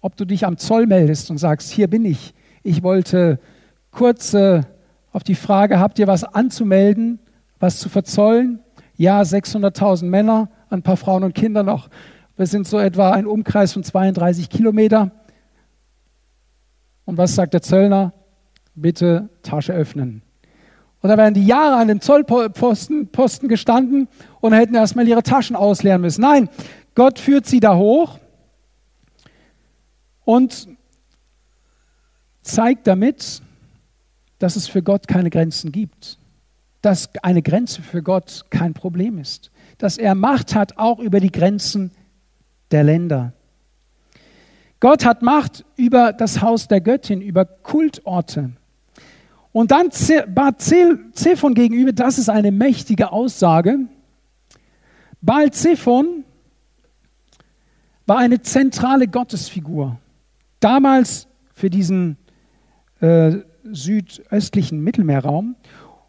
ob 0.00 0.16
du 0.16 0.24
dich 0.24 0.46
am 0.46 0.58
Zoll 0.58 0.86
meldest 0.86 1.30
und 1.30 1.38
sagst, 1.38 1.70
hier 1.70 1.88
bin 1.88 2.04
ich. 2.04 2.34
Ich 2.62 2.82
wollte 2.82 3.38
kurz 3.90 4.34
äh, 4.34 4.62
auf 5.12 5.24
die 5.24 5.34
Frage, 5.34 5.80
habt 5.80 5.98
ihr 5.98 6.06
was 6.06 6.24
anzumelden? 6.24 7.20
was 7.58 7.78
zu 7.78 7.88
verzollen. 7.88 8.60
Ja, 8.96 9.20
600.000 9.20 10.04
Männer, 10.04 10.50
ein 10.70 10.82
paar 10.82 10.96
Frauen 10.96 11.24
und 11.24 11.34
Kinder 11.34 11.62
noch. 11.62 11.88
Wir 12.36 12.46
sind 12.46 12.66
so 12.66 12.78
etwa 12.78 13.12
ein 13.12 13.26
Umkreis 13.26 13.72
von 13.72 13.82
32 13.82 14.48
Kilometer. 14.48 15.10
Und 17.04 17.16
was 17.16 17.34
sagt 17.34 17.54
der 17.54 17.62
Zöllner? 17.62 18.12
Bitte 18.74 19.28
Tasche 19.42 19.72
öffnen. 19.72 20.22
Und 21.00 21.10
da 21.10 21.16
wären 21.16 21.34
die 21.34 21.46
Jahre 21.46 21.76
an 21.76 21.88
dem 21.88 22.00
Zollposten 22.00 23.08
Posten 23.08 23.48
gestanden 23.48 24.08
und 24.40 24.52
hätten 24.52 24.74
erstmal 24.74 25.06
ihre 25.06 25.22
Taschen 25.22 25.56
ausleeren 25.56 26.00
müssen. 26.00 26.22
Nein, 26.22 26.48
Gott 26.94 27.18
führt 27.18 27.46
sie 27.46 27.60
da 27.60 27.76
hoch 27.76 28.18
und 30.24 30.68
zeigt 32.42 32.86
damit, 32.86 33.42
dass 34.38 34.56
es 34.56 34.66
für 34.66 34.82
Gott 34.82 35.06
keine 35.06 35.30
Grenzen 35.30 35.70
gibt 35.72 36.18
dass 36.82 37.10
eine 37.22 37.42
Grenze 37.42 37.82
für 37.82 38.02
Gott 38.02 38.46
kein 38.50 38.74
Problem 38.74 39.18
ist, 39.18 39.50
dass 39.78 39.98
er 39.98 40.14
Macht 40.14 40.54
hat 40.54 40.78
auch 40.78 40.98
über 40.98 41.20
die 41.20 41.32
Grenzen 41.32 41.90
der 42.70 42.84
Länder. 42.84 43.32
Gott 44.80 45.04
hat 45.04 45.22
Macht 45.22 45.64
über 45.76 46.12
das 46.12 46.40
Haus 46.40 46.68
der 46.68 46.80
Göttin, 46.80 47.20
über 47.20 47.44
Kultorte. 47.44 48.52
Und 49.58 49.72
dann 49.72 49.88
Baal 50.36 50.56
Zephon 50.56 51.52
gegenüber, 51.52 51.90
das 51.90 52.16
ist 52.16 52.28
eine 52.28 52.52
mächtige 52.52 53.10
Aussage. 53.10 53.88
Baal 55.20 55.50
Zephon 55.50 56.22
war 58.06 58.18
eine 58.18 58.40
zentrale 58.40 59.08
Gottesfigur. 59.08 59.98
Damals 60.60 61.26
für 61.54 61.70
diesen 61.70 62.18
äh, 63.00 63.38
südöstlichen 63.64 64.78
Mittelmeerraum. 64.78 65.56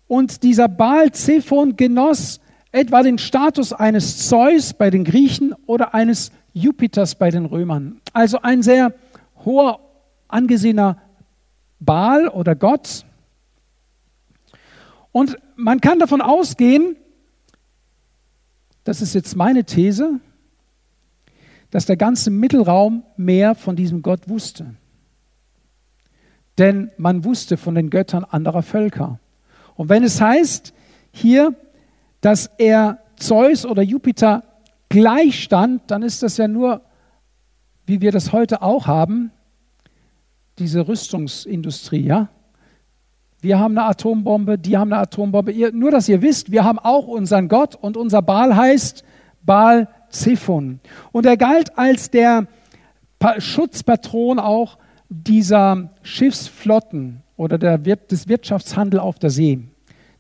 Und 0.08 0.44
dieser 0.44 0.68
Baal 0.68 1.12
Zephon 1.12 1.76
genoss 1.76 2.42
etwa 2.72 3.02
den 3.02 3.18
Status 3.18 3.74
eines 3.74 4.28
Zeus 4.28 4.76
bei 4.76 4.92
den 4.92 5.04
Griechen 5.04 5.56
oder 5.66 5.96
eines 5.96 6.32
Jupiters 6.54 7.16
bei 7.16 7.32
den 7.32 7.46
Römern. 7.46 8.00
Also 8.14 8.44
ein 8.44 8.62
sehr 8.62 8.94
hoher, 9.44 9.80
angesehener 10.28 10.98
Baal 11.80 12.28
oder 12.28 12.54
Gott. 12.54 13.06
Und 15.12 15.38
man 15.56 15.82
kann 15.82 16.00
davon 16.00 16.22
ausgehen, 16.22 16.96
das 18.84 19.02
ist 19.02 19.14
jetzt 19.14 19.36
meine 19.36 19.64
These, 19.66 20.20
dass 21.72 21.86
der 21.86 21.98
ganze 21.98 22.32
Mittelraum 22.32 23.04
mehr 23.18 23.56
von 23.56 23.76
diesem 23.76 24.02
Gott 24.02 24.28
wusste. 24.28 24.76
Denn 26.58 26.92
man 26.98 27.24
wusste 27.24 27.58
von 27.58 27.76
den 27.76 27.90
Göttern 27.90 28.24
anderer 28.24 28.64
Völker. 28.64 29.20
Und 29.76 29.90
wenn 29.90 30.04
es 30.04 30.20
heißt 30.20 30.74
hier, 31.12 31.56
dass 32.22 32.50
er 32.58 33.00
Zeus 33.16 33.66
oder 33.66 33.82
Jupiter 33.82 34.44
gleichstand, 34.90 35.84
dann 35.88 36.04
ist 36.04 36.24
das 36.24 36.38
ja 36.38 36.48
nur, 36.48 36.82
wie 37.86 38.02
wir 38.02 38.12
das 38.12 38.34
heute 38.34 38.62
auch 38.62 38.88
haben, 38.88 39.32
diese 40.58 40.88
Rüstungsindustrie, 40.88 42.06
ja? 42.06 42.30
Wir 43.42 43.58
haben 43.60 43.78
eine 43.78 43.88
Atombombe, 43.88 44.58
die 44.58 44.78
haben 44.78 44.92
eine 44.92 45.02
Atombombe. 45.02 45.52
Ihr, 45.52 45.72
nur, 45.72 45.92
dass 45.92 46.10
ihr 46.10 46.22
wisst, 46.22 46.52
wir 46.52 46.66
haben 46.66 46.80
auch 46.80 47.08
unseren 47.08 47.48
Gott 47.48 47.76
und 47.76 47.96
unser 47.96 48.22
Baal 48.22 48.56
heißt 48.56 49.04
Baal 49.44 49.88
Zephon. 50.10 50.80
Und 51.12 51.26
er 51.26 51.38
galt 51.38 51.78
als 51.78 52.10
der 52.10 52.48
Schutzpatron 53.38 54.40
auch 54.40 54.78
dieser 55.10 55.90
Schiffsflotten 56.04 57.22
oder 57.38 57.58
der, 57.58 57.78
des 57.78 58.28
Wirtschaftshandels 58.28 59.02
auf 59.02 59.20
der 59.20 59.30
See. 59.30 59.60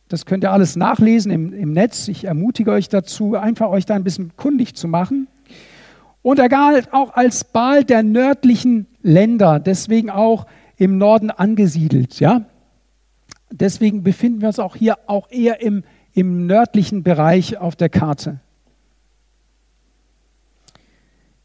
Das 0.07 0.25
könnt 0.25 0.43
ihr 0.43 0.51
alles 0.51 0.75
nachlesen 0.75 1.31
im, 1.31 1.53
im 1.53 1.73
Netz. 1.73 2.07
Ich 2.07 2.23
ermutige 2.23 2.71
euch 2.71 2.89
dazu, 2.89 3.35
einfach 3.35 3.69
euch 3.69 3.85
da 3.85 3.95
ein 3.95 4.03
bisschen 4.03 4.31
kundig 4.37 4.75
zu 4.75 4.87
machen. 4.87 5.27
Und 6.21 6.39
er 6.39 6.49
galt 6.49 6.93
auch 6.93 7.13
als 7.13 7.43
Baal 7.43 7.83
der 7.83 8.03
nördlichen 8.03 8.87
Länder, 9.01 9.59
deswegen 9.59 10.09
auch 10.09 10.47
im 10.77 10.97
Norden 10.97 11.29
angesiedelt. 11.29 12.19
Ja? 12.19 12.45
Deswegen 13.51 14.03
befinden 14.03 14.41
wir 14.41 14.47
uns 14.49 14.59
auch 14.59 14.75
hier 14.75 14.97
auch 15.07 15.29
eher 15.31 15.61
im, 15.61 15.83
im 16.13 16.45
nördlichen 16.45 17.03
Bereich 17.03 17.57
auf 17.57 17.75
der 17.75 17.89
Karte. 17.89 18.39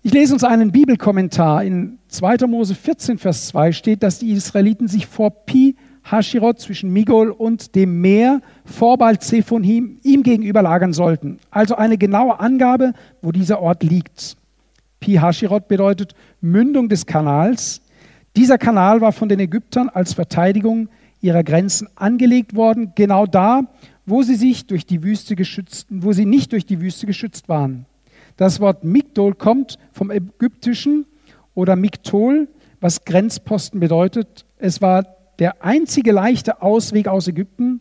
Ich 0.03 0.13
lese 0.13 0.35
uns 0.35 0.45
einen 0.45 0.71
Bibelkommentar. 0.71 1.65
In 1.65 1.99
2. 2.09 2.47
Mose 2.47 2.75
14, 2.75 3.17
Vers 3.17 3.47
2 3.49 3.73
steht, 3.73 4.03
dass 4.03 4.19
die 4.19 4.33
Israeliten 4.33 4.87
sich 4.87 5.07
vor 5.07 5.31
Pi 5.31 5.77
Hashirot 6.05 6.61
zwischen 6.61 6.93
Migol 6.93 7.31
und 7.31 7.75
dem 7.75 8.03
Meer 8.03 8.43
vor 8.67 8.99
Baal 8.99 9.19
Zephon 9.19 9.65
ihm, 9.65 10.23
gegenüber 10.23 10.61
lagern 10.61 10.93
sollten. 10.93 11.39
Also 11.51 11.77
eine 11.77 11.97
genaue 11.97 12.39
Angabe, 12.39 12.93
wo 13.23 13.33
dieser 13.33 13.61
Ort 13.63 13.83
liegt. 13.83 14.37
Pi 15.01 15.15
Hashirot 15.15 15.69
bedeutet 15.69 16.15
Mündung 16.43 16.91
des 16.91 17.07
Kanals. 17.07 17.81
Dieser 18.37 18.59
Kanal 18.59 19.01
war 19.01 19.13
von 19.13 19.31
den 19.31 19.41
Ägyptern 19.41 19.89
als 19.89 20.13
Verteidigung 20.13 20.89
ihrer 21.25 21.43
Grenzen 21.43 21.89
angelegt 21.97 22.55
worden, 22.55 22.93
genau 22.95 23.25
da, 23.25 23.63
wo 24.05 24.23
sie 24.23 24.35
sich 24.35 24.67
durch 24.67 24.85
die 24.85 25.03
Wüste 25.03 25.37
geschützt, 25.37 25.87
wo 25.89 26.13
sie 26.13 26.27
nicht 26.27 26.53
durch 26.53 26.67
die 26.67 26.83
Wüste 26.83 27.07
geschützt 27.07 27.49
waren. 27.49 27.87
Das 28.37 28.61
Wort 28.61 28.85
Migdol 28.85 29.35
kommt 29.35 29.79
vom 29.93 30.11
Ägyptischen 30.11 31.07
oder 31.55 31.77
Miktol, 31.77 32.49
was 32.81 33.07
Grenzposten 33.07 33.81
bedeutet. 33.81 34.45
Es 34.59 34.83
war 34.83 35.07
der 35.39 35.65
einzige 35.65 36.13
leichte 36.13 36.61
Ausweg 36.61 37.09
aus 37.09 37.27
Ägypten. 37.27 37.81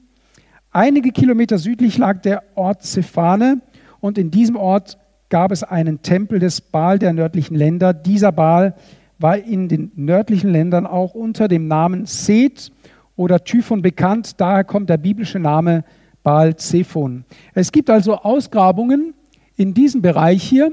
Einige 0.72 1.12
Kilometer 1.12 1.58
südlich 1.58 1.98
lag 1.98 2.22
der 2.22 2.44
Ort 2.56 2.84
Zephane 2.84 3.62
und 4.00 4.18
in 4.18 4.32
diesem 4.32 4.56
Ort 4.56 4.98
gab 5.28 5.52
es 5.52 5.64
einen 5.64 6.02
Tempel 6.02 6.40
des 6.40 6.62
Baal 6.62 6.98
der 6.98 7.12
nördlichen 7.12 7.56
Länder. 7.56 7.94
Dieser 7.94 8.32
Baal 8.32 8.76
war 9.20 9.38
in 9.38 9.68
den 9.68 9.92
nördlichen 9.96 10.50
Ländern 10.50 10.86
auch 10.86 11.14
unter 11.14 11.50
dem 11.50 11.68
Namen 11.68 12.06
Seth 12.06 12.72
oder 13.16 13.44
Typhon 13.44 13.82
bekannt. 13.82 14.40
Daher 14.40 14.64
kommt 14.64 14.90
der 14.90 14.98
biblische 14.98 15.40
Name 15.40 15.84
Baal 16.24 16.56
Zephon. 16.56 17.26
Es 17.54 17.72
gibt 17.72 17.90
also 17.90 18.16
Ausgrabungen 18.16 19.14
in 19.56 19.74
diesem 19.74 20.02
Bereich 20.02 20.44
hier, 20.44 20.72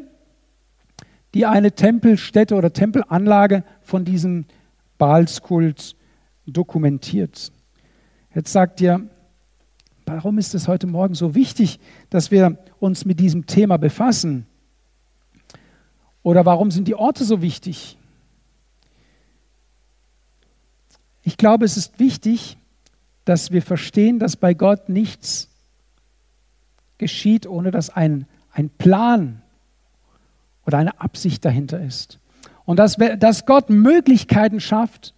die 1.34 1.47
eine 1.47 1.72
Tempelstätte 1.72 2.55
oder 2.55 2.72
Tempelanlage 2.72 3.64
von 3.82 4.05
diesem 4.05 4.47
Baalskult 4.99 5.97
dokumentiert. 6.47 7.53
Jetzt 8.34 8.53
sagt 8.53 8.80
ihr, 8.80 9.09
warum 10.07 10.38
ist 10.38 10.55
es 10.55 10.68
heute 10.68 10.86
Morgen 10.86 11.14
so 11.14 11.34
wichtig, 11.34 11.78
dass 12.11 12.30
wir 12.30 12.59
uns 12.78 13.05
mit 13.05 13.20
diesem 13.20 13.47
Thema 13.47 13.76
befassen? 13.76 14.47
Oder 16.22 16.45
warum 16.47 16.70
sind 16.70 16.86
die 16.88 16.95
Orte 16.95 17.24
so 17.24 17.43
wichtig? 17.43 17.97
Ich 21.23 21.37
glaube, 21.37 21.64
es 21.64 21.77
ist 21.77 21.99
wichtig, 21.99 22.57
dass 23.25 23.51
wir 23.53 23.62
verstehen, 23.62 24.18
dass 24.18 24.37
bei 24.37 24.55
Gott 24.55 24.89
nichts 24.89 25.49
geschieht, 26.99 27.47
ohne 27.47 27.71
dass 27.71 27.91
ein, 27.91 28.27
ein 28.53 28.71
Plan 28.71 29.43
oder 30.66 30.79
eine 30.79 31.01
Absicht 31.01 31.45
dahinter 31.45 31.81
ist. 31.81 32.18
Und 32.64 32.79
dass, 32.79 32.97
dass 33.18 33.47
Gott 33.47 33.71
Möglichkeiten 33.71 34.61
schafft, 34.61 35.14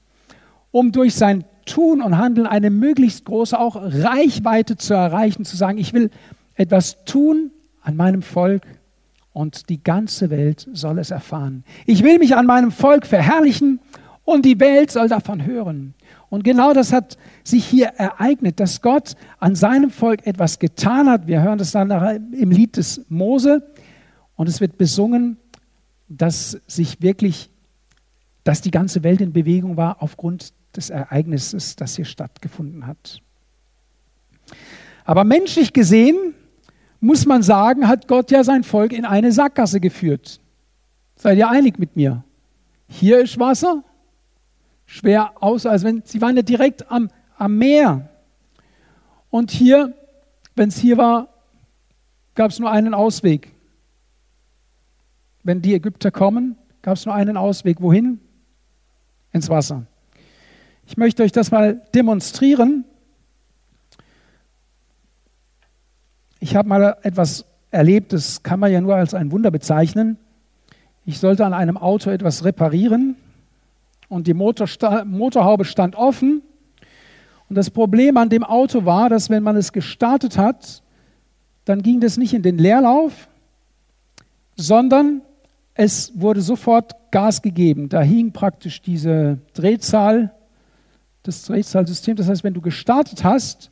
um 0.70 0.92
durch 0.92 1.14
sein 1.14 1.44
Tun 1.66 2.02
und 2.02 2.18
Handeln 2.18 2.46
eine 2.46 2.70
möglichst 2.70 3.24
große 3.24 3.58
auch 3.58 3.76
Reichweite 3.76 4.76
zu 4.76 4.94
erreichen, 4.94 5.44
zu 5.44 5.56
sagen, 5.56 5.78
ich 5.78 5.92
will 5.92 6.10
etwas 6.54 7.04
tun 7.04 7.50
an 7.82 7.96
meinem 7.96 8.22
Volk 8.22 8.66
und 9.32 9.68
die 9.68 9.82
ganze 9.82 10.30
Welt 10.30 10.68
soll 10.72 10.98
es 10.98 11.10
erfahren. 11.10 11.64
Ich 11.86 12.02
will 12.02 12.18
mich 12.18 12.36
an 12.36 12.46
meinem 12.46 12.72
Volk 12.72 13.06
verherrlichen 13.06 13.80
und 14.24 14.44
die 14.44 14.60
Welt 14.60 14.90
soll 14.90 15.08
davon 15.08 15.44
hören. 15.44 15.94
Und 16.28 16.44
genau 16.44 16.72
das 16.72 16.92
hat 16.92 17.18
sich 17.44 17.64
hier 17.64 17.88
ereignet, 17.88 18.60
dass 18.60 18.80
Gott 18.80 19.14
an 19.38 19.54
seinem 19.54 19.90
Volk 19.90 20.26
etwas 20.26 20.58
getan 20.58 21.08
hat. 21.08 21.26
Wir 21.26 21.42
hören 21.42 21.58
das 21.58 21.72
dann 21.72 21.90
im 22.32 22.50
Lied 22.50 22.76
des 22.76 23.04
Mose 23.08 23.72
und 24.36 24.48
es 24.48 24.60
wird 24.60 24.78
besungen, 24.78 25.36
dass 26.08 26.60
sich 26.66 27.02
wirklich, 27.02 27.50
dass 28.44 28.60
die 28.60 28.70
ganze 28.70 29.02
Welt 29.02 29.20
in 29.20 29.32
Bewegung 29.32 29.76
war 29.76 30.02
aufgrund 30.02 30.52
des 30.76 30.90
Ereignisses, 30.90 31.76
das 31.76 31.96
hier 31.96 32.04
stattgefunden 32.04 32.86
hat. 32.86 33.20
Aber 35.04 35.24
menschlich 35.24 35.72
gesehen 35.72 36.34
muss 37.00 37.26
man 37.26 37.42
sagen, 37.42 37.88
hat 37.88 38.06
Gott 38.06 38.30
ja 38.30 38.44
sein 38.44 38.62
Volk 38.62 38.92
in 38.92 39.04
eine 39.04 39.32
Sackgasse 39.32 39.80
geführt. 39.80 40.40
Seid 41.16 41.38
ihr 41.38 41.48
einig 41.48 41.78
mit 41.78 41.96
mir? 41.96 42.24
Hier 42.88 43.20
ist 43.20 43.38
Wasser, 43.38 43.84
schwer 44.92 45.32
aus, 45.42 45.64
als 45.64 45.84
wenn 45.84 46.02
sie 46.04 46.20
waren 46.20 46.36
ja 46.36 46.42
direkt 46.42 46.90
am, 46.90 47.08
am 47.38 47.56
Meer. 47.56 48.10
Und 49.30 49.50
hier, 49.50 49.94
wenn 50.54 50.68
es 50.68 50.76
hier 50.76 50.98
war, 50.98 51.28
gab 52.34 52.50
es 52.50 52.58
nur 52.58 52.70
einen 52.70 52.92
Ausweg. 52.92 53.54
Wenn 55.42 55.62
die 55.62 55.74
Ägypter 55.74 56.10
kommen, 56.10 56.58
gab 56.82 56.98
es 56.98 57.06
nur 57.06 57.14
einen 57.14 57.38
Ausweg. 57.38 57.80
Wohin? 57.80 58.20
Ins 59.32 59.48
Wasser. 59.48 59.86
Ich 60.86 60.98
möchte 60.98 61.22
euch 61.22 61.32
das 61.32 61.50
mal 61.50 61.80
demonstrieren. 61.94 62.84
Ich 66.38 66.54
habe 66.54 66.68
mal 66.68 66.98
etwas 67.02 67.46
erlebt, 67.70 68.12
das 68.12 68.42
kann 68.42 68.60
man 68.60 68.70
ja 68.70 68.82
nur 68.82 68.94
als 68.94 69.14
ein 69.14 69.32
Wunder 69.32 69.50
bezeichnen. 69.50 70.18
Ich 71.06 71.18
sollte 71.18 71.46
an 71.46 71.54
einem 71.54 71.78
Auto 71.78 72.10
etwas 72.10 72.44
reparieren 72.44 73.16
und 74.12 74.26
die 74.26 74.34
Motorhaube 74.34 75.64
stand 75.64 75.96
offen. 75.96 76.42
Und 77.48 77.56
das 77.56 77.70
Problem 77.70 78.18
an 78.18 78.28
dem 78.28 78.44
Auto 78.44 78.84
war, 78.84 79.08
dass 79.08 79.30
wenn 79.30 79.42
man 79.42 79.56
es 79.56 79.72
gestartet 79.72 80.36
hat, 80.36 80.82
dann 81.64 81.82
ging 81.82 82.00
das 82.00 82.18
nicht 82.18 82.34
in 82.34 82.42
den 82.42 82.58
Leerlauf, 82.58 83.28
sondern 84.54 85.22
es 85.74 86.12
wurde 86.14 86.42
sofort 86.42 86.92
Gas 87.10 87.40
gegeben. 87.40 87.88
Da 87.88 88.02
hing 88.02 88.32
praktisch 88.32 88.82
diese 88.82 89.38
Drehzahl, 89.54 90.34
das 91.22 91.44
Drehzahlsystem. 91.44 92.16
Das 92.16 92.28
heißt, 92.28 92.44
wenn 92.44 92.52
du 92.54 92.60
gestartet 92.60 93.24
hast 93.24 93.70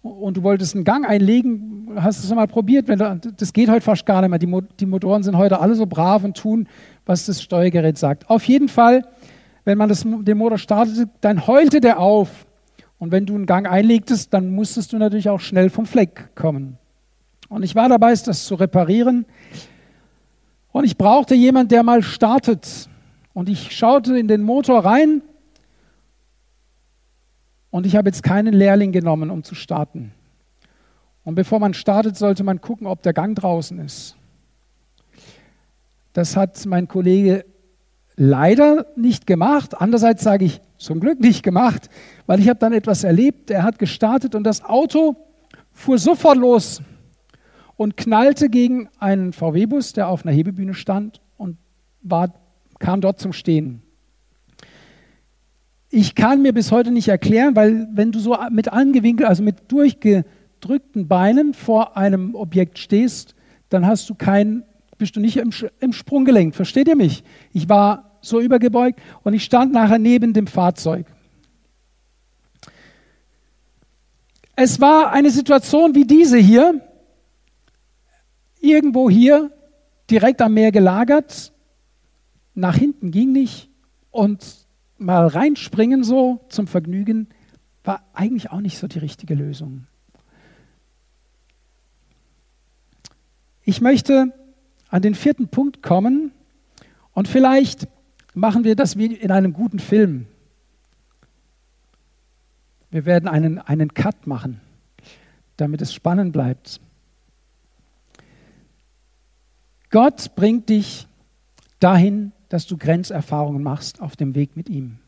und 0.00 0.38
du 0.38 0.42
wolltest 0.42 0.74
einen 0.74 0.84
Gang 0.84 1.06
einlegen, 1.06 1.90
hast 1.96 2.22
du 2.22 2.28
es 2.28 2.34
mal 2.34 2.46
probiert. 2.46 2.88
Du, 2.88 3.20
das 3.36 3.52
geht 3.52 3.68
heute 3.68 3.82
fast 3.82 4.06
gar 4.06 4.22
nicht 4.22 4.30
mehr. 4.30 4.38
Die, 4.38 4.68
die 4.80 4.86
Motoren 4.86 5.22
sind 5.22 5.36
heute 5.36 5.60
alle 5.60 5.74
so 5.74 5.84
brav 5.84 6.24
und 6.24 6.34
tun, 6.34 6.66
was 7.04 7.26
das 7.26 7.42
Steuergerät 7.42 7.98
sagt. 7.98 8.30
Auf 8.30 8.44
jeden 8.44 8.68
Fall 8.68 9.02
wenn 9.66 9.76
man 9.76 9.88
das, 9.88 10.04
den 10.04 10.38
Motor 10.38 10.58
startete, 10.58 11.10
dann 11.20 11.46
heulte 11.46 11.80
der 11.80 11.98
auf. 11.98 12.46
Und 12.98 13.10
wenn 13.10 13.26
du 13.26 13.34
einen 13.34 13.46
Gang 13.46 13.68
einlegtest, 13.68 14.32
dann 14.32 14.52
musstest 14.52 14.92
du 14.92 14.96
natürlich 14.96 15.28
auch 15.28 15.40
schnell 15.40 15.70
vom 15.70 15.86
Fleck 15.86 16.34
kommen. 16.36 16.78
Und 17.48 17.64
ich 17.64 17.74
war 17.74 17.88
dabei, 17.88 18.14
das 18.14 18.46
zu 18.46 18.54
reparieren. 18.54 19.26
Und 20.70 20.84
ich 20.84 20.96
brauchte 20.96 21.34
jemanden, 21.34 21.70
der 21.70 21.82
mal 21.82 22.02
startet. 22.02 22.88
Und 23.34 23.48
ich 23.48 23.76
schaute 23.76 24.16
in 24.16 24.28
den 24.28 24.42
Motor 24.42 24.84
rein. 24.84 25.20
Und 27.70 27.86
ich 27.86 27.96
habe 27.96 28.08
jetzt 28.08 28.22
keinen 28.22 28.54
Lehrling 28.54 28.92
genommen, 28.92 29.30
um 29.30 29.42
zu 29.42 29.56
starten. 29.56 30.12
Und 31.24 31.34
bevor 31.34 31.58
man 31.58 31.74
startet, 31.74 32.16
sollte 32.16 32.44
man 32.44 32.60
gucken, 32.60 32.86
ob 32.86 33.02
der 33.02 33.12
Gang 33.12 33.36
draußen 33.36 33.80
ist. 33.80 34.16
Das 36.12 36.36
hat 36.36 36.64
mein 36.66 36.86
Kollege 36.86 37.44
leider 38.16 38.86
nicht 38.96 39.26
gemacht. 39.26 39.80
Andererseits 39.80 40.22
sage 40.22 40.44
ich 40.44 40.60
zum 40.78 41.00
Glück 41.00 41.20
nicht 41.20 41.42
gemacht, 41.42 41.88
weil 42.26 42.40
ich 42.40 42.48
habe 42.48 42.58
dann 42.58 42.72
etwas 42.72 43.04
erlebt. 43.04 43.50
Er 43.50 43.62
hat 43.62 43.78
gestartet 43.78 44.34
und 44.34 44.44
das 44.44 44.64
Auto 44.64 45.16
fuhr 45.72 45.98
sofort 45.98 46.38
los 46.38 46.82
und 47.76 47.96
knallte 47.96 48.48
gegen 48.48 48.88
einen 48.98 49.32
VW-Bus, 49.32 49.92
der 49.92 50.08
auf 50.08 50.24
einer 50.24 50.34
Hebebühne 50.34 50.74
stand. 50.74 51.20
Und 51.36 51.58
war, 52.02 52.32
kam 52.78 53.00
dort 53.00 53.20
zum 53.20 53.32
Stehen. 53.32 53.82
Ich 55.90 56.14
kann 56.14 56.42
mir 56.42 56.52
bis 56.52 56.72
heute 56.72 56.90
nicht 56.90 57.08
erklären, 57.08 57.54
weil 57.54 57.88
wenn 57.92 58.12
du 58.12 58.18
so 58.18 58.36
mit 58.50 58.72
angewinkelt, 58.72 59.28
also 59.28 59.42
mit 59.42 59.70
durchgedrückten 59.70 61.06
Beinen 61.06 61.54
vor 61.54 61.96
einem 61.96 62.34
Objekt 62.34 62.78
stehst, 62.78 63.34
dann 63.68 63.86
hast 63.86 64.08
du 64.10 64.14
kein, 64.14 64.64
bist 64.98 65.16
du 65.16 65.20
nicht 65.20 65.36
im, 65.36 65.50
im 65.80 65.92
Sprunggelenk. 65.92 66.54
Versteht 66.54 66.88
ihr 66.88 66.96
mich? 66.96 67.22
Ich 67.52 67.68
war 67.68 68.18
so 68.20 68.40
übergebeugt 68.40 69.00
und 69.22 69.34
ich 69.34 69.44
stand 69.44 69.72
nachher 69.72 69.98
neben 69.98 70.32
dem 70.32 70.46
Fahrzeug. 70.46 71.06
Es 74.56 74.80
war 74.80 75.12
eine 75.12 75.30
Situation 75.30 75.94
wie 75.94 76.06
diese 76.06 76.38
hier, 76.38 76.80
irgendwo 78.60 79.10
hier, 79.10 79.52
direkt 80.10 80.40
am 80.40 80.54
Meer 80.54 80.72
gelagert, 80.72 81.52
nach 82.54 82.74
hinten 82.74 83.10
ging 83.10 83.32
nicht 83.32 83.68
und 84.10 84.66
mal 84.96 85.26
reinspringen 85.26 86.04
so 86.04 86.40
zum 86.48 86.66
Vergnügen 86.66 87.28
war 87.84 88.02
eigentlich 88.14 88.50
auch 88.50 88.60
nicht 88.60 88.78
so 88.78 88.88
die 88.88 88.98
richtige 88.98 89.34
Lösung. 89.34 89.86
Ich 93.62 93.80
möchte 93.80 94.32
an 94.88 95.02
den 95.02 95.14
vierten 95.14 95.48
Punkt 95.48 95.82
kommen 95.82 96.32
und 97.12 97.28
vielleicht 97.28 97.88
machen 98.34 98.64
wir 98.64 98.76
das 98.76 98.96
wie 98.96 99.06
in 99.06 99.30
einem 99.30 99.52
guten 99.52 99.78
Film. 99.78 100.26
Wir 102.90 103.04
werden 103.04 103.28
einen, 103.28 103.58
einen 103.58 103.94
Cut 103.94 104.26
machen, 104.26 104.60
damit 105.56 105.82
es 105.82 105.92
spannend 105.92 106.32
bleibt. 106.32 106.80
Gott 109.90 110.34
bringt 110.34 110.68
dich 110.68 111.06
dahin, 111.80 112.32
dass 112.48 112.66
du 112.66 112.76
Grenzerfahrungen 112.76 113.62
machst 113.62 114.00
auf 114.00 114.16
dem 114.16 114.34
Weg 114.34 114.56
mit 114.56 114.68
ihm. 114.68 114.98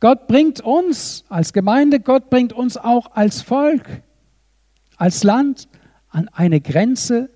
Gott 0.00 0.26
bringt 0.26 0.60
uns 0.60 1.24
als 1.28 1.52
Gemeinde, 1.52 2.00
Gott 2.00 2.28
bringt 2.28 2.52
uns 2.52 2.76
auch 2.76 3.12
als 3.12 3.40
Volk, 3.40 4.02
als 4.96 5.24
Land 5.24 5.68
an 6.10 6.28
eine 6.28 6.60
Grenze, 6.60 7.30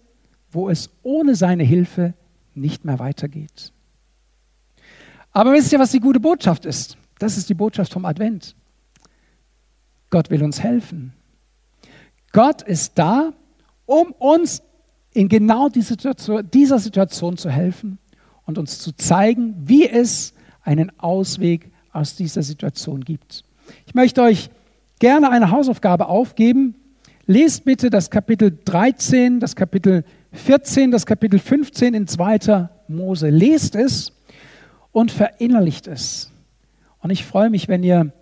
wo 0.51 0.69
es 0.69 0.91
ohne 1.03 1.35
seine 1.35 1.65
Hilfe 1.65 2.15
nicht 2.55 2.85
mehr 2.85 2.99
weitergeht. 2.99 3.73
Aber 5.33 5.53
wisst 5.53 5.73
ihr, 5.73 5.79
was 5.79 5.93
die 5.93 6.01
gute 6.01 6.21
Botschaft 6.21 6.65
ist? 6.65 6.97
Das 7.19 7.37
ist 7.37 7.49
die 7.49 7.55
Botschaft 7.55 7.93
vom 7.93 8.05
Advent. 8.05 8.55
Gott 10.11 10.31
will 10.31 10.43
uns 10.43 10.63
helfen. 10.63 11.13
Gott 12.33 12.63
ist 12.63 12.99
da, 12.99 13.33
um 13.87 14.13
uns 14.13 14.63
in 15.13 15.29
genau 15.29 15.69
dieser 15.69 16.79
Situation 16.79 17.37
zu 17.37 17.51
helfen 17.51 17.99
und 18.47 18.59
uns 18.59 18.79
zu 18.79 18.93
zeigen, 18.93 19.55
wie 19.65 19.89
es 19.89 20.35
einen 20.63 20.97
Ausweg 20.99 21.71
aus 21.93 22.17
dieser 22.17 22.43
Situation 22.43 23.05
gibt. 23.05 23.43
Ich 23.87 23.95
möchte 23.95 24.23
euch 24.23 24.51
gerne 24.99 25.31
eine 25.31 25.51
Hausaufgabe 25.51 26.07
aufgeben. 26.07 26.75
Lest 27.27 27.65
bitte 27.65 27.91
das 27.91 28.11
Kapitel 28.11 28.59
13, 28.65 29.41
das 29.41 29.57
Kapitel 29.57 30.05
14, 30.33 30.91
das 30.91 31.07
Kapitel 31.07 31.39
15 31.39 31.95
in 31.95 32.07
2. 32.07 32.69
Mose. 32.89 33.31
Lest 33.31 33.75
es 33.75 34.13
und 34.93 35.11
verinnerlicht 35.11 35.87
es. 35.87 36.31
Und 37.01 37.11
ich 37.11 37.25
freue 37.25 37.51
mich, 37.51 37.69
wenn 37.69 37.83
ihr 37.83 38.13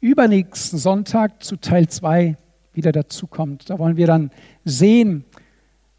übernächsten 0.00 0.78
Sonntag 0.78 1.42
zu 1.42 1.56
Teil 1.56 1.88
2 1.88 2.36
wieder 2.72 2.92
dazukommt. 2.92 3.70
Da 3.70 3.78
wollen 3.78 3.96
wir 3.96 4.06
dann 4.06 4.30
sehen, 4.64 5.24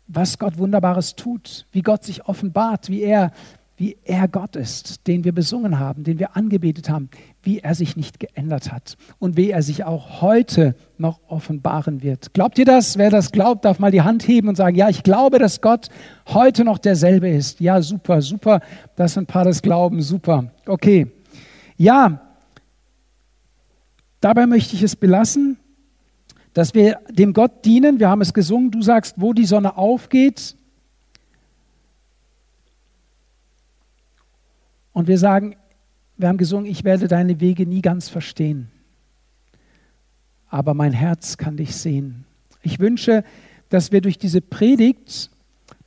was 0.08 0.38
Gott 0.38 0.58
Wunderbares 0.58 1.16
tut, 1.16 1.66
wie 1.72 1.82
Gott 1.82 2.04
sich 2.04 2.26
offenbart, 2.28 2.90
wie 2.90 3.02
er, 3.02 3.32
wie 3.78 3.98
er 4.04 4.28
Gott 4.28 4.56
ist, 4.56 5.08
den 5.08 5.24
wir 5.24 5.32
besungen 5.32 5.80
haben, 5.80 6.04
den 6.04 6.20
wir 6.20 6.36
angebetet 6.36 6.90
haben, 6.90 7.10
wie 7.46 7.60
er 7.60 7.76
sich 7.76 7.96
nicht 7.96 8.20
geändert 8.20 8.72
hat 8.72 8.98
und 9.20 9.38
wie 9.38 9.52
er 9.52 9.62
sich 9.62 9.84
auch 9.84 10.22
heute 10.22 10.76
noch 10.98 11.20
offenbaren 11.28 12.02
wird. 12.04 12.34
Glaubt 12.34 12.58
ihr 12.58 12.66
das? 12.66 12.98
Wer 12.98 13.10
das 13.10 13.32
glaubt, 13.32 13.66
darf 13.66 13.80
mal 13.80 13.92
die 13.92 14.02
Hand 14.02 14.28
heben 14.28 14.48
und 14.50 14.56
sagen, 14.56 14.76
ja, 14.76 14.90
ich 14.90 15.04
glaube, 15.04 15.40
dass 15.40 15.62
Gott 15.62 15.90
heute 16.28 16.64
noch 16.64 16.78
derselbe 16.78 17.30
ist. 17.30 17.60
Ja, 17.60 17.82
super, 17.82 18.22
super. 18.22 18.62
Das 18.96 19.14
sind 19.14 19.24
ein 19.24 19.28
paar 19.28 19.46
das 19.46 19.62
Glauben, 19.62 20.02
super. 20.02 20.52
Okay. 20.66 21.08
Ja, 21.78 22.22
dabei 24.22 24.48
möchte 24.48 24.76
ich 24.76 24.84
es 24.84 24.96
belassen 24.96 25.58
dass 26.56 26.74
wir 26.74 27.02
dem 27.10 27.34
Gott 27.34 27.66
dienen. 27.66 28.00
Wir 28.00 28.10
haben 28.10 28.22
es 28.22 28.34
gesungen, 28.34 28.72
du 28.72 28.82
sagst, 28.82 29.16
wo 29.18 29.34
die 29.34 29.46
Sonne 29.46 29.78
aufgeht. 29.78 30.56
Und 34.94 35.10
wir 35.10 35.18
sagen, 35.18 35.58
wir 36.18 36.28
haben 36.28 36.38
gesungen, 36.38 36.70
ich 36.70 36.84
werde 36.84 37.08
deine 37.08 37.40
Wege 37.40 37.66
nie 37.66 37.82
ganz 37.82 38.10
verstehen, 38.10 38.70
aber 40.50 40.74
mein 40.74 40.94
Herz 40.94 41.38
kann 41.38 41.58
dich 41.58 41.76
sehen. 41.76 42.26
Ich 42.62 42.80
wünsche, 42.80 43.24
dass 43.70 43.92
wir 43.92 44.02
durch 44.02 44.18
diese 44.18 44.42
Predigt, 44.42 45.30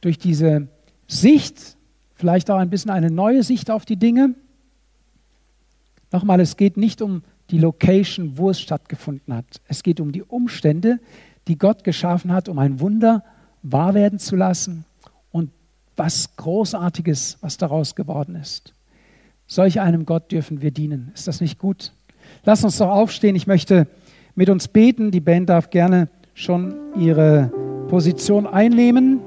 durch 0.00 0.18
diese 0.18 0.68
Sicht, 1.06 1.76
vielleicht 2.14 2.50
auch 2.50 2.58
ein 2.58 2.70
bisschen 2.70 2.90
eine 2.90 3.10
neue 3.10 3.42
Sicht 3.42 3.70
auf 3.70 3.84
die 3.84 3.96
Dinge, 3.96 4.34
nochmal, 6.12 6.40
es 6.40 6.56
geht 6.56 6.76
nicht 6.76 7.00
um 7.00 7.22
die 7.50 7.58
Location, 7.58 8.36
wo 8.36 8.50
es 8.50 8.60
stattgefunden 8.60 9.34
hat. 9.34 9.60
Es 9.68 9.82
geht 9.82 10.00
um 10.00 10.12
die 10.12 10.22
Umstände, 10.22 11.00
die 11.46 11.56
Gott 11.56 11.82
geschaffen 11.82 12.32
hat, 12.32 12.48
um 12.48 12.58
ein 12.58 12.80
Wunder 12.80 13.24
wahr 13.62 13.94
werden 13.94 14.18
zu 14.18 14.36
lassen 14.36 14.84
und 15.30 15.50
was 15.96 16.36
Großartiges, 16.36 17.38
was 17.40 17.56
daraus 17.56 17.94
geworden 17.94 18.34
ist. 18.34 18.74
Solch 19.50 19.80
einem 19.80 20.04
Gott 20.04 20.30
dürfen 20.30 20.60
wir 20.60 20.70
dienen. 20.70 21.10
Ist 21.14 21.26
das 21.26 21.40
nicht 21.40 21.58
gut? 21.58 21.92
Lass 22.44 22.64
uns 22.64 22.76
doch 22.76 22.90
aufstehen. 22.90 23.34
Ich 23.34 23.46
möchte 23.46 23.86
mit 24.34 24.50
uns 24.50 24.68
beten. 24.68 25.10
Die 25.10 25.22
Band 25.22 25.48
darf 25.48 25.70
gerne 25.70 26.10
schon 26.34 26.74
ihre 26.94 27.50
Position 27.88 28.46
einnehmen. 28.46 29.20